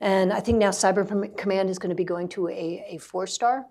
And 0.00 0.32
I 0.32 0.40
think 0.40 0.56
now 0.56 0.70
Cyber 0.70 1.36
Command 1.36 1.68
is 1.68 1.78
going 1.78 1.90
to 1.90 1.94
be 1.94 2.04
going 2.04 2.30
to 2.30 2.48
a, 2.48 2.82
a 2.88 2.96
four 2.96 3.26
star. 3.26 3.66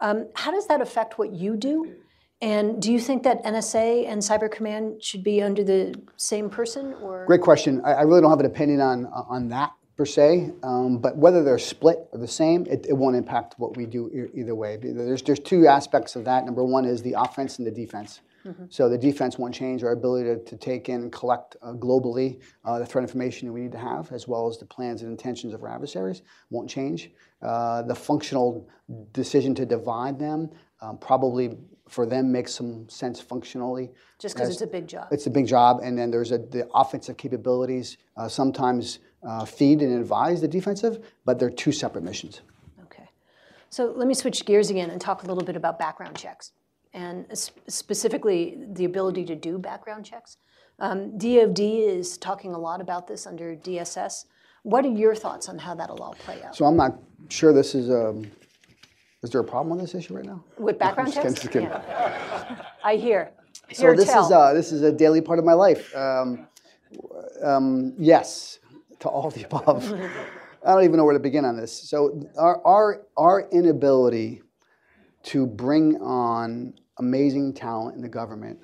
Um, 0.00 0.26
how 0.34 0.50
does 0.50 0.66
that 0.66 0.80
affect 0.80 1.20
what 1.20 1.32
you 1.32 1.56
do? 1.56 1.94
And 2.42 2.82
do 2.82 2.92
you 2.92 2.98
think 2.98 3.22
that 3.22 3.44
NSA 3.44 4.08
and 4.08 4.20
Cyber 4.20 4.50
Command 4.50 5.00
should 5.00 5.22
be 5.22 5.40
under 5.40 5.62
the 5.62 5.94
same 6.16 6.50
person? 6.50 6.94
Or 6.94 7.26
Great 7.26 7.42
question. 7.42 7.80
I, 7.84 7.92
I 7.92 8.02
really 8.02 8.22
don't 8.22 8.30
have 8.30 8.40
an 8.40 8.46
opinion 8.46 8.80
on 8.80 9.06
on 9.06 9.50
that 9.50 9.70
per 9.96 10.04
se, 10.04 10.50
um, 10.64 10.98
but 10.98 11.16
whether 11.16 11.44
they're 11.44 11.58
split 11.60 12.08
or 12.10 12.18
the 12.18 12.26
same, 12.26 12.66
it, 12.66 12.86
it 12.88 12.94
won't 12.94 13.14
impact 13.14 13.54
what 13.58 13.76
we 13.76 13.86
do 13.86 14.10
e- 14.12 14.40
either 14.40 14.56
way. 14.56 14.78
There's 14.82 15.22
there's 15.22 15.38
two 15.38 15.68
aspects 15.68 16.16
of 16.16 16.24
that. 16.24 16.44
Number 16.44 16.64
one 16.64 16.84
is 16.84 17.02
the 17.02 17.14
offense 17.16 17.58
and 17.58 17.66
the 17.68 17.70
defense. 17.70 18.20
So 18.68 18.88
the 18.88 18.98
defense 18.98 19.38
won't 19.38 19.54
change 19.54 19.82
our 19.82 19.92
ability 19.92 20.28
to, 20.28 20.44
to 20.44 20.56
take 20.56 20.88
in 20.88 21.02
and 21.02 21.12
collect 21.12 21.56
uh, 21.62 21.72
globally 21.72 22.42
uh, 22.64 22.78
the 22.78 22.86
threat 22.86 23.02
information 23.02 23.48
that 23.48 23.52
we 23.52 23.62
need 23.62 23.72
to 23.72 23.78
have, 23.78 24.12
as 24.12 24.28
well 24.28 24.48
as 24.48 24.58
the 24.58 24.66
plans 24.66 25.02
and 25.02 25.10
intentions 25.10 25.54
of 25.54 25.62
our 25.62 25.70
adversaries, 25.70 26.22
won't 26.50 26.68
change. 26.68 27.10
Uh, 27.42 27.82
the 27.82 27.94
functional 27.94 28.68
decision 29.12 29.54
to 29.54 29.64
divide 29.64 30.18
them 30.18 30.50
um, 30.80 30.98
probably 30.98 31.56
for 31.88 32.06
them 32.06 32.32
makes 32.32 32.54
some 32.54 32.88
sense 32.88 33.20
functionally. 33.20 33.90
just 34.18 34.34
because 34.34 34.50
it's 34.50 34.62
a 34.62 34.66
big 34.66 34.86
job? 34.86 35.08
it's 35.10 35.26
a 35.26 35.30
big 35.30 35.46
job, 35.46 35.80
and 35.82 35.98
then 35.98 36.10
there's 36.10 36.32
a, 36.32 36.38
the 36.38 36.68
offensive 36.74 37.16
capabilities 37.16 37.98
uh, 38.16 38.28
sometimes 38.28 39.00
uh, 39.26 39.44
feed 39.44 39.80
and 39.80 39.98
advise 39.98 40.40
the 40.40 40.48
defensive, 40.48 41.04
but 41.24 41.38
they're 41.38 41.50
two 41.50 41.72
separate 41.72 42.04
missions. 42.04 42.40
Okay. 42.84 43.08
So 43.70 43.92
let 43.96 44.06
me 44.06 44.14
switch 44.14 44.44
gears 44.44 44.70
again 44.70 44.90
and 44.90 45.00
talk 45.00 45.22
a 45.22 45.26
little 45.26 45.44
bit 45.44 45.56
about 45.56 45.78
background 45.78 46.16
checks, 46.16 46.52
and 46.94 47.26
specifically 47.68 48.56
the 48.72 48.84
ability 48.84 49.24
to 49.26 49.34
do 49.34 49.58
background 49.58 50.06
checks. 50.06 50.38
Um, 50.78 51.18
DoD 51.18 51.60
is 51.60 52.16
talking 52.16 52.54
a 52.54 52.58
lot 52.58 52.80
about 52.80 53.06
this 53.06 53.26
under 53.26 53.54
DSS. 53.56 54.24
What 54.62 54.84
are 54.86 54.90
your 54.90 55.14
thoughts 55.14 55.48
on 55.48 55.58
how 55.58 55.74
that'll 55.74 56.02
all 56.02 56.14
play 56.14 56.42
out? 56.42 56.56
So 56.56 56.64
I'm 56.64 56.76
not 56.76 56.98
sure 57.28 57.52
this 57.52 57.74
is. 57.74 57.90
Um, 57.90 58.30
is 59.22 59.30
there 59.30 59.40
a 59.40 59.44
problem 59.44 59.72
on 59.72 59.78
this 59.78 59.94
issue 59.94 60.14
right 60.14 60.24
now? 60.24 60.42
With 60.58 60.78
background 60.78 61.12
checks? 61.12 61.46
kidding. 61.46 61.62
Yeah. 61.62 62.62
I 62.84 62.96
hear. 62.96 63.32
So 63.72 63.94
this 63.94 64.06
tell. 64.06 64.26
is 64.26 64.32
uh, 64.32 64.52
this 64.52 64.72
is 64.72 64.82
a 64.82 64.92
daily 64.92 65.20
part 65.20 65.38
of 65.38 65.44
my 65.44 65.52
life. 65.52 65.94
Um, 65.96 66.46
um, 67.42 67.94
yes, 67.98 68.58
to 69.00 69.08
all 69.08 69.30
the 69.30 69.44
above. 69.44 69.92
I 70.64 70.72
don't 70.72 70.84
even 70.84 70.96
know 70.96 71.04
where 71.04 71.14
to 71.14 71.20
begin 71.20 71.44
on 71.44 71.56
this. 71.56 71.72
So 71.72 72.28
our 72.38 72.64
our 72.66 73.06
our 73.16 73.48
inability 73.50 74.42
to 75.24 75.46
bring 75.46 75.96
on 76.00 76.74
amazing 76.98 77.54
talent 77.54 77.96
in 77.96 78.02
the 78.02 78.08
government 78.08 78.58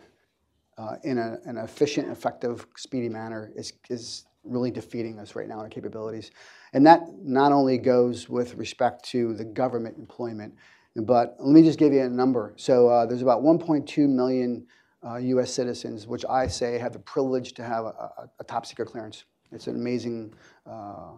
uh, 0.78 0.96
in 1.04 1.18
a, 1.18 1.38
an 1.44 1.58
efficient, 1.58 2.08
effective, 2.08 2.66
speedy 2.76 3.08
manner 3.08 3.52
is, 3.54 3.72
is 3.90 4.24
really 4.44 4.70
defeating 4.70 5.18
us 5.18 5.34
right 5.34 5.46
now 5.46 5.54
in 5.54 5.60
our 5.60 5.68
capabilities. 5.68 6.30
And 6.72 6.86
that 6.86 7.02
not 7.22 7.52
only 7.52 7.76
goes 7.76 8.28
with 8.28 8.54
respect 8.54 9.04
to 9.10 9.34
the 9.34 9.44
government 9.44 9.98
employment, 9.98 10.54
but 10.96 11.36
let 11.38 11.52
me 11.52 11.62
just 11.62 11.78
give 11.78 11.92
you 11.92 12.00
a 12.00 12.08
number. 12.08 12.54
So 12.56 12.88
uh, 12.88 13.06
there's 13.06 13.22
about 13.22 13.42
1.2 13.42 14.08
million 14.08 14.66
uh, 15.06 15.16
U.S. 15.16 15.52
citizens, 15.52 16.06
which 16.06 16.24
I 16.28 16.46
say 16.46 16.78
have 16.78 16.92
the 16.92 16.98
privilege 16.98 17.52
to 17.54 17.64
have 17.64 17.84
a, 17.84 17.88
a, 17.88 18.30
a 18.40 18.44
top 18.44 18.66
secret 18.66 18.86
clearance. 18.86 19.24
It's 19.52 19.66
an 19.66 19.76
amazing 19.76 20.34
uh, 20.66 21.12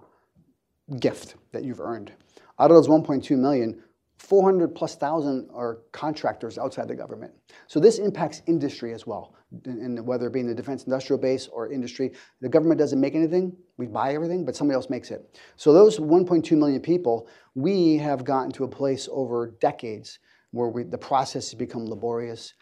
gift 0.99 1.37
that 1.53 1.65
you've 1.65 1.81
earned. 1.81 2.13
Out 2.59 2.71
of 2.71 2.77
those 2.77 2.89
1.2 2.89 3.37
million, 3.39 3.83
400 4.19 4.75
plus 4.75 4.95
thousand 4.95 5.49
are 5.53 5.81
contractors 5.93 6.59
outside 6.59 6.89
the 6.89 6.95
government. 6.95 7.33
So 7.67 7.81
this 7.81 7.99
impacts 7.99 8.43
industry 8.47 8.93
as 8.95 9.07
well, 9.07 9.35
and 9.65 10.07
whether 10.07 10.27
it 10.29 10.33
be 10.33 10.41
in 10.41 10.47
the 10.47 10.55
defense 10.55 10.85
industrial 10.85 11.21
base 11.21 11.49
or 11.49 11.73
industry. 11.73 12.13
The 12.41 12.49
government 12.49 12.79
doesn't 12.79 13.01
make 13.01 13.15
anything, 13.15 13.57
we 13.77 13.87
buy 13.87 14.15
everything, 14.15 14.45
but 14.45 14.55
somebody 14.55 14.77
else 14.77 14.89
makes 14.89 15.11
it. 15.11 15.39
So 15.57 15.73
those 15.73 15.99
1.2 15.99 16.57
million 16.57 16.81
people, 16.81 17.29
we 17.55 17.97
have 17.99 18.25
gotten 18.25 18.53
to 18.53 18.65
a 18.65 18.69
place 18.69 19.09
over 19.11 19.57
decades 19.61 20.19
where 20.53 20.69
we, 20.69 20.85
the 20.85 20.99
process 20.99 21.51
has 21.51 21.55
become 21.55 21.87
laborious 21.87 22.55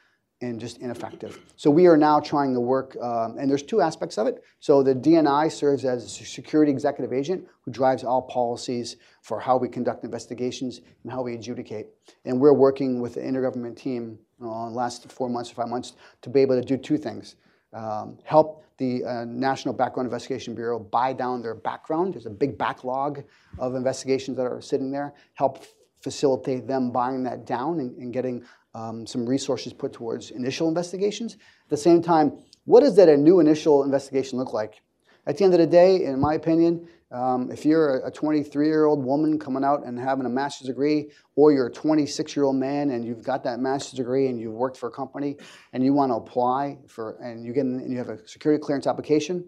and 0.42 0.58
just 0.58 0.78
ineffective. 0.78 1.38
So 1.56 1.70
we 1.70 1.86
are 1.86 1.96
now 1.96 2.18
trying 2.18 2.54
to 2.54 2.60
work, 2.60 2.96
um, 3.00 3.36
and 3.38 3.50
there's 3.50 3.62
two 3.62 3.80
aspects 3.80 4.16
of 4.16 4.26
it. 4.26 4.42
So 4.58 4.82
the 4.82 4.94
DNI 4.94 5.52
serves 5.52 5.84
as 5.84 6.04
a 6.04 6.08
security 6.24 6.72
executive 6.72 7.12
agent 7.12 7.46
who 7.62 7.70
drives 7.70 8.04
all 8.04 8.22
policies 8.22 8.96
for 9.22 9.38
how 9.38 9.58
we 9.58 9.68
conduct 9.68 10.04
investigations 10.04 10.80
and 11.02 11.12
how 11.12 11.22
we 11.22 11.34
adjudicate. 11.34 11.88
And 12.24 12.40
we're 12.40 12.54
working 12.54 13.00
with 13.00 13.14
the 13.14 13.20
intergovernment 13.20 13.76
team 13.76 14.18
uh, 14.42 14.66
in 14.66 14.72
the 14.72 14.78
last 14.78 15.10
four 15.12 15.28
months 15.28 15.52
or 15.52 15.54
five 15.54 15.68
months 15.68 15.92
to 16.22 16.30
be 16.30 16.40
able 16.40 16.58
to 16.60 16.66
do 16.66 16.76
two 16.76 16.96
things. 16.96 17.36
Um, 17.72 18.18
help 18.24 18.64
the 18.78 19.04
uh, 19.04 19.24
National 19.26 19.74
Background 19.74 20.06
Investigation 20.06 20.54
Bureau 20.54 20.78
buy 20.78 21.12
down 21.12 21.42
their 21.42 21.54
background. 21.54 22.14
There's 22.14 22.24
a 22.24 22.30
big 22.30 22.56
backlog 22.56 23.22
of 23.58 23.74
investigations 23.74 24.38
that 24.38 24.46
are 24.46 24.62
sitting 24.62 24.90
there. 24.90 25.12
Help 25.34 25.64
facilitate 26.00 26.66
them 26.66 26.90
buying 26.90 27.22
that 27.24 27.44
down 27.44 27.80
and, 27.80 27.96
and 27.98 28.12
getting 28.12 28.42
um, 28.74 29.06
some 29.06 29.26
resources 29.26 29.72
put 29.72 29.92
towards 29.92 30.30
initial 30.30 30.68
investigations. 30.68 31.34
At 31.34 31.70
the 31.70 31.76
same 31.76 32.02
time, 32.02 32.38
what 32.64 32.80
does 32.80 32.96
that 32.96 33.08
a 33.08 33.16
new 33.16 33.40
initial 33.40 33.82
investigation 33.82 34.38
look 34.38 34.52
like? 34.52 34.80
At 35.26 35.38
the 35.38 35.44
end 35.44 35.54
of 35.54 35.60
the 35.60 35.66
day, 35.66 36.04
in 36.04 36.20
my 36.20 36.34
opinion, 36.34 36.88
Um, 37.12 37.50
if 37.50 37.64
you're 37.64 38.06
a 38.06 38.10
23 38.10 38.68
year 38.68 38.84
old 38.84 39.04
woman 39.04 39.38
coming 39.38 39.64
out 39.64 39.84
and 39.84 39.98
having 39.98 40.26
a 40.26 40.28
master's 40.28 40.68
degree, 40.68 41.10
or 41.34 41.52
you're 41.52 41.66
a 41.66 41.72
26 41.72 42.36
year 42.36 42.44
old 42.44 42.56
man 42.56 42.90
and 42.90 43.04
you've 43.04 43.24
got 43.24 43.42
that 43.44 43.58
master's 43.58 43.96
degree 43.96 44.28
and 44.28 44.38
you've 44.38 44.54
worked 44.54 44.76
for 44.76 44.88
a 44.88 44.92
company 44.92 45.36
and 45.72 45.84
you 45.84 45.92
want 45.92 46.12
to 46.12 46.16
apply 46.16 46.78
for, 46.86 47.16
and 47.20 47.44
you, 47.44 47.52
get 47.52 47.62
in, 47.62 47.80
and 47.80 47.90
you 47.90 47.98
have 47.98 48.10
a 48.10 48.28
security 48.28 48.62
clearance 48.62 48.86
application, 48.86 49.44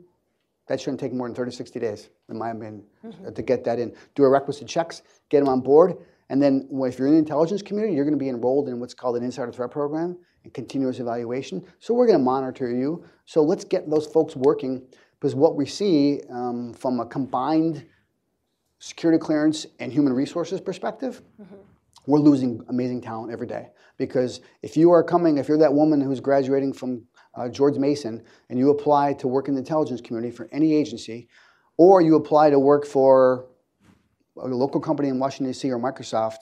that 0.67 0.81
shouldn't 0.81 1.01
take 1.01 1.13
more 1.13 1.29
than 1.29 1.35
30, 1.35 1.53
60 1.53 1.81
days, 1.81 2.09
in 2.29 2.39
my 2.39 2.51
opinion, 2.51 2.85
mm-hmm. 3.05 3.33
to 3.33 3.43
get 3.43 3.65
that 3.65 3.79
in. 3.79 3.95
Do 4.15 4.25
a 4.25 4.29
requisite 4.29 4.69
checks, 4.69 5.03
get 5.29 5.41
them 5.41 5.49
on 5.49 5.61
board, 5.61 5.95
and 6.33 6.43
then 6.43 6.67
if 6.71 6.99
you're 6.99 7.09
in 7.09 7.13
the 7.13 7.19
intelligence 7.19 7.61
community, 7.61 7.95
you're 7.95 8.07
going 8.07 8.19
to 8.19 8.25
be 8.25 8.31
enrolled 8.31 8.67
in 8.71 8.81
what's 8.81 8.95
called 8.95 9.19
an 9.19 9.23
insider 9.23 9.53
threat 9.53 9.71
program 9.71 10.17
and 10.45 10.55
continuous 10.55 10.99
evaluation. 10.99 11.63
So 11.79 11.93
we're 11.93 12.07
going 12.07 12.19
to 12.19 12.25
monitor 12.25 12.71
you. 12.71 13.05
So 13.27 13.43
let's 13.43 13.65
get 13.65 13.91
those 13.91 14.07
folks 14.07 14.35
working 14.35 14.81
because 15.21 15.35
what 15.35 15.57
we 15.57 15.67
see 15.67 16.23
um, 16.31 16.73
from 16.73 17.01
a 17.01 17.05
combined 17.05 17.85
security 18.79 19.19
clearance 19.19 19.67
and 19.79 19.93
human 19.93 20.15
resources 20.15 20.59
perspective, 20.59 21.21
mm-hmm. 21.39 21.55
we're 22.07 22.19
losing 22.19 22.65
amazing 22.71 23.03
talent 23.03 23.31
every 23.31 23.47
day. 23.47 23.69
Because 23.99 24.41
if 24.63 24.75
you 24.75 24.91
are 24.91 25.05
coming, 25.05 25.37
if 25.37 25.49
you're 25.49 25.59
that 25.59 25.75
woman 25.75 26.01
who's 26.01 26.21
graduating 26.21 26.73
from 26.73 27.03
uh, 27.35 27.51
George 27.51 27.77
Mason 27.77 28.23
and 28.49 28.59
you 28.59 28.71
apply 28.71 29.13
to 29.13 29.29
work 29.29 29.49
in 29.49 29.55
the 29.55 29.61
intelligence 29.61 30.01
community 30.01 30.35
for 30.35 30.49
any 30.51 30.73
agency, 30.73 31.29
or 31.77 32.01
you 32.01 32.17
apply 32.17 32.49
to 32.49 32.59
work 32.59 32.87
for 32.87 33.49
a 34.37 34.47
local 34.47 34.81
company 34.81 35.09
in 35.09 35.19
Washington, 35.19 35.53
D.C. 35.53 35.71
or 35.71 35.79
Microsoft, 35.79 36.39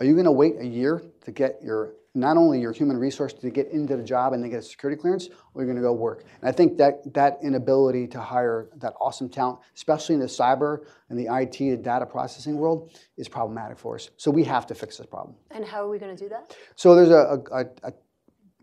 are 0.00 0.06
you 0.06 0.14
going 0.14 0.24
to 0.24 0.32
wait 0.32 0.54
a 0.58 0.66
year 0.66 1.02
to 1.24 1.32
get 1.32 1.58
your 1.62 1.94
not 2.14 2.36
only 2.36 2.60
your 2.60 2.72
human 2.72 2.98
resource 2.98 3.32
to 3.32 3.50
get 3.50 3.68
into 3.68 3.96
the 3.96 4.02
job 4.02 4.32
and 4.32 4.42
then 4.42 4.50
get 4.50 4.58
a 4.58 4.62
security 4.62 5.00
clearance, 5.00 5.28
or 5.54 5.62
you're 5.62 5.64
going 5.64 5.76
to 5.76 5.82
go 5.82 5.92
work. 5.92 6.24
And 6.40 6.48
I 6.48 6.52
think 6.52 6.76
that 6.76 7.14
that 7.14 7.38
inability 7.42 8.06
to 8.08 8.20
hire 8.20 8.68
that 8.76 8.92
awesome 9.00 9.30
talent, 9.30 9.60
especially 9.74 10.16
in 10.16 10.20
the 10.20 10.26
cyber 10.26 10.84
and 11.08 11.18
the 11.18 11.34
IT, 11.34 11.58
the 11.58 11.76
data 11.76 12.04
processing 12.04 12.56
world, 12.56 12.92
is 13.16 13.28
problematic 13.28 13.78
for 13.78 13.94
us. 13.94 14.10
So 14.18 14.30
we 14.30 14.44
have 14.44 14.66
to 14.66 14.74
fix 14.74 14.98
this 14.98 15.06
problem. 15.06 15.36
And 15.50 15.64
how 15.64 15.84
are 15.84 15.88
we 15.88 15.98
going 15.98 16.14
to 16.14 16.22
do 16.22 16.28
that? 16.28 16.54
So 16.76 16.94
there's 16.94 17.10
a, 17.10 17.42
a, 17.50 17.88
a 17.88 17.92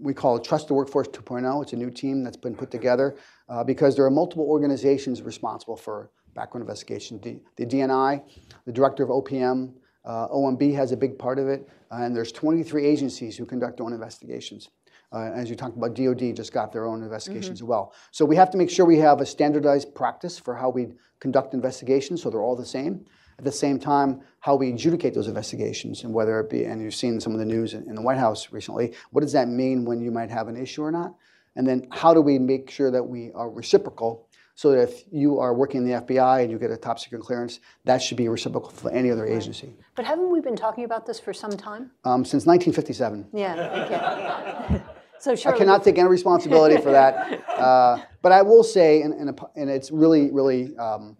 we 0.01 0.13
call 0.13 0.37
it 0.37 0.43
Trusted 0.43 0.71
Workforce 0.71 1.09
2.0. 1.09 1.61
It's 1.63 1.73
a 1.73 1.75
new 1.75 1.91
team 1.91 2.23
that's 2.23 2.37
been 2.37 2.55
put 2.55 2.71
together 2.71 3.17
uh, 3.49 3.63
because 3.63 3.95
there 3.95 4.05
are 4.05 4.11
multiple 4.11 4.45
organizations 4.45 5.21
responsible 5.21 5.75
for 5.75 6.11
background 6.39 6.61
investigation. 6.61 7.19
the 7.57 7.65
DNI, 7.65 8.23
the 8.65 8.71
director 8.71 9.03
of 9.03 9.09
OPM, 9.09 9.73
uh, 10.05 10.29
OMB 10.29 10.73
has 10.73 10.93
a 10.93 10.97
big 10.97 11.19
part 11.19 11.37
of 11.37 11.49
it, 11.49 11.67
uh, 11.91 12.03
and 12.03 12.15
there's 12.15 12.31
23 12.31 12.85
agencies 12.85 13.35
who 13.35 13.45
conduct 13.45 13.77
their 13.77 13.85
own 13.85 13.91
investigations. 13.91 14.69
Uh, 15.11 15.31
as 15.35 15.49
you 15.49 15.55
talked 15.57 15.75
about, 15.75 15.95
DoD 15.95 16.33
just 16.33 16.53
got 16.53 16.71
their 16.71 16.85
own 16.85 17.03
investigations 17.03 17.57
mm-hmm. 17.57 17.65
as 17.65 17.69
well. 17.73 17.93
So 18.11 18.23
we 18.23 18.37
have 18.37 18.49
to 18.51 18.57
make 18.57 18.69
sure 18.69 18.85
we 18.85 18.99
have 18.99 19.19
a 19.19 19.25
standardized 19.25 19.93
practice 19.93 20.39
for 20.39 20.55
how 20.55 20.69
we 20.69 20.87
conduct 21.19 21.53
investigations, 21.53 22.21
so 22.23 22.29
they're 22.29 22.41
all 22.41 22.55
the 22.55 22.65
same. 22.65 23.05
At 23.37 23.43
the 23.43 23.51
same 23.51 23.77
time, 23.77 24.21
how 24.39 24.55
we 24.55 24.69
adjudicate 24.69 25.13
those 25.13 25.27
investigations, 25.27 26.05
and 26.05 26.13
whether 26.13 26.39
it 26.39 26.49
be, 26.49 26.63
and 26.63 26.81
you've 26.81 26.95
seen 26.95 27.19
some 27.19 27.33
of 27.33 27.39
the 27.39 27.45
news 27.45 27.73
in, 27.73 27.83
in 27.89 27.95
the 27.95 28.01
White 28.01 28.17
House 28.17 28.53
recently, 28.53 28.93
what 29.11 29.21
does 29.21 29.33
that 29.33 29.49
mean 29.49 29.83
when 29.83 29.99
you 29.99 30.11
might 30.11 30.29
have 30.29 30.47
an 30.47 30.55
issue 30.55 30.83
or 30.83 30.91
not? 30.91 31.15
And 31.57 31.67
then 31.67 31.87
how 31.91 32.13
do 32.13 32.21
we 32.21 32.39
make 32.39 32.69
sure 32.71 32.91
that 32.91 33.03
we 33.03 33.31
are 33.33 33.49
reciprocal 33.49 34.28
so 34.59 34.71
that 34.71 34.89
if 34.89 35.05
you 35.09 35.39
are 35.39 35.53
working 35.53 35.83
in 35.83 35.87
the 35.89 36.01
FBI 36.01 36.41
and 36.41 36.51
you 36.51 36.59
get 36.59 36.69
a 36.69 36.75
top 36.75 36.99
secret 36.99 37.21
clearance, 37.21 37.61
that 37.85 38.01
should 38.01 38.17
be 38.17 38.27
reciprocal 38.27 38.69
for 38.71 38.91
any 38.91 39.09
other 39.09 39.25
agency. 39.25 39.73
But 39.95 40.03
haven't 40.03 40.29
we 40.29 40.41
been 40.41 40.57
talking 40.57 40.83
about 40.83 41.05
this 41.05 41.17
for 41.17 41.31
some 41.31 41.51
time? 41.51 41.91
Um, 42.03 42.25
since 42.25 42.45
1957. 42.45 43.29
Yeah, 43.31 44.67
okay. 44.69 44.81
so 45.19 45.31
I 45.49 45.57
cannot 45.57 45.85
take 45.85 45.97
any 45.97 46.09
responsibility 46.09 46.75
for 46.75 46.91
that. 46.91 47.41
Uh, 47.59 48.01
but 48.21 48.31
I 48.31 48.41
will 48.41 48.63
say, 48.63 49.01
and, 49.01 49.13
and, 49.13 49.37
and 49.57 49.69
it's 49.69 49.91
really, 49.91 50.31
really, 50.31 50.77
um, 50.77 51.17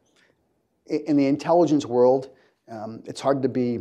in 0.86 1.18
the 1.18 1.28
intelligence 1.28 1.86
world, 1.86 2.30
um, 2.72 3.04
it's 3.06 3.20
hard 3.20 3.42
to 3.42 3.50
be 3.50 3.80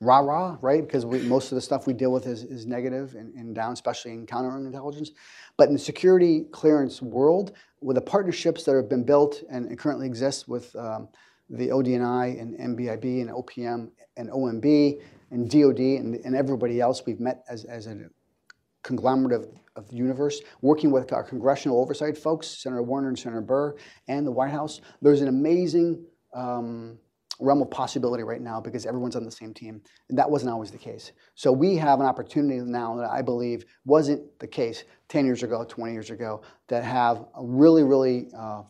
rah 0.00 0.20
rah, 0.20 0.56
right? 0.62 0.82
Because 0.82 1.04
we, 1.04 1.20
most 1.20 1.52
of 1.52 1.56
the 1.56 1.60
stuff 1.60 1.86
we 1.86 1.92
deal 1.92 2.10
with 2.10 2.26
is, 2.26 2.42
is 2.42 2.66
negative 2.66 3.14
and, 3.14 3.34
and 3.34 3.54
down, 3.54 3.72
especially 3.72 4.12
in 4.12 4.26
counterintelligence. 4.26 5.10
But 5.56 5.68
in 5.68 5.74
the 5.74 5.78
security 5.78 6.46
clearance 6.52 7.02
world, 7.02 7.52
with 7.80 7.96
the 7.96 8.00
partnerships 8.00 8.64
that 8.64 8.74
have 8.74 8.88
been 8.88 9.04
built 9.04 9.42
and, 9.50 9.78
currently 9.78 10.06
exist 10.06 10.48
with 10.48 10.74
um, 10.76 11.08
the 11.48 11.68
ODNI 11.68 12.40
and 12.40 12.58
NBIB 12.58 13.22
and 13.22 13.30
OPM 13.30 13.90
and 14.16 14.30
OMB 14.30 15.00
and 15.30 15.50
DOD 15.50 15.78
and, 15.78 16.14
and 16.16 16.34
everybody 16.34 16.80
else 16.80 17.02
we've 17.06 17.20
met 17.20 17.44
as, 17.48 17.64
as 17.64 17.86
a 17.86 17.98
conglomerate 18.82 19.32
of, 19.32 19.48
of 19.76 19.88
the 19.88 19.96
universe, 19.96 20.40
working 20.62 20.90
with 20.90 21.12
our 21.12 21.22
congressional 21.22 21.78
oversight 21.78 22.16
folks, 22.16 22.46
Senator 22.46 22.82
Warner 22.82 23.08
and 23.08 23.18
Senator 23.18 23.40
Burr, 23.40 23.76
and 24.08 24.26
the 24.26 24.32
White 24.32 24.50
House. 24.50 24.80
There's 25.02 25.20
an 25.20 25.28
amazing 25.28 26.04
um, 26.34 26.98
realm 27.40 27.62
of 27.62 27.70
possibility 27.70 28.22
right 28.22 28.40
now 28.40 28.60
because 28.60 28.86
everyone's 28.86 29.16
on 29.16 29.24
the 29.24 29.30
same 29.30 29.54
team. 29.54 29.80
And 30.08 30.18
that 30.18 30.30
wasn't 30.30 30.50
always 30.50 30.70
the 30.70 30.78
case. 30.78 31.12
So 31.34 31.50
we 31.52 31.76
have 31.76 32.00
an 32.00 32.06
opportunity 32.06 32.60
now 32.60 32.96
that 32.96 33.10
I 33.10 33.22
believe 33.22 33.64
wasn't 33.84 34.38
the 34.38 34.46
case 34.46 34.84
10 35.08 35.26
years 35.26 35.42
ago, 35.42 35.64
20 35.64 35.92
years 35.92 36.10
ago, 36.10 36.42
that 36.68 36.84
have 36.84 37.24
a 37.36 37.44
really, 37.44 37.82
really, 37.82 38.28
uh, 38.36 38.62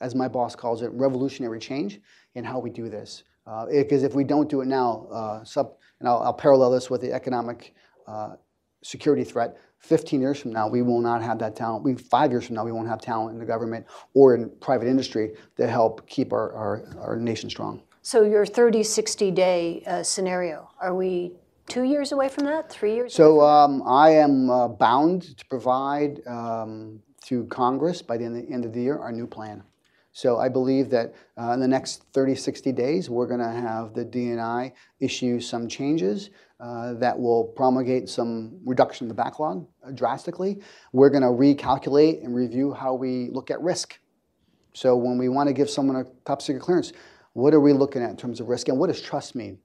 as 0.00 0.14
my 0.14 0.28
boss 0.28 0.56
calls 0.56 0.82
it, 0.82 0.90
revolutionary 0.92 1.58
change 1.58 2.00
in 2.34 2.44
how 2.44 2.58
we 2.58 2.70
do 2.70 2.88
this. 2.88 3.24
Because 3.44 4.02
uh, 4.02 4.06
if 4.06 4.14
we 4.14 4.24
don't 4.24 4.48
do 4.48 4.62
it 4.62 4.66
now, 4.66 5.06
uh, 5.12 5.44
sub, 5.44 5.74
and 6.00 6.08
I'll, 6.08 6.18
I'll, 6.20 6.32
parallel 6.32 6.70
this 6.70 6.88
with 6.88 7.02
the 7.02 7.12
economic 7.12 7.74
uh, 8.06 8.36
security 8.82 9.24
threat. 9.24 9.58
15 9.80 10.20
years 10.20 10.40
from 10.40 10.52
now, 10.52 10.66
we 10.66 10.80
will 10.80 11.00
not 11.00 11.22
have 11.22 11.38
that 11.40 11.54
talent. 11.54 11.84
We, 11.84 11.94
five 11.94 12.30
years 12.30 12.46
from 12.46 12.56
now, 12.56 12.64
we 12.64 12.72
won't 12.72 12.88
have 12.88 13.02
talent 13.02 13.34
in 13.34 13.38
the 13.38 13.44
government 13.44 13.86
or 14.14 14.34
in 14.34 14.50
private 14.60 14.88
industry 14.88 15.34
to 15.56 15.66
help 15.66 16.08
keep 16.08 16.32
our, 16.32 16.52
our, 16.54 16.84
our 17.00 17.16
nation 17.16 17.50
strong. 17.50 17.82
So 18.06 18.22
your 18.22 18.44
30, 18.44 18.82
60 18.82 19.30
day 19.30 19.82
uh, 19.86 20.02
scenario, 20.02 20.68
are 20.78 20.94
we 20.94 21.32
two 21.68 21.84
years 21.84 22.12
away 22.12 22.28
from 22.28 22.44
that, 22.44 22.68
three 22.68 22.94
years? 22.94 23.14
So 23.14 23.40
um, 23.40 23.82
I 23.86 24.10
am 24.10 24.50
uh, 24.50 24.68
bound 24.68 25.38
to 25.38 25.46
provide 25.46 26.20
um, 26.26 27.00
through 27.24 27.46
Congress 27.46 28.02
by 28.02 28.18
the 28.18 28.26
end 28.26 28.66
of 28.66 28.74
the 28.74 28.82
year 28.82 28.98
our 28.98 29.10
new 29.10 29.26
plan. 29.26 29.62
So 30.12 30.38
I 30.38 30.50
believe 30.50 30.90
that 30.90 31.14
uh, 31.40 31.52
in 31.52 31.60
the 31.60 31.66
next 31.66 32.04
30, 32.12 32.34
60 32.34 32.72
days, 32.72 33.08
we're 33.08 33.26
going 33.26 33.40
to 33.40 33.50
have 33.50 33.94
the 33.94 34.04
DNI 34.04 34.72
issue 35.00 35.40
some 35.40 35.66
changes 35.66 36.28
uh, 36.60 36.92
that 36.94 37.18
will 37.18 37.54
promulgate 37.56 38.10
some 38.10 38.60
reduction 38.66 39.06
in 39.06 39.08
the 39.08 39.14
backlog 39.14 39.66
uh, 39.82 39.92
drastically. 39.92 40.60
We're 40.92 41.08
going 41.08 41.22
to 41.22 41.28
recalculate 41.28 42.22
and 42.22 42.34
review 42.34 42.74
how 42.74 42.92
we 42.92 43.30
look 43.30 43.50
at 43.50 43.62
risk. 43.62 43.98
So 44.74 44.94
when 44.94 45.16
we 45.16 45.30
want 45.30 45.46
to 45.46 45.54
give 45.54 45.70
someone 45.70 45.96
a 45.96 46.04
top 46.26 46.42
secret 46.42 46.60
clearance, 46.60 46.92
what 47.34 47.52
are 47.54 47.60
we 47.60 47.72
looking 47.72 48.02
at 48.02 48.10
in 48.10 48.16
terms 48.16 48.40
of 48.40 48.48
risk, 48.48 48.68
and 48.68 48.78
what 48.78 48.88
does 48.88 49.00
trust 49.00 49.34
mean? 49.34 49.58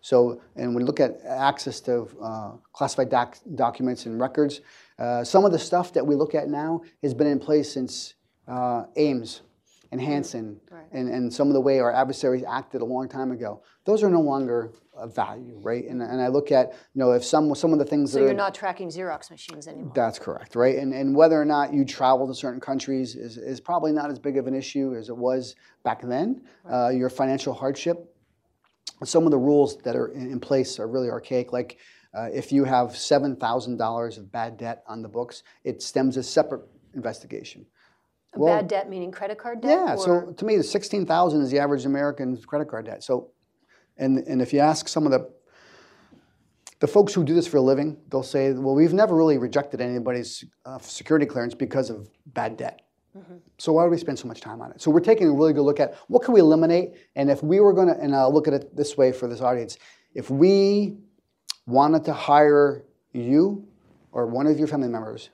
So, 0.00 0.40
and 0.56 0.74
we 0.74 0.82
look 0.82 1.00
at 1.00 1.20
access 1.26 1.80
to 1.80 2.08
uh, 2.22 2.52
classified 2.72 3.10
doc 3.10 3.36
documents 3.54 4.06
and 4.06 4.20
records, 4.20 4.60
uh, 4.98 5.24
some 5.24 5.44
of 5.44 5.52
the 5.52 5.58
stuff 5.58 5.92
that 5.92 6.06
we 6.06 6.14
look 6.14 6.34
at 6.34 6.48
now 6.48 6.82
has 7.02 7.14
been 7.14 7.26
in 7.26 7.38
place 7.38 7.72
since 7.72 8.14
uh, 8.46 8.84
Ames 8.96 9.42
and 9.90 10.00
Hanssen, 10.00 10.58
right. 10.70 10.84
and, 10.92 11.08
and 11.08 11.32
some 11.32 11.48
of 11.48 11.54
the 11.54 11.60
way 11.60 11.78
our 11.80 11.92
adversaries 11.92 12.44
acted 12.46 12.82
a 12.82 12.84
long 12.84 13.08
time 13.08 13.30
ago. 13.30 13.62
Those 13.84 14.02
are 14.02 14.10
no 14.10 14.20
longer 14.20 14.72
of 14.94 15.14
value, 15.14 15.58
right? 15.62 15.84
And, 15.84 16.02
and 16.02 16.20
I 16.20 16.28
look 16.28 16.52
at, 16.52 16.72
you 16.72 17.00
know, 17.00 17.12
if 17.12 17.24
some 17.24 17.54
some 17.54 17.72
of 17.72 17.78
the 17.78 17.84
things 17.84 18.12
so 18.12 18.18
that 18.18 18.24
you're 18.24 18.32
are, 18.32 18.36
not 18.36 18.54
tracking 18.54 18.88
Xerox 18.88 19.30
machines 19.30 19.66
anymore. 19.66 19.92
That's 19.94 20.18
correct, 20.18 20.56
right? 20.56 20.76
And 20.76 20.92
and 20.92 21.16
whether 21.16 21.40
or 21.40 21.44
not 21.44 21.72
you 21.72 21.84
travel 21.84 22.26
to 22.26 22.34
certain 22.34 22.60
countries 22.60 23.14
is, 23.14 23.38
is 23.38 23.60
probably 23.60 23.92
not 23.92 24.10
as 24.10 24.18
big 24.18 24.36
of 24.36 24.46
an 24.46 24.54
issue 24.54 24.94
as 24.94 25.08
it 25.08 25.16
was 25.16 25.54
back 25.84 26.02
then. 26.02 26.42
Right. 26.64 26.86
Uh, 26.86 26.88
your 26.90 27.08
financial 27.08 27.54
hardship, 27.54 28.14
some 29.04 29.24
of 29.24 29.30
the 29.30 29.38
rules 29.38 29.78
that 29.78 29.96
are 29.96 30.08
in, 30.08 30.32
in 30.32 30.40
place 30.40 30.78
are 30.78 30.88
really 30.88 31.10
archaic, 31.10 31.52
like. 31.52 31.78
Uh, 32.14 32.30
if 32.32 32.50
you 32.50 32.64
have 32.64 32.88
$7,000 32.92 34.18
of 34.18 34.32
bad 34.32 34.56
debt 34.56 34.82
on 34.86 35.02
the 35.02 35.08
books, 35.08 35.42
it 35.62 35.82
stems 35.82 36.16
a 36.16 36.22
separate 36.22 36.62
investigation. 36.94 37.66
A 38.34 38.38
well, 38.38 38.56
bad 38.56 38.68
debt 38.68 38.90
meaning 38.90 39.10
credit 39.10 39.38
card 39.38 39.62
debt? 39.62 39.70
Yeah, 39.70 39.94
or? 39.94 39.98
so 39.98 40.32
to 40.32 40.44
me, 40.44 40.56
the 40.56 40.62
16,000 40.62 41.40
is 41.42 41.50
the 41.50 41.58
average 41.58 41.86
American's 41.86 42.44
credit 42.44 42.68
card 42.68 42.86
debt. 42.86 43.02
So 43.02 43.30
and, 43.98 44.18
and 44.18 44.40
if 44.40 44.52
you 44.52 44.60
ask 44.60 44.88
some 44.88 45.04
of 45.04 45.12
the 45.12 45.30
the 46.80 46.86
folks 46.86 47.12
who 47.12 47.24
do 47.24 47.34
this 47.34 47.44
for 47.44 47.56
a 47.56 47.60
living, 47.60 47.96
they'll 48.08 48.22
say, 48.22 48.52
well, 48.52 48.72
we've 48.72 48.92
never 48.92 49.16
really 49.16 49.36
rejected 49.36 49.80
anybody's 49.80 50.44
uh, 50.64 50.78
security 50.78 51.26
clearance 51.26 51.52
because 51.52 51.90
of 51.90 52.08
bad 52.26 52.56
debt. 52.56 52.82
Mm-hmm. 53.16 53.34
So 53.58 53.72
why 53.72 53.84
do 53.84 53.90
we 53.90 53.98
spend 53.98 54.16
so 54.16 54.28
much 54.28 54.40
time 54.40 54.60
on 54.62 54.70
it? 54.70 54.80
So 54.80 54.92
we're 54.92 55.00
taking 55.00 55.26
a 55.26 55.32
really 55.32 55.52
good 55.52 55.62
look 55.62 55.80
at 55.80 55.96
what 56.06 56.22
can 56.22 56.34
we 56.34 56.40
eliminate, 56.40 56.94
and 57.16 57.32
if 57.32 57.42
we 57.42 57.58
were 57.58 57.72
going 57.72 57.88
to, 57.88 57.98
and 58.00 58.14
I'll 58.14 58.32
look 58.32 58.46
at 58.46 58.54
it 58.54 58.76
this 58.76 58.96
way 58.96 59.10
for 59.10 59.26
this 59.26 59.40
audience, 59.40 59.76
if 60.14 60.30
we 60.30 60.98
wanted 61.66 62.04
to 62.04 62.12
hire 62.12 62.84
you 63.12 63.66
or 64.12 64.26
one 64.26 64.46
of 64.46 64.56
your 64.56 64.68
family 64.68 64.88
members, 64.88 65.30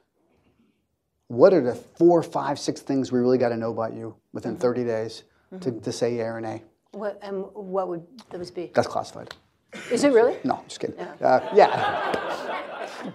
what 1.35 1.53
are 1.53 1.61
the 1.61 1.75
four, 1.75 2.23
five, 2.23 2.59
six 2.59 2.81
things 2.81 3.13
we 3.13 3.21
really 3.21 3.39
got 3.39 3.51
to 3.51 3.57
know 3.57 3.71
about 3.71 3.95
you 3.95 4.15
within 4.33 4.53
mm-hmm. 4.53 4.61
30 4.61 4.85
days 4.85 5.23
mm-hmm. 5.53 5.59
to, 5.59 5.81
to 5.81 5.93
say 5.93 6.17
yeah 6.17 6.25
or 6.25 6.41
nay? 6.41 6.63
What, 6.93 7.19
and 7.23 7.45
what 7.53 7.89
would 7.89 8.07
those 8.31 8.51
be? 8.51 8.71
That's 8.75 8.89
classified. 8.89 9.35
Is 9.91 10.05
it 10.05 10.13
really? 10.13 10.37
No, 10.45 10.63
just 10.69 10.81
kidding. 10.81 10.97
Yeah. 10.97 11.27
Uh, 11.27 11.49
yeah. 11.55 13.13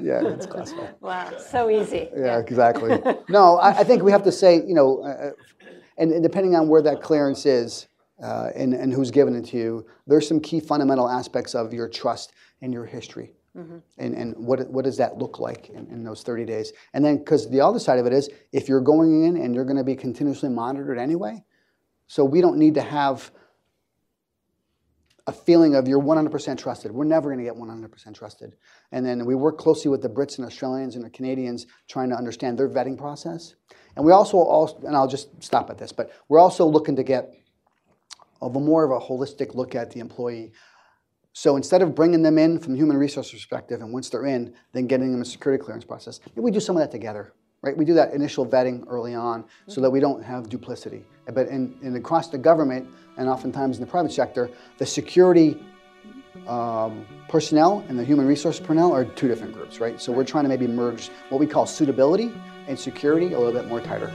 yeah, 0.00 0.26
it's 0.26 0.46
classified. 0.46 0.94
Wow, 1.00 1.32
so 1.38 1.70
easy. 1.70 2.08
Yeah, 2.14 2.24
yeah. 2.24 2.38
exactly. 2.38 3.00
no, 3.28 3.56
I, 3.56 3.78
I, 3.78 3.84
think 3.84 4.02
we 4.02 4.12
have 4.12 4.24
to 4.24 4.32
say, 4.32 4.56
you 4.56 4.74
know, 4.74 5.02
uh, 5.02 5.08
uh 5.08 5.30
and, 5.98 6.12
and 6.12 6.22
depending 6.22 6.54
on 6.56 6.68
where 6.68 6.82
that 6.82 7.02
clearance 7.02 7.46
is 7.46 7.86
uh, 8.22 8.50
and, 8.54 8.74
and 8.74 8.92
who's 8.92 9.10
given 9.10 9.34
it 9.34 9.44
to 9.46 9.56
you, 9.56 9.86
there's 10.06 10.26
some 10.26 10.40
key 10.40 10.60
fundamental 10.60 11.08
aspects 11.08 11.54
of 11.54 11.72
your 11.72 11.88
trust 11.88 12.32
and 12.60 12.72
your 12.72 12.86
history. 12.86 13.32
Mm-hmm. 13.56 13.78
And, 13.98 14.14
and 14.14 14.36
what, 14.36 14.66
what 14.70 14.84
does 14.84 14.96
that 14.96 15.18
look 15.18 15.38
like 15.38 15.68
in, 15.68 15.86
in 15.88 16.04
those 16.04 16.22
30 16.22 16.46
days? 16.46 16.72
And 16.94 17.04
then, 17.04 17.18
because 17.18 17.50
the 17.50 17.60
other 17.60 17.78
side 17.78 17.98
of 17.98 18.06
it 18.06 18.12
is, 18.12 18.30
if 18.50 18.68
you're 18.68 18.80
going 18.80 19.24
in 19.24 19.36
and 19.36 19.54
you're 19.54 19.66
going 19.66 19.76
to 19.76 19.84
be 19.84 19.94
continuously 19.94 20.48
monitored 20.48 20.98
anyway, 20.98 21.44
so 22.06 22.24
we 22.24 22.40
don't 22.40 22.56
need 22.56 22.74
to 22.74 22.82
have 22.82 23.30
a 25.26 25.32
feeling 25.32 25.74
of 25.74 25.86
you're 25.86 26.02
100% 26.02 26.58
trusted. 26.58 26.90
We're 26.90 27.04
never 27.04 27.28
going 27.28 27.38
to 27.38 27.44
get 27.44 27.54
100% 27.54 28.14
trusted. 28.14 28.56
And 28.90 29.06
then 29.06 29.24
we 29.24 29.34
work 29.34 29.56
closely 29.56 29.90
with 29.90 30.02
the 30.02 30.08
Brits 30.08 30.38
and 30.38 30.46
Australians 30.46 30.96
and 30.96 31.04
the 31.04 31.10
Canadians 31.10 31.66
trying 31.88 32.08
to 32.08 32.16
understand 32.16 32.58
their 32.58 32.68
vetting 32.68 32.98
process. 32.98 33.54
And 33.96 34.04
we 34.04 34.12
also, 34.12 34.38
also 34.38 34.78
and 34.86 34.96
I'll 34.96 35.06
just 35.06 35.42
stop 35.42 35.70
at 35.70 35.78
this, 35.78 35.92
but 35.92 36.10
we're 36.28 36.40
also 36.40 36.66
looking 36.66 36.96
to 36.96 37.02
get 37.02 37.34
of 38.40 38.56
a 38.56 38.60
more 38.60 38.84
of 38.84 38.90
a 38.90 39.04
holistic 39.04 39.54
look 39.54 39.74
at 39.74 39.90
the 39.92 40.00
employee. 40.00 40.52
So 41.32 41.56
instead 41.56 41.82
of 41.82 41.94
bringing 41.94 42.22
them 42.22 42.38
in 42.38 42.58
from 42.58 42.74
human 42.74 42.96
resource 42.96 43.30
perspective, 43.30 43.80
and 43.80 43.92
once 43.92 44.10
they're 44.10 44.26
in, 44.26 44.54
then 44.72 44.86
getting 44.86 45.12
them 45.12 45.22
a 45.22 45.24
security 45.24 45.62
clearance 45.62 45.84
process, 45.84 46.20
we 46.34 46.50
do 46.50 46.60
some 46.60 46.76
of 46.76 46.80
that 46.80 46.90
together, 46.90 47.32
right? 47.62 47.76
We 47.76 47.84
do 47.84 47.94
that 47.94 48.12
initial 48.12 48.46
vetting 48.46 48.84
early 48.86 49.14
on 49.14 49.44
so 49.66 49.80
that 49.80 49.90
we 49.90 49.98
don't 49.98 50.22
have 50.22 50.48
duplicity. 50.48 51.04
But 51.32 51.48
in, 51.48 51.78
in 51.82 51.96
across 51.96 52.28
the 52.28 52.38
government 52.38 52.88
and 53.16 53.28
oftentimes 53.28 53.78
in 53.78 53.84
the 53.84 53.90
private 53.90 54.12
sector, 54.12 54.50
the 54.76 54.86
security 54.86 55.58
um, 56.46 57.06
personnel 57.28 57.84
and 57.88 57.98
the 57.98 58.04
human 58.04 58.26
resource 58.26 58.58
personnel 58.58 58.92
are 58.92 59.04
two 59.04 59.28
different 59.28 59.54
groups, 59.54 59.80
right? 59.80 60.00
So 60.00 60.12
we're 60.12 60.24
trying 60.24 60.44
to 60.44 60.48
maybe 60.48 60.66
merge 60.66 61.08
what 61.30 61.38
we 61.38 61.46
call 61.46 61.64
suitability 61.64 62.32
and 62.68 62.78
security 62.78 63.32
a 63.32 63.38
little 63.38 63.58
bit 63.58 63.68
more 63.68 63.80
tighter. 63.80 64.10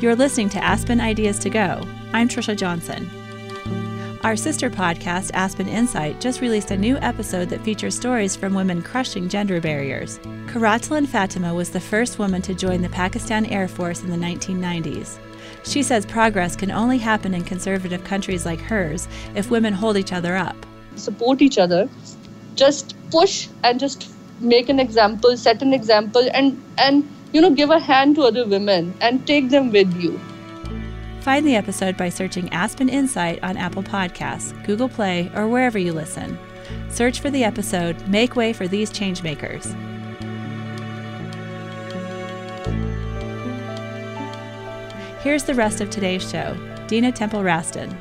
You're 0.00 0.14
listening 0.14 0.48
to 0.50 0.62
Aspen 0.62 1.00
Ideas 1.00 1.40
to 1.40 1.50
Go. 1.50 1.82
I'm 2.12 2.28
Trisha 2.28 2.56
Johnson. 2.56 3.10
Our 4.22 4.36
sister 4.36 4.70
podcast, 4.70 5.32
Aspen 5.34 5.66
Insight, 5.66 6.20
just 6.20 6.40
released 6.40 6.70
a 6.70 6.76
new 6.76 6.96
episode 6.98 7.48
that 7.48 7.64
features 7.64 7.96
stories 7.96 8.36
from 8.36 8.54
women 8.54 8.80
crushing 8.80 9.28
gender 9.28 9.60
barriers. 9.60 10.20
Karatlan 10.46 11.08
Fatima 11.08 11.52
was 11.52 11.70
the 11.70 11.80
first 11.80 12.20
woman 12.20 12.40
to 12.42 12.54
join 12.54 12.80
the 12.80 12.88
Pakistan 12.90 13.46
Air 13.46 13.66
Force 13.66 14.04
in 14.04 14.10
the 14.10 14.16
1990s. 14.16 15.18
She 15.64 15.82
says 15.82 16.06
progress 16.06 16.54
can 16.54 16.70
only 16.70 16.98
happen 16.98 17.34
in 17.34 17.42
conservative 17.42 18.04
countries 18.04 18.46
like 18.46 18.60
hers 18.60 19.08
if 19.34 19.50
women 19.50 19.74
hold 19.74 19.96
each 19.96 20.12
other 20.12 20.36
up. 20.36 20.56
support 20.94 21.42
each 21.42 21.58
other 21.58 21.88
just 22.54 22.94
push 23.10 23.48
and 23.64 23.80
just 23.80 24.12
make 24.40 24.68
an 24.68 24.78
example 24.78 25.36
set 25.36 25.62
an 25.62 25.72
example 25.72 26.28
and 26.34 26.60
and 26.76 27.04
you 27.32 27.40
know 27.40 27.50
give 27.50 27.70
a 27.70 27.78
hand 27.78 28.14
to 28.16 28.22
other 28.22 28.46
women 28.46 28.94
and 29.00 29.26
take 29.26 29.48
them 29.50 29.70
with 29.70 29.92
you 29.94 30.18
Find 31.28 31.46
the 31.46 31.56
episode 31.56 31.96
by 31.98 32.08
searching 32.08 32.50
Aspen 32.54 32.88
Insight 32.88 33.42
on 33.42 33.58
Apple 33.58 33.82
Podcasts, 33.82 34.54
Google 34.64 34.88
Play, 34.88 35.30
or 35.34 35.46
wherever 35.46 35.78
you 35.78 35.92
listen. 35.92 36.38
Search 36.88 37.20
for 37.20 37.28
the 37.28 37.44
episode 37.44 38.08
Make 38.08 38.34
Way 38.34 38.54
for 38.54 38.66
These 38.66 38.90
Changemakers. 38.90 39.66
Here's 45.20 45.44
the 45.44 45.54
rest 45.54 45.82
of 45.82 45.90
today's 45.90 46.26
show. 46.26 46.56
Dina 46.86 47.12
Temple 47.12 47.42
Raston. 47.42 47.94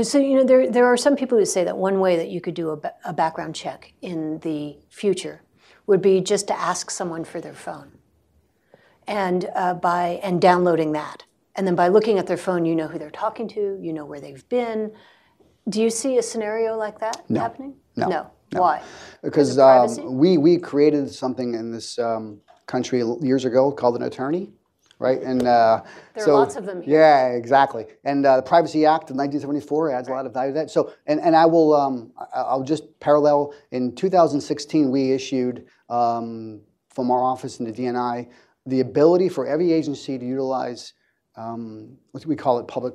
So, 0.00 0.18
you 0.18 0.36
know, 0.36 0.44
there, 0.44 0.70
there 0.70 0.86
are 0.86 0.96
some 0.96 1.16
people 1.16 1.36
who 1.36 1.44
say 1.44 1.64
that 1.64 1.76
one 1.76 2.00
way 2.00 2.16
that 2.16 2.28
you 2.28 2.40
could 2.40 2.54
do 2.54 2.70
a, 2.70 2.92
a 3.04 3.12
background 3.12 3.54
check 3.54 3.92
in 4.00 4.38
the 4.38 4.78
future 4.88 5.42
would 5.86 6.00
be 6.00 6.22
just 6.22 6.46
to 6.48 6.58
ask 6.58 6.90
someone 6.90 7.24
for 7.24 7.42
their 7.42 7.52
phone 7.52 7.92
and, 9.06 9.50
uh, 9.54 9.74
by, 9.74 10.20
and 10.22 10.40
downloading 10.40 10.92
that. 10.92 11.24
And 11.56 11.66
then 11.66 11.74
by 11.74 11.88
looking 11.88 12.18
at 12.18 12.26
their 12.26 12.38
phone, 12.38 12.64
you 12.64 12.74
know 12.74 12.88
who 12.88 12.98
they're 12.98 13.10
talking 13.10 13.46
to, 13.48 13.78
you 13.82 13.92
know 13.92 14.06
where 14.06 14.20
they've 14.20 14.48
been. 14.48 14.92
Do 15.68 15.82
you 15.82 15.90
see 15.90 16.16
a 16.16 16.22
scenario 16.22 16.76
like 16.76 16.98
that 17.00 17.22
happening? 17.28 17.74
No. 17.94 18.08
No. 18.08 18.30
Why? 18.52 18.82
Because 19.22 19.58
um, 19.58 20.16
we, 20.16 20.38
we 20.38 20.56
created 20.56 21.10
something 21.12 21.54
in 21.54 21.70
this 21.70 21.98
um, 21.98 22.40
country 22.66 23.02
years 23.20 23.44
ago 23.44 23.70
called 23.70 23.96
an 23.96 24.02
attorney, 24.02 24.50
right? 25.02 25.20
And 25.20 25.42
uh, 25.42 25.82
There 26.14 26.22
are 26.22 26.26
so, 26.26 26.34
lots 26.34 26.56
of 26.56 26.64
them 26.64 26.82
here. 26.82 27.00
Yeah, 27.00 27.28
exactly. 27.28 27.86
And 28.04 28.24
uh, 28.24 28.36
the 28.36 28.42
Privacy 28.42 28.86
Act 28.86 29.10
of 29.10 29.16
1974 29.16 29.92
adds 29.92 30.08
a 30.08 30.12
lot 30.12 30.26
of 30.26 30.32
value 30.32 30.52
to 30.52 30.60
that. 30.60 30.70
So, 30.70 30.92
and, 31.06 31.20
and 31.20 31.34
I 31.36 31.46
will, 31.46 31.74
um, 31.74 32.12
I'll 32.34 32.62
just 32.62 32.84
parallel. 33.00 33.54
In 33.72 33.94
2016, 33.94 34.90
we 34.90 35.12
issued 35.12 35.66
um, 35.88 36.60
from 36.88 37.10
our 37.10 37.22
office 37.22 37.58
in 37.58 37.66
the 37.66 37.72
DNI 37.72 38.28
the 38.66 38.80
ability 38.80 39.28
for 39.28 39.46
every 39.46 39.72
agency 39.72 40.18
to 40.18 40.24
utilize 40.24 40.94
um, 41.36 41.96
what 42.12 42.24
we 42.26 42.36
call 42.36 42.58
it 42.60 42.68
public 42.68 42.94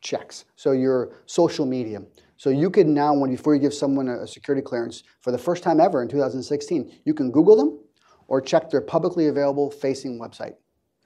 checks. 0.00 0.44
So 0.54 0.72
your 0.72 1.12
social 1.26 1.66
media. 1.66 2.00
So 2.36 2.50
you 2.50 2.70
could 2.70 2.86
now, 2.86 3.14
when 3.14 3.30
before 3.30 3.54
you 3.54 3.60
give 3.60 3.74
someone 3.74 4.08
a, 4.08 4.22
a 4.22 4.26
security 4.26 4.62
clearance 4.62 5.02
for 5.20 5.32
the 5.32 5.38
first 5.38 5.62
time 5.62 5.80
ever 5.80 6.02
in 6.02 6.08
2016, 6.08 7.00
you 7.04 7.14
can 7.14 7.30
Google 7.30 7.56
them 7.56 7.80
or 8.28 8.40
check 8.40 8.70
their 8.70 8.80
publicly 8.80 9.28
available 9.28 9.70
facing 9.70 10.18
website, 10.18 10.54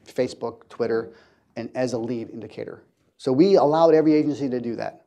Facebook, 0.06 0.68
Twitter, 0.68 1.12
and 1.56 1.70
as 1.74 1.92
a 1.92 1.98
lead 1.98 2.30
indicator. 2.30 2.82
So 3.16 3.32
we 3.32 3.56
allowed 3.56 3.94
every 3.94 4.14
agency 4.14 4.48
to 4.48 4.60
do 4.60 4.76
that. 4.76 5.06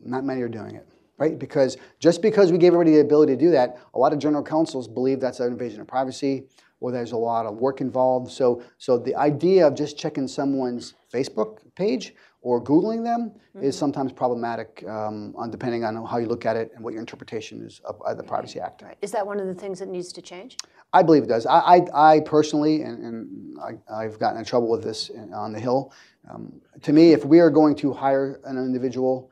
Not 0.00 0.24
many 0.24 0.40
are 0.42 0.48
doing 0.48 0.76
it, 0.76 0.86
right? 1.18 1.38
Because 1.38 1.76
just 1.98 2.22
because 2.22 2.52
we 2.52 2.58
gave 2.58 2.72
everybody 2.72 2.92
the 2.92 3.00
ability 3.00 3.34
to 3.34 3.40
do 3.40 3.50
that, 3.50 3.78
a 3.94 3.98
lot 3.98 4.12
of 4.12 4.18
general 4.18 4.42
counsels 4.42 4.88
believe 4.88 5.20
that's 5.20 5.40
an 5.40 5.52
invasion 5.52 5.80
of 5.80 5.86
privacy 5.86 6.44
or 6.82 6.90
there's 6.90 7.12
a 7.12 7.16
lot 7.16 7.46
of 7.46 7.56
work 7.56 7.80
involved. 7.80 8.30
So, 8.30 8.62
so 8.78 8.98
the 8.98 9.14
idea 9.14 9.66
of 9.66 9.74
just 9.76 9.96
checking 9.96 10.26
someone's 10.26 10.94
Facebook 11.12 11.58
page 11.76 12.14
or 12.42 12.62
Googling 12.62 13.04
them 13.04 13.32
is 13.62 13.78
sometimes 13.78 14.12
problematic, 14.12 14.84
um, 14.88 15.32
on, 15.36 15.50
depending 15.50 15.84
on 15.84 16.04
how 16.04 16.18
you 16.18 16.26
look 16.26 16.44
at 16.44 16.56
it 16.56 16.72
and 16.74 16.84
what 16.84 16.92
your 16.92 17.00
interpretation 17.00 17.64
is 17.64 17.80
of, 17.84 18.02
of 18.02 18.16
the 18.16 18.22
Privacy 18.22 18.58
Act. 18.58 18.82
Right. 18.82 18.96
Is 19.00 19.12
that 19.12 19.24
one 19.24 19.38
of 19.38 19.46
the 19.46 19.54
things 19.54 19.78
that 19.78 19.88
needs 19.88 20.12
to 20.12 20.20
change? 20.22 20.56
I 20.92 21.02
believe 21.04 21.22
it 21.22 21.28
does. 21.28 21.46
I, 21.46 21.58
I, 21.58 22.14
I 22.14 22.20
personally, 22.20 22.82
and, 22.82 23.04
and 23.04 23.58
I, 23.60 24.02
I've 24.04 24.18
gotten 24.18 24.38
in 24.38 24.44
trouble 24.44 24.68
with 24.68 24.82
this 24.82 25.10
on 25.32 25.52
the 25.52 25.60
Hill. 25.60 25.92
Um, 26.30 26.60
to 26.82 26.92
me, 26.92 27.12
if 27.12 27.24
we 27.24 27.38
are 27.38 27.50
going 27.50 27.76
to 27.76 27.92
hire 27.92 28.40
an 28.44 28.58
individual 28.58 29.30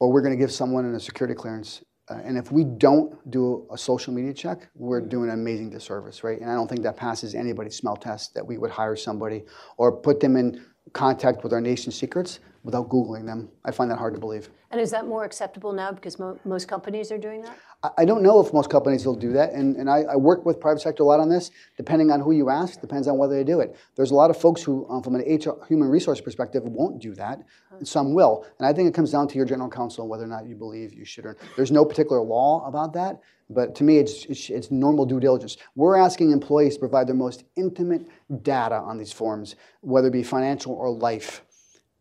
or 0.00 0.10
we're 0.10 0.22
going 0.22 0.34
to 0.34 0.38
give 0.38 0.52
someone 0.52 0.86
a 0.94 1.00
security 1.00 1.34
clearance, 1.34 1.82
uh, 2.08 2.20
and 2.24 2.38
if 2.38 2.50
we 2.50 2.64
don't 2.64 3.30
do 3.30 3.66
a 3.70 3.76
social 3.76 4.12
media 4.12 4.32
check, 4.32 4.68
we're 4.74 5.00
doing 5.00 5.28
an 5.28 5.34
amazing 5.34 5.68
disservice, 5.68 6.22
right? 6.24 6.40
And 6.40 6.50
I 6.50 6.54
don't 6.54 6.68
think 6.68 6.82
that 6.82 6.96
passes 6.96 7.34
anybody's 7.34 7.74
smell 7.74 7.96
test 7.96 8.32
that 8.34 8.46
we 8.46 8.58
would 8.58 8.70
hire 8.70 8.96
somebody 8.96 9.44
or 9.76 9.92
put 9.92 10.20
them 10.20 10.36
in 10.36 10.64
contact 11.00 11.44
with 11.44 11.52
our 11.52 11.60
nation's 11.60 11.94
secrets 11.94 12.40
without 12.64 12.88
Googling 12.88 13.26
them. 13.26 13.48
I 13.64 13.70
find 13.70 13.88
that 13.90 13.98
hard 13.98 14.14
to 14.14 14.20
believe. 14.20 14.48
And 14.70 14.80
is 14.80 14.90
that 14.90 15.06
more 15.06 15.24
acceptable 15.24 15.72
now 15.72 15.92
because 15.92 16.18
mo- 16.18 16.38
most 16.44 16.66
companies 16.66 17.12
are 17.12 17.18
doing 17.18 17.42
that? 17.42 17.56
I- 17.84 17.90
I 17.98 18.04
don't 18.06 18.22
know 18.22 18.40
if 18.40 18.52
most 18.52 18.70
companies 18.70 19.06
will 19.06 19.14
do 19.14 19.32
that, 19.34 19.52
and, 19.52 19.76
and 19.76 19.88
I, 19.90 19.98
I 20.14 20.16
work 20.16 20.44
with 20.46 20.58
private 20.58 20.80
sector 20.80 21.02
a 21.02 21.06
lot 21.06 21.20
on 21.20 21.28
this. 21.28 21.50
Depending 21.76 22.10
on 22.10 22.20
who 22.20 22.32
you 22.32 22.48
ask, 22.48 22.80
depends 22.80 23.06
on 23.06 23.18
whether 23.18 23.34
they 23.34 23.44
do 23.44 23.60
it. 23.60 23.76
There's 23.94 24.10
a 24.10 24.14
lot 24.14 24.30
of 24.30 24.36
folks 24.38 24.62
who, 24.62 24.88
um, 24.88 25.02
from 25.02 25.14
an 25.14 25.20
HR, 25.22 25.62
human 25.68 25.88
resource 25.88 26.20
perspective, 26.20 26.62
won't 26.64 26.98
do 27.00 27.14
that. 27.14 27.40
and 27.78 27.86
Some 27.86 28.14
will, 28.14 28.46
and 28.58 28.66
I 28.66 28.72
think 28.72 28.88
it 28.88 28.94
comes 28.94 29.12
down 29.12 29.28
to 29.28 29.36
your 29.36 29.44
general 29.44 29.68
counsel 29.68 30.08
whether 30.08 30.24
or 30.24 30.28
not 30.28 30.46
you 30.46 30.56
believe 30.56 30.94
you 30.94 31.04
should. 31.04 31.26
Or 31.26 31.36
there's 31.56 31.70
no 31.70 31.84
particular 31.84 32.22
law 32.22 32.66
about 32.66 32.94
that, 32.94 33.20
but 33.48 33.74
to 33.76 33.84
me, 33.84 33.98
it's, 33.98 34.24
it's 34.26 34.50
it's 34.50 34.70
normal 34.70 35.06
due 35.06 35.20
diligence. 35.20 35.56
We're 35.74 35.96
asking 35.96 36.32
employees 36.32 36.74
to 36.74 36.80
provide 36.80 37.06
their 37.06 37.14
most 37.14 37.44
intimate 37.56 38.08
data 38.42 38.76
on 38.76 38.98
these 38.98 39.12
forms, 39.12 39.56
whether 39.80 40.08
it 40.08 40.12
be 40.12 40.22
financial 40.22 40.72
or 40.72 40.90
life 40.90 41.42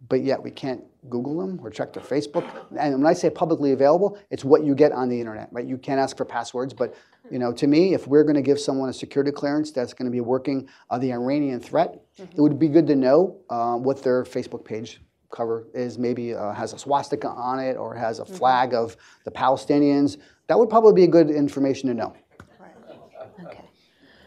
but 0.10 0.24
yet 0.24 0.42
we 0.42 0.52
can't 0.52 0.84
Google 1.10 1.38
them 1.40 1.60
or 1.62 1.70
check 1.70 1.94
their 1.94 2.04
Facebook. 2.04 2.48
And 2.78 2.96
when 2.96 3.06
I 3.06 3.14
say 3.14 3.30
publicly 3.30 3.72
available, 3.72 4.18
it's 4.30 4.44
what 4.44 4.64
you 4.64 4.76
get 4.76 4.92
on 4.92 5.10
the 5.10 5.20
internet, 5.20 5.50
right? 5.52 5.66
You 5.66 5.78
can't 5.78 6.00
ask 6.00 6.18
for 6.18 6.26
passwords, 6.26 6.74
but 6.74 6.96
you 7.32 7.40
know, 7.40 7.52
to 7.54 7.68
me, 7.68 7.94
if 7.94 8.08
we're 8.08 8.24
going 8.24 8.36
to 8.36 8.42
give 8.42 8.60
someone 8.60 8.90
a 8.90 8.94
security 8.94 9.32
clearance 9.32 9.72
that's 9.72 9.94
going 9.94 10.06
to 10.06 10.12
be 10.12 10.22
working 10.22 10.68
on 10.90 11.00
the 11.00 11.12
Iranian 11.12 11.60
threat, 11.60 12.02
it 12.18 12.38
would 12.38 12.60
be 12.60 12.68
good 12.68 12.88
to 12.88 12.96
know 12.96 13.38
uh, 13.50 13.76
what 13.76 14.04
their 14.04 14.24
Facebook 14.24 14.64
page 14.64 15.02
cover 15.32 15.68
is. 15.74 15.98
Maybe 15.98 16.34
uh, 16.34 16.54
has 16.54 16.74
a 16.74 16.78
swastika 16.78 17.30
on 17.30 17.60
it 17.60 17.78
or 17.78 17.96
has 17.96 18.20
a 18.20 18.26
flag 18.26 18.74
of 18.74 18.96
the 19.26 19.32
Palestinians. 19.32 20.18
That 20.48 20.60
would 20.60 20.70
probably 20.70 20.94
be 20.94 21.08
good 21.08 21.30
information 21.30 21.90
to 21.90 21.96
know. 21.96 22.16
Right. 22.60 22.72
Okay. 23.46 23.66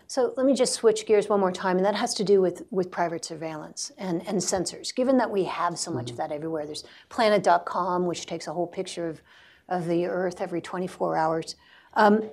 So 0.07 0.33
let 0.37 0.47
me 0.47 0.55
just 0.55 0.73
switch 0.73 1.07
gears 1.07 1.29
one 1.29 1.41
more 1.41 1.53
time, 1.53 1.77
and 1.77 1.85
that 1.85 1.95
has 1.95 2.15
to 2.15 2.25
do 2.25 2.41
with, 2.41 2.63
with 2.71 2.91
private 2.91 3.25
surveillance 3.25 3.93
and, 3.99 4.27
and 4.27 4.39
sensors. 4.39 4.95
Given 4.95 5.19
that 5.19 5.31
we 5.31 5.45
have 5.45 5.79
so 5.79 5.91
much 5.91 6.11
of 6.11 6.17
that 6.17 6.33
everywhere, 6.33 6.67
there's 6.67 6.85
planet.com, 7.09 8.07
which 8.07 8.27
takes 8.27 8.47
a 8.47 8.53
whole 8.53 8.67
picture 8.67 9.09
of, 9.09 9.21
of 9.69 9.87
the 9.87 10.07
Earth 10.07 10.41
every 10.41 10.61
24 10.61 11.17
hours. 11.17 11.57
Um, 11.95 12.31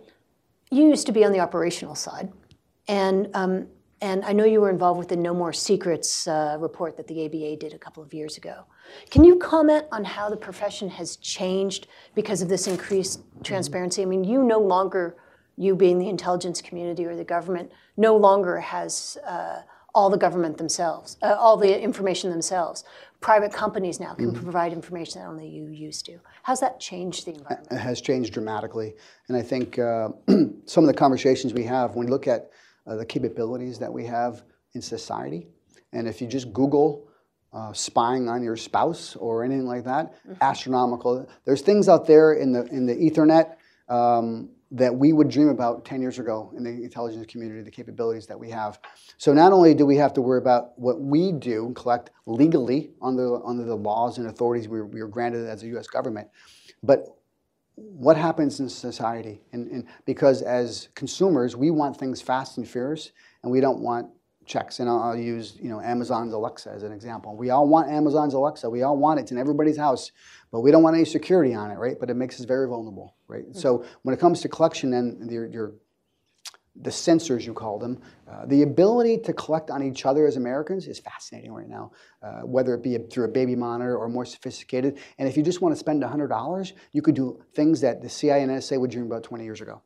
you 0.72 0.88
used 0.88 1.06
to 1.08 1.12
be 1.12 1.26
on 1.26 1.32
the 1.32 1.40
operational 1.40 1.96
side, 1.96 2.32
and 2.88 3.30
um, 3.34 3.68
and 4.02 4.26
I 4.26 4.34
know 4.34 4.44
you 4.44 4.62
were 4.62 4.70
involved 4.70 5.00
with 5.00 5.08
the 5.08 5.16
No 5.16 5.34
More 5.34 5.54
Secrets 5.54 6.28
uh, 6.28 6.58
report 6.60 6.98
that 6.98 7.08
the 7.08 7.26
ABA 7.26 7.58
did 7.58 7.74
a 7.74 7.78
couple 7.78 8.04
of 8.04 8.14
years 8.14 8.38
ago. 8.38 8.66
Can 9.10 9.24
you 9.24 9.38
comment 9.38 9.86
on 9.92 10.04
how 10.04 10.30
the 10.30 10.38
profession 10.38 10.90
has 10.90 11.16
changed 11.18 11.88
because 12.14 12.42
of 12.42 12.50
this 12.50 12.68
increased 12.68 13.22
transparency? 13.44 14.02
I 14.02 14.06
mean, 14.06 14.24
you 14.24 14.44
no 14.44 14.60
longer, 14.60 15.16
you 15.58 15.76
being 15.76 15.98
the 15.98 16.10
intelligence 16.10 16.62
community 16.62 17.06
or 17.06 17.16
the 17.16 17.24
government, 17.24 17.72
no 17.96 18.16
longer 18.18 18.60
has 18.60 19.18
uh, 19.26 19.62
all 19.94 20.10
the 20.10 20.18
government 20.18 20.58
themselves, 20.58 21.18
uh, 21.22 21.36
all 21.40 21.56
the 21.56 21.82
information 21.82 22.30
themselves. 22.30 22.84
Private 23.22 23.54
companies 23.54 24.00
now 24.00 24.14
can 24.14 24.32
mm-hmm. 24.32 24.44
provide 24.44 24.74
information 24.74 25.22
that 25.22 25.28
only 25.28 25.48
you 25.48 25.68
used 25.68 26.06
to. 26.08 26.20
How's 26.44 26.60
that 26.60 26.82
changed 26.82 27.26
the 27.26 27.32
environment? 27.32 27.72
It 27.72 27.78
has 27.78 28.02
changed 28.02 28.34
dramatically. 28.34 28.94
And 29.30 29.38
I 29.38 29.42
think 29.42 29.80
uh, 29.80 30.10
some 30.66 30.84
of 30.84 30.88
the 30.88 30.94
conversations 30.94 31.54
we 31.54 31.64
have, 31.64 31.96
when 31.96 32.06
we 32.06 32.12
look 32.12 32.28
at 32.28 32.52
uh, 32.86 32.96
the 32.96 33.06
capabilities 33.06 33.80
that 33.80 33.92
we 33.92 34.06
have 34.06 34.44
in 34.74 34.82
society, 34.82 35.48
and 35.94 36.08
if 36.08 36.22
you 36.22 36.28
just 36.28 36.52
Google 36.54 37.08
uh, 37.54 37.72
spying 37.72 38.28
on 38.28 38.44
your 38.44 38.58
spouse 38.58 39.16
or 39.16 39.44
anything 39.44 39.66
like 39.66 39.86
that, 39.86 40.14
mm-hmm. 40.14 40.34
astronomical. 40.42 41.28
There's 41.46 41.62
things 41.62 41.88
out 41.88 42.06
there 42.06 42.34
in 42.34 42.52
the 42.52 42.66
in 42.66 42.86
the 42.86 42.94
Ethernet 42.94 43.56
um, 43.88 44.50
that 44.72 44.94
we 44.94 45.14
would 45.14 45.30
dream 45.30 45.48
about 45.48 45.86
10 45.86 46.02
years 46.02 46.20
ago 46.20 46.52
in 46.58 46.64
the 46.64 46.70
intelligence 46.70 47.26
community, 47.28 47.62
the 47.62 47.72
capabilities 47.72 48.26
that 48.28 48.38
we 48.38 48.50
have. 48.50 48.80
So 49.18 49.34
not 49.34 49.54
only 49.54 49.74
do 49.74 49.86
we 49.86 49.96
have 49.98 50.14
to 50.16 50.22
worry 50.22 50.40
about 50.40 50.78
what 50.78 51.00
we 51.00 51.32
do 51.32 51.68
and 51.68 51.76
collect 51.76 52.10
legally 52.26 52.92
under, 53.02 53.46
under 53.46 53.64
the 53.64 53.76
laws 53.76 54.18
and 54.18 54.28
authorities 54.28 54.68
we, 54.68 54.82
we 54.82 55.00
are 55.02 55.08
granted 55.08 55.48
as 55.48 55.64
a 55.64 55.68
U.S. 55.68 55.88
government, 55.88 56.28
but 56.84 57.16
what 57.76 58.18
happens 58.18 58.60
in 58.60 58.70
society? 58.70 59.42
And, 59.52 59.70
and 59.70 59.86
because 60.06 60.42
as 60.42 60.90
consumers, 60.96 61.56
we 61.56 61.72
want 61.72 61.98
things 61.98 62.22
fast 62.22 62.58
and 62.58 62.68
furious, 62.68 63.12
and 63.44 63.52
we 63.52 63.60
don't 63.60 63.80
want 63.80 64.10
checks. 64.46 64.80
And 64.80 64.90
I'll, 64.90 65.00
I'll, 65.00 65.18
use 65.18 65.58
you 65.62 65.70
know 65.70 65.82
Amazon's 65.82 66.34
Alexa 66.34 66.70
as 66.70 66.84
an 66.84 66.92
example. 66.92 67.36
We 67.36 67.50
all 67.50 67.68
want 67.68 67.90
Amazon's 67.90 68.34
Alexa. 68.34 68.70
We 68.70 68.84
all 68.84 68.98
want 68.98 69.20
it. 69.20 69.24
It's 69.24 69.32
in 69.32 69.38
everybody's 69.38 69.78
house, 69.78 70.12
but 70.52 70.62
we 70.62 70.72
don't 70.72 70.84
want 70.84 70.96
any 70.96 71.06
security 71.06 71.54
on 71.54 71.72
it, 71.72 71.76
right? 71.76 71.98
But 72.00 72.10
it 72.10 72.14
makes 72.14 72.40
us 72.40 72.46
very 72.46 72.68
vulnerable, 72.68 73.16
right? 73.28 73.44
Mm-hmm. 73.44 73.60
So 73.60 73.86
when 74.04 74.14
it 74.14 74.20
comes 74.20 74.42
to 74.42 74.50
collection 74.50 74.94
and 74.94 75.30
your, 75.30 75.48
your 75.48 75.74
the 76.82 76.90
sensors 76.90 77.46
you 77.46 77.54
call 77.54 77.80
them, 77.80 78.02
uh, 78.30 78.46
the 78.46 78.64
ability 78.64 79.18
to 79.20 79.34
collect 79.34 79.70
on 79.70 79.82
each 79.82 80.06
other 80.06 80.28
as 80.28 80.36
Americans 80.36 80.88
is 80.88 81.00
fascinating 81.00 81.54
right 81.54 81.70
now, 81.70 81.92
uh, 82.22 82.42
whether 82.42 82.74
it 82.74 82.84
be 82.84 82.96
a, 82.96 83.00
through 83.00 83.26
a 83.26 83.30
baby 83.30 83.56
monitor 83.56 83.98
or 83.98 84.10
more 84.10 84.26
sophisticated. 84.26 85.00
And 85.18 85.28
if 85.28 85.38
you 85.38 85.44
just 85.44 85.62
want 85.62 85.74
to 85.74 85.80
spend 85.80 86.04
$100, 86.04 86.74
you 86.92 87.02
could 87.02 87.16
do 87.16 87.42
things 87.54 87.82
that 87.82 88.02
the 88.02 88.10
CIA 88.10 88.44
and 88.44 88.52
NSA 88.52 88.80
would 88.80 88.92
dream 88.92 89.06
about 89.06 89.24
20 89.24 89.44
years 89.44 89.62
ago. 89.62 89.82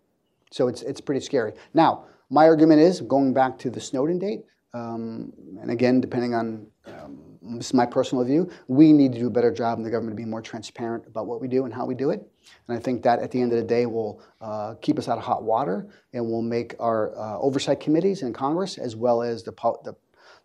So 0.51 0.67
it's, 0.67 0.81
it's 0.81 1.01
pretty 1.01 1.21
scary. 1.21 1.53
Now, 1.73 2.05
my 2.29 2.47
argument 2.47 2.81
is, 2.81 3.01
going 3.01 3.33
back 3.33 3.57
to 3.59 3.69
the 3.69 3.79
Snowden 3.79 4.19
date, 4.19 4.41
um, 4.73 5.33
and 5.61 5.71
again, 5.71 5.99
depending 5.99 6.33
on 6.33 6.67
um, 6.85 7.28
this 7.57 7.67
is 7.67 7.73
my 7.73 7.85
personal 7.85 8.23
view, 8.23 8.49
we 8.67 8.93
need 8.93 9.13
to 9.13 9.19
do 9.19 9.27
a 9.27 9.31
better 9.31 9.51
job 9.51 9.77
in 9.77 9.83
the 9.83 9.89
government 9.89 10.17
to 10.17 10.21
be 10.21 10.29
more 10.29 10.41
transparent 10.41 11.05
about 11.07 11.25
what 11.25 11.41
we 11.41 11.47
do 11.47 11.65
and 11.65 11.73
how 11.73 11.85
we 11.85 11.95
do 11.95 12.09
it. 12.09 12.27
And 12.67 12.77
I 12.77 12.79
think 12.79 13.03
that 13.03 13.19
at 13.19 13.31
the 13.31 13.41
end 13.41 13.51
of 13.51 13.57
the 13.57 13.63
day 13.63 13.85
will 13.85 14.21
uh, 14.41 14.75
keep 14.81 14.99
us 14.99 15.07
out 15.07 15.17
of 15.17 15.23
hot 15.23 15.43
water 15.43 15.87
and 16.13 16.25
will 16.25 16.41
make 16.41 16.75
our 16.79 17.17
uh, 17.17 17.39
oversight 17.39 17.79
committees 17.79 18.21
in 18.21 18.33
Congress 18.33 18.77
as 18.77 18.95
well 18.95 19.21
as 19.21 19.43
the, 19.43 19.51
pu- 19.51 19.77
the, 19.83 19.93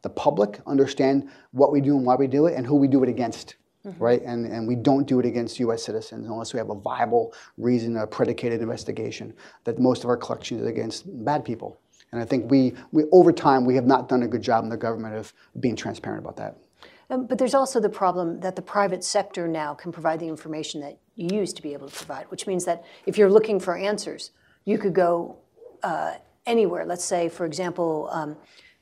the, 0.02 0.11
public 0.11 0.61
understand 0.66 1.28
what 1.52 1.72
we 1.72 1.80
do 1.80 1.96
and 1.96 2.07
why 2.07 2.14
we 2.14 2.26
do 2.26 2.46
it 2.46 2.55
and 2.55 2.66
who 2.66 2.76
we 2.76 2.88
do 2.88 3.02
it 3.02 3.09
against. 3.09 3.57
Mm-hmm. 3.86 4.02
Right, 4.02 4.22
and 4.22 4.46
and 4.46 4.66
we 4.66 4.76
don't 4.76 5.07
do 5.07 5.20
it 5.20 5.26
against 5.26 5.61
U.S. 5.61 5.82
citizens 5.82 6.26
unless 6.26 6.55
we 6.55 6.59
have 6.59 6.70
a 6.70 6.74
viable 6.74 7.34
reason, 7.59 7.98
a 7.98 8.07
predicated 8.07 8.62
investigation. 8.62 9.34
That 9.64 9.78
most 9.78 10.05
of 10.05 10.09
our 10.09 10.16
collection 10.16 10.59
is 10.59 10.66
against 10.66 11.05
bad 11.22 11.44
people. 11.44 11.78
And 12.14 12.22
I 12.22 12.24
think 12.24 12.50
we, 12.50 12.74
we, 12.92 13.05
over 13.11 13.32
time, 13.32 13.64
we 13.64 13.74
have 13.74 13.86
not 13.86 14.09
done 14.09 14.22
a 14.22 14.28
good 14.28 14.40
job 14.40 14.62
in 14.62 14.70
the 14.70 14.76
government 14.76 15.16
of 15.16 15.34
being 15.59 15.74
transparent 15.74 16.22
about 16.22 16.36
that. 16.36 16.57
Um, 17.11 17.26
but 17.26 17.38
there's 17.38 17.55
also 17.55 17.80
the 17.80 17.88
problem 17.88 18.40
that 18.40 18.57
the 18.57 18.62
private 18.62 19.05
sector 19.05 19.46
now 19.46 19.74
can 19.74 19.92
provide 19.92 20.20
the 20.20 20.28
information 20.28 20.80
that 20.80 20.98
you 21.16 21.36
used 21.36 21.57
to 21.57 21.62
be 21.62 21.72
able 21.72 21.88
to 21.88 21.94
provide, 21.94 22.30
which 22.30 22.46
means 22.46 22.64
that 22.64 22.84
if 23.07 23.18
you're 23.18 23.30
looking 23.30 23.61
for 23.61 23.76
answers, 23.76 24.30
you 24.64 24.78
could 24.78 24.94
go 24.94 25.36
uh, 25.82 26.14
anywhere. 26.46 26.84
Let's 26.86 27.05
say, 27.05 27.28
for 27.28 27.46
example, 27.46 28.09
um, 28.11 28.36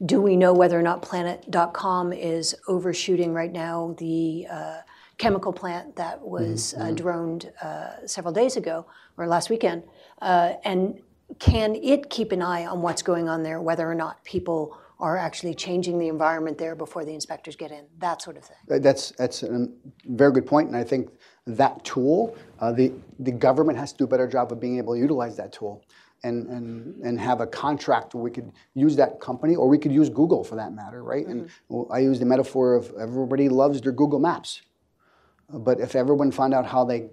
do 0.05 0.21
we 0.21 0.37
know 0.37 0.53
whether 0.53 0.79
or 0.79 0.83
not 0.83 1.03
Planet.com 1.03 2.13
is 2.13 2.57
overshooting 2.69 3.33
right 3.33 3.53
now 3.53 3.95
the 3.99 4.47
uh, 4.51 4.77
chemical 5.19 5.53
plant 5.53 5.95
that 5.97 6.21
was 6.21 6.75
mm-hmm. 6.75 6.83
uh, 6.83 6.91
droned 6.93 7.53
uh, 7.63 8.07
several 8.07 8.33
days 8.33 8.57
ago 8.57 8.87
or 9.17 9.27
last 9.27 9.51
weekend? 9.51 9.83
Uh, 10.21 10.55
and 10.65 11.01
can 11.39 11.77
it 11.77 12.11
keep 12.11 12.33
an 12.33 12.43
eye 12.43 12.67
on 12.67 12.83
what's 12.83 13.03
going 13.03 13.29
on 13.29 13.43
there, 13.43 13.61
whether 13.61 13.89
or 13.89 13.95
not 13.95 14.23
people 14.25 14.77
are 15.03 15.19
actually 15.19 15.55
changing 15.55 15.99
the 15.99 16.09
environment 16.09 16.57
there 16.57 16.75
before 16.75 17.05
the 17.05 17.13
inspectors 17.13 17.57
get 17.57 17.71
in, 17.71 17.85
that 17.99 18.23
sort 18.23 18.37
of 18.39 18.45
thing? 18.45 18.81
That's, 18.81 19.11
that's 19.19 19.43
a 19.43 19.67
very 20.07 20.33
good 20.33 20.47
point, 20.47 20.69
and 20.69 20.77
I 20.77 20.85
think 20.85 21.11
that 21.47 21.85
tool, 21.85 22.35
uh, 22.61 22.73
the, 22.73 22.93
the 23.19 23.33
government 23.33 23.79
has 23.79 23.93
to 23.93 23.99
do 23.99 24.05
a 24.05 24.07
better 24.07 24.29
job 24.29 24.53
of 24.53 24.61
being 24.61 24.79
able 24.79 24.95
to 24.95 25.01
utilize 25.01 25.37
that 25.37 25.53
tool. 25.53 25.85
And, 26.25 26.47
and, 26.47 27.03
and 27.03 27.19
have 27.19 27.41
a 27.41 27.49
contract 27.49 28.15
where 28.15 28.23
we 28.23 28.31
could 28.31 28.53
use 28.75 28.95
that 28.95 29.19
company, 29.19 29.57
or 29.57 29.67
we 29.69 29.77
could 29.77 29.91
use 29.91 30.09
Google 30.09 30.45
for 30.45 30.55
that 30.55 30.73
matter, 30.73 31.03
right? 31.03 31.27
Mm-hmm. 31.27 31.75
And 31.75 31.87
I 31.91 31.99
use 31.99 32.21
the 32.21 32.27
metaphor 32.27 32.77
of 32.77 32.93
everybody 32.97 33.49
loves 33.49 33.81
their 33.81 33.91
Google 33.91 34.21
Maps. 34.21 34.63
But 35.49 35.81
if 35.81 35.97
everyone 35.97 36.31
found 36.31 36.55
out 36.55 36.65
how 36.65 36.85
they 36.85 37.11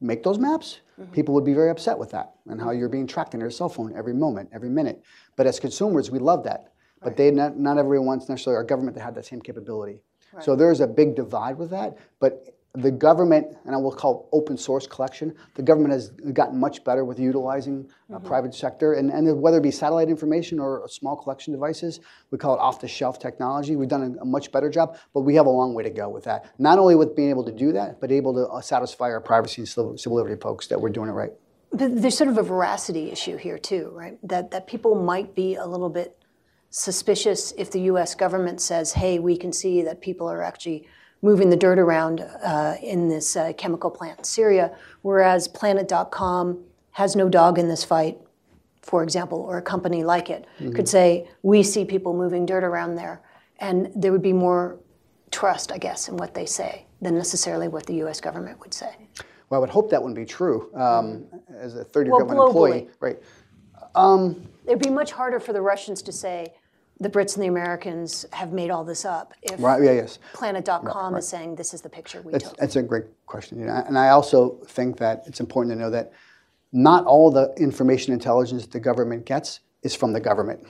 make 0.00 0.24
those 0.24 0.40
maps, 0.40 0.80
mm-hmm. 1.00 1.12
people 1.12 1.34
would 1.36 1.44
be 1.44 1.54
very 1.54 1.70
upset 1.70 1.96
with 1.96 2.10
that 2.10 2.32
and 2.48 2.60
how 2.60 2.72
you're 2.72 2.88
being 2.88 3.06
tracked 3.06 3.32
in 3.34 3.38
your 3.38 3.50
cell 3.50 3.68
phone 3.68 3.94
every 3.96 4.14
moment, 4.14 4.48
every 4.52 4.70
minute. 4.70 5.04
But 5.36 5.46
as 5.46 5.60
consumers, 5.60 6.10
we 6.10 6.18
love 6.18 6.42
that. 6.42 6.72
But 7.00 7.10
right. 7.10 7.16
they 7.16 7.30
not, 7.30 7.58
not 7.58 7.78
everyone 7.78 8.06
wants 8.06 8.28
necessarily 8.28 8.56
our 8.56 8.64
government 8.64 8.96
to 8.96 9.02
have 9.02 9.14
that 9.14 9.26
same 9.26 9.40
capability. 9.40 10.00
Right. 10.32 10.44
So 10.44 10.56
there's 10.56 10.80
a 10.80 10.86
big 10.86 11.14
divide 11.14 11.56
with 11.56 11.70
that. 11.70 11.98
But 12.20 12.58
the 12.74 12.90
government, 12.90 13.56
and 13.64 13.74
I 13.74 13.78
will 13.78 13.92
call 13.92 14.28
open 14.32 14.56
source 14.56 14.86
collection, 14.86 15.34
the 15.54 15.62
government 15.62 15.92
has 15.92 16.10
gotten 16.32 16.60
much 16.60 16.84
better 16.84 17.04
with 17.04 17.18
utilizing 17.18 17.88
uh, 18.10 18.16
mm-hmm. 18.16 18.26
private 18.26 18.54
sector, 18.54 18.92
and, 18.92 19.10
and 19.10 19.40
whether 19.40 19.58
it 19.58 19.62
be 19.62 19.70
satellite 19.70 20.08
information 20.08 20.60
or 20.60 20.86
small 20.88 21.16
collection 21.16 21.52
devices, 21.52 22.00
we 22.30 22.38
call 22.38 22.54
it 22.54 22.58
off-the-shelf 22.58 23.18
technology. 23.18 23.74
We've 23.74 23.88
done 23.88 24.16
a, 24.18 24.22
a, 24.22 24.24
much 24.24 24.52
better 24.52 24.68
job, 24.68 24.98
but 25.14 25.20
we 25.20 25.34
have 25.34 25.46
a 25.46 25.50
long 25.50 25.74
way 25.74 25.82
to 25.82 25.90
go 25.90 26.08
with 26.08 26.24
that. 26.24 26.52
Not 26.58 26.78
only 26.78 26.94
with 26.94 27.16
being 27.16 27.30
able 27.30 27.44
to 27.44 27.52
do 27.52 27.72
that, 27.72 28.00
but 28.00 28.12
able 28.12 28.34
to 28.34 28.46
uh, 28.46 28.60
satisfy 28.60 29.06
our 29.06 29.20
privacy 29.20 29.62
and 29.62 29.68
civil, 29.68 29.96
civil 29.96 30.16
liberty 30.16 30.40
folks 30.40 30.66
that 30.68 30.80
we're 30.80 30.90
doing 30.90 31.08
it 31.08 31.12
right. 31.12 31.32
But 31.72 32.00
there's 32.00 32.16
sort 32.16 32.30
of 32.30 32.38
a 32.38 32.42
veracity 32.42 33.10
issue 33.10 33.36
here 33.36 33.58
too, 33.58 33.90
right? 33.92 34.18
That 34.22 34.52
that 34.52 34.66
people 34.66 34.94
might 34.94 35.34
be 35.34 35.56
a 35.56 35.66
little 35.66 35.90
bit 35.90 36.17
suspicious 36.70 37.52
if 37.56 37.70
the 37.70 37.80
U.S. 37.82 38.14
government 38.14 38.60
says, 38.60 38.92
"Hey, 38.92 39.18
we 39.18 39.36
can 39.36 39.52
see 39.52 39.82
that 39.82 40.00
people 40.00 40.28
are 40.28 40.42
actually." 40.42 40.88
moving 41.20 41.50
the 41.50 41.56
dirt 41.56 41.80
around 41.80 42.20
uh, 42.20 42.76
in 42.80 43.08
this 43.08 43.34
uh, 43.34 43.52
chemical 43.58 43.90
plant 43.90 44.18
in 44.18 44.24
Syria, 44.24 44.72
whereas 45.02 45.48
Planet.com 45.48 46.62
has 46.92 47.16
no 47.16 47.28
dog 47.28 47.58
in 47.58 47.68
this 47.68 47.84
fight, 47.84 48.18
for 48.82 49.02
example, 49.02 49.40
or 49.40 49.58
a 49.58 49.62
company 49.62 50.04
like 50.04 50.30
it 50.30 50.46
mm-hmm. 50.58 50.72
could 50.72 50.88
say, 50.88 51.28
we 51.42 51.62
see 51.62 51.84
people 51.84 52.14
moving 52.14 52.46
dirt 52.46 52.64
around 52.64 52.94
there. 52.94 53.22
And 53.60 53.90
there 53.94 54.12
would 54.12 54.22
be 54.22 54.32
more 54.32 54.78
trust, 55.30 55.72
I 55.72 55.78
guess, 55.78 56.08
in 56.08 56.16
what 56.16 56.34
they 56.34 56.46
say 56.46 56.86
than 57.00 57.14
necessarily 57.14 57.68
what 57.68 57.86
the 57.86 57.94
US 58.04 58.20
government 58.20 58.60
would 58.60 58.74
say. 58.74 58.96
Well, 59.50 59.58
I 59.58 59.60
would 59.60 59.70
hope 59.70 59.90
that 59.90 60.02
wouldn't 60.02 60.16
be 60.16 60.24
true 60.24 60.74
um, 60.74 61.26
as 61.56 61.74
a 61.74 61.84
third 61.84 62.06
year 62.06 62.12
well, 62.12 62.26
government 62.26 62.50
globally, 62.50 62.80
employee. 62.80 62.88
Right. 63.00 63.18
Um, 63.94 64.48
It'd 64.66 64.82
be 64.82 64.90
much 64.90 65.12
harder 65.12 65.40
for 65.40 65.52
the 65.52 65.62
Russians 65.62 66.02
to 66.02 66.12
say, 66.12 66.52
the 67.00 67.08
Brits 67.08 67.34
and 67.34 67.44
the 67.44 67.48
Americans 67.48 68.26
have 68.32 68.52
made 68.52 68.70
all 68.70 68.84
this 68.84 69.04
up. 69.04 69.34
If 69.42 69.60
right, 69.62 69.82
yeah, 69.82 69.92
yes. 69.92 70.18
Planet.com 70.32 70.82
right, 70.84 71.10
right. 71.12 71.18
is 71.18 71.28
saying 71.28 71.54
this 71.54 71.72
is 71.72 71.80
the 71.80 71.88
picture 71.88 72.22
we 72.22 72.32
that's, 72.32 72.48
took. 72.48 72.56
That's 72.56 72.76
a 72.76 72.82
great 72.82 73.04
question. 73.26 73.60
You 73.60 73.66
know, 73.66 73.84
and 73.86 73.98
I 73.98 74.08
also 74.08 74.58
think 74.66 74.96
that 74.98 75.22
it's 75.26 75.40
important 75.40 75.74
to 75.74 75.78
know 75.78 75.90
that 75.90 76.12
not 76.72 77.06
all 77.06 77.30
the 77.30 77.54
information 77.56 78.12
intelligence 78.12 78.66
the 78.66 78.80
government 78.80 79.24
gets 79.26 79.60
is 79.82 79.94
from 79.94 80.12
the 80.12 80.20
government. 80.20 80.64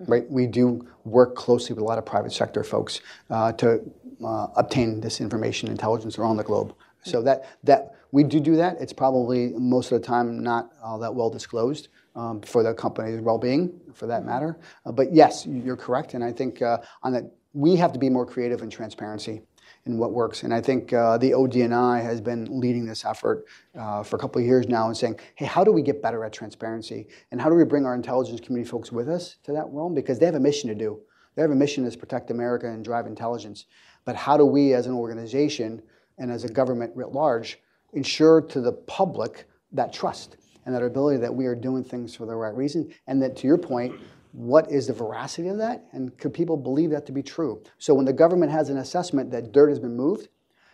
Mm-hmm. 0.00 0.12
Right? 0.12 0.30
We 0.30 0.46
do 0.46 0.86
work 1.04 1.34
closely 1.34 1.74
with 1.74 1.82
a 1.82 1.86
lot 1.86 1.98
of 1.98 2.06
private 2.06 2.32
sector 2.32 2.62
folks 2.62 3.00
uh, 3.30 3.52
to 3.52 3.80
uh, 4.24 4.46
obtain 4.56 5.00
this 5.00 5.20
information 5.20 5.68
intelligence 5.68 6.18
around 6.18 6.36
the 6.36 6.44
globe. 6.44 6.68
Mm-hmm. 6.68 7.10
So 7.10 7.22
that 7.22 7.46
that 7.64 7.96
we 8.12 8.22
do 8.22 8.38
do 8.38 8.56
that. 8.56 8.80
It's 8.80 8.92
probably 8.92 9.48
most 9.56 9.90
of 9.90 10.00
the 10.00 10.06
time 10.06 10.38
not 10.38 10.70
all 10.82 11.00
that 11.00 11.14
well 11.14 11.30
disclosed 11.30 11.88
um, 12.18 12.40
for 12.42 12.62
the 12.64 12.74
company's 12.74 13.20
well-being, 13.20 13.80
for 13.94 14.06
that 14.06 14.24
matter. 14.24 14.58
Uh, 14.84 14.92
but 14.92 15.14
yes, 15.14 15.46
you're 15.46 15.76
correct, 15.76 16.14
and 16.14 16.24
I 16.24 16.32
think 16.32 16.60
uh, 16.60 16.78
on 17.04 17.12
that 17.12 17.24
we 17.54 17.76
have 17.76 17.92
to 17.92 17.98
be 17.98 18.10
more 18.10 18.26
creative 18.26 18.60
in 18.62 18.70
transparency 18.70 19.40
in 19.86 19.96
what 19.98 20.12
works. 20.12 20.42
And 20.42 20.52
I 20.52 20.60
think 20.60 20.92
uh, 20.92 21.16
the 21.16 21.30
ODNI 21.30 22.02
has 22.02 22.20
been 22.20 22.60
leading 22.60 22.84
this 22.84 23.04
effort 23.04 23.46
uh, 23.78 24.02
for 24.02 24.16
a 24.16 24.18
couple 24.18 24.40
of 24.40 24.46
years 24.46 24.68
now 24.68 24.86
and 24.88 24.96
saying, 24.96 25.18
hey, 25.36 25.46
how 25.46 25.62
do 25.62 25.72
we 25.72 25.80
get 25.80 26.02
better 26.02 26.24
at 26.24 26.32
transparency? 26.32 27.06
And 27.30 27.40
how 27.40 27.48
do 27.48 27.54
we 27.54 27.64
bring 27.64 27.86
our 27.86 27.94
intelligence 27.94 28.40
community 28.40 28.68
folks 28.68 28.90
with 28.92 29.08
us 29.08 29.36
to 29.44 29.52
that 29.52 29.66
realm? 29.70 29.94
Because 29.94 30.18
they 30.18 30.26
have 30.26 30.34
a 30.34 30.40
mission 30.40 30.68
to 30.68 30.74
do. 30.74 31.00
They 31.36 31.42
have 31.42 31.52
a 31.52 31.54
mission 31.54 31.88
to 31.88 31.96
protect 31.96 32.30
America 32.30 32.66
and 32.68 32.84
drive 32.84 33.06
intelligence. 33.06 33.66
But 34.04 34.16
how 34.16 34.36
do 34.36 34.44
we 34.44 34.74
as 34.74 34.86
an 34.86 34.94
organization 34.94 35.82
and 36.18 36.32
as 36.32 36.44
a 36.44 36.48
government 36.48 36.92
writ 36.96 37.12
large 37.12 37.60
ensure 37.92 38.40
to 38.42 38.60
the 38.60 38.72
public 38.72 39.46
that 39.72 39.92
trust? 39.92 40.36
And 40.68 40.76
that 40.76 40.82
ability 40.82 41.16
that 41.16 41.34
we 41.34 41.46
are 41.46 41.54
doing 41.54 41.82
things 41.82 42.14
for 42.14 42.26
the 42.26 42.36
right 42.36 42.54
reason, 42.54 42.92
and 43.06 43.22
that 43.22 43.38
to 43.38 43.46
your 43.46 43.56
point, 43.56 43.98
what 44.32 44.70
is 44.70 44.86
the 44.86 44.92
veracity 44.92 45.48
of 45.48 45.56
that, 45.56 45.86
and 45.92 46.14
could 46.18 46.34
people 46.34 46.58
believe 46.58 46.90
that 46.90 47.06
to 47.06 47.12
be 47.12 47.22
true? 47.22 47.62
So 47.78 47.94
when 47.94 48.04
the 48.04 48.12
government 48.12 48.52
has 48.52 48.68
an 48.68 48.76
assessment 48.76 49.30
that 49.30 49.50
dirt 49.50 49.70
has 49.70 49.78
been 49.78 49.96
moved, 49.96 50.28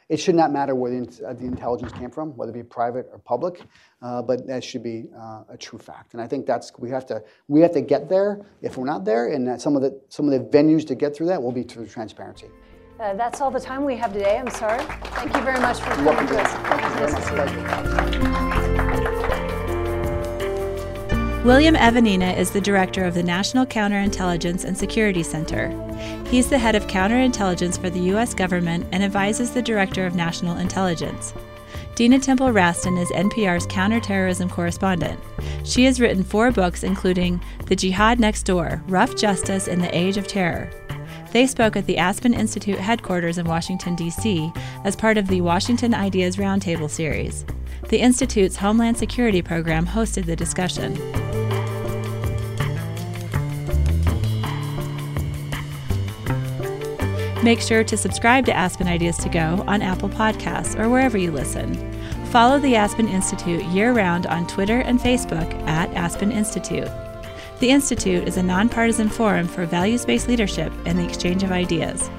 it 0.08 0.18
should 0.18 0.34
not 0.34 0.52
matter 0.52 0.74
where 0.74 0.90
the, 0.90 1.24
uh, 1.24 1.34
the 1.34 1.44
intelligence 1.44 1.92
came 1.92 2.10
from, 2.10 2.36
whether 2.36 2.50
it 2.50 2.54
be 2.54 2.64
private 2.64 3.08
or 3.12 3.20
public, 3.20 3.62
uh, 4.02 4.20
but 4.20 4.48
that 4.48 4.64
should 4.64 4.82
be 4.82 5.04
uh, 5.16 5.44
a 5.48 5.56
true 5.56 5.78
fact. 5.78 6.14
And 6.14 6.20
I 6.20 6.26
think 6.26 6.44
that's 6.44 6.72
we 6.76 6.90
have 6.90 7.06
to 7.06 7.22
we 7.46 7.60
have 7.60 7.70
to 7.72 7.80
get 7.80 8.08
there. 8.08 8.44
If 8.62 8.76
we're 8.76 8.86
not 8.86 9.04
there, 9.04 9.28
and 9.28 9.62
some 9.62 9.76
of 9.76 9.82
the 9.82 10.00
some 10.08 10.28
of 10.28 10.32
the 10.32 10.40
venues 10.58 10.84
to 10.88 10.96
get 10.96 11.14
through 11.14 11.28
that 11.28 11.40
will 11.40 11.52
be 11.52 11.62
through 11.62 11.86
transparency. 11.86 12.48
Uh, 12.98 13.14
that's 13.14 13.40
all 13.40 13.52
the 13.52 13.60
time 13.60 13.84
we 13.84 13.96
have 13.96 14.12
today. 14.12 14.38
I'm 14.38 14.50
sorry. 14.50 14.82
Thank 15.14 15.36
you 15.36 15.42
very 15.42 15.60
much 15.60 15.78
for 15.78 15.90
coming 15.90 16.26
to 16.26 16.40
us. 16.40 18.53
William 21.44 21.74
Evanina 21.74 22.34
is 22.38 22.52
the 22.52 22.60
director 22.60 23.04
of 23.04 23.12
the 23.12 23.22
National 23.22 23.66
Counterintelligence 23.66 24.64
and 24.64 24.74
Security 24.74 25.22
Center. 25.22 25.68
He's 26.30 26.48
the 26.48 26.56
head 26.56 26.74
of 26.74 26.86
counterintelligence 26.86 27.78
for 27.78 27.90
the 27.90 28.00
U.S. 28.00 28.32
government 28.32 28.86
and 28.92 29.04
advises 29.04 29.50
the 29.50 29.60
director 29.60 30.06
of 30.06 30.14
national 30.14 30.56
intelligence. 30.56 31.34
Dina 31.96 32.18
Temple 32.18 32.46
Raston 32.46 32.98
is 32.98 33.10
NPR's 33.10 33.66
counterterrorism 33.66 34.48
correspondent. 34.48 35.20
She 35.64 35.84
has 35.84 36.00
written 36.00 36.24
four 36.24 36.50
books, 36.50 36.82
including 36.82 37.44
The 37.66 37.76
Jihad 37.76 38.18
Next 38.18 38.44
Door 38.44 38.82
Rough 38.88 39.14
Justice 39.14 39.68
in 39.68 39.82
the 39.82 39.94
Age 39.94 40.16
of 40.16 40.26
Terror. 40.26 40.70
They 41.32 41.46
spoke 41.46 41.76
at 41.76 41.84
the 41.84 41.98
Aspen 41.98 42.32
Institute 42.32 42.78
headquarters 42.78 43.36
in 43.36 43.44
Washington, 43.44 43.96
D.C., 43.96 44.50
as 44.84 44.96
part 44.96 45.18
of 45.18 45.28
the 45.28 45.42
Washington 45.42 45.92
Ideas 45.92 46.36
Roundtable 46.36 46.88
series. 46.88 47.44
The 47.94 48.00
Institute's 48.00 48.56
Homeland 48.56 48.98
Security 48.98 49.40
program 49.40 49.86
hosted 49.86 50.26
the 50.26 50.34
discussion. 50.34 50.94
Make 57.44 57.60
sure 57.60 57.84
to 57.84 57.96
subscribe 57.96 58.46
to 58.46 58.52
Aspen 58.52 58.88
Ideas 58.88 59.16
to 59.18 59.28
Go 59.28 59.62
on 59.68 59.80
Apple 59.80 60.08
Podcasts 60.08 60.76
or 60.76 60.88
wherever 60.88 61.16
you 61.16 61.30
listen. 61.30 61.72
Follow 62.32 62.58
the 62.58 62.74
Aspen 62.74 63.06
Institute 63.06 63.62
year 63.66 63.92
round 63.92 64.26
on 64.26 64.48
Twitter 64.48 64.80
and 64.80 64.98
Facebook 64.98 65.54
at 65.68 65.88
Aspen 65.94 66.32
Institute. 66.32 66.90
The 67.60 67.70
Institute 67.70 68.26
is 68.26 68.36
a 68.36 68.42
nonpartisan 68.42 69.08
forum 69.08 69.46
for 69.46 69.66
values 69.66 70.04
based 70.04 70.26
leadership 70.26 70.72
and 70.84 70.98
the 70.98 71.06
exchange 71.06 71.44
of 71.44 71.52
ideas. 71.52 72.10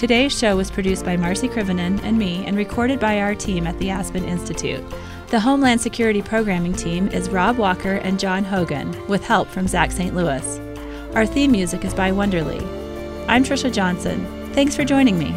Today's 0.00 0.34
show 0.34 0.56
was 0.56 0.70
produced 0.70 1.04
by 1.04 1.18
Marci 1.18 1.46
Krivonen 1.46 2.02
and 2.02 2.18
me 2.18 2.42
and 2.46 2.56
recorded 2.56 2.98
by 2.98 3.20
our 3.20 3.34
team 3.34 3.66
at 3.66 3.78
the 3.78 3.90
Aspen 3.90 4.24
Institute. 4.24 4.82
The 5.26 5.38
Homeland 5.38 5.82
Security 5.82 6.22
Programming 6.22 6.72
team 6.72 7.08
is 7.08 7.28
Rob 7.28 7.58
Walker 7.58 7.96
and 7.96 8.18
John 8.18 8.42
Hogan, 8.42 8.96
with 9.08 9.22
help 9.22 9.46
from 9.48 9.68
Zach 9.68 9.92
St. 9.92 10.14
Louis. 10.14 10.58
Our 11.14 11.26
theme 11.26 11.52
music 11.52 11.84
is 11.84 11.92
by 11.92 12.12
Wonderly. 12.12 12.62
I'm 13.28 13.44
Trisha 13.44 13.70
Johnson. 13.70 14.24
Thanks 14.54 14.74
for 14.74 14.84
joining 14.84 15.18
me. 15.18 15.34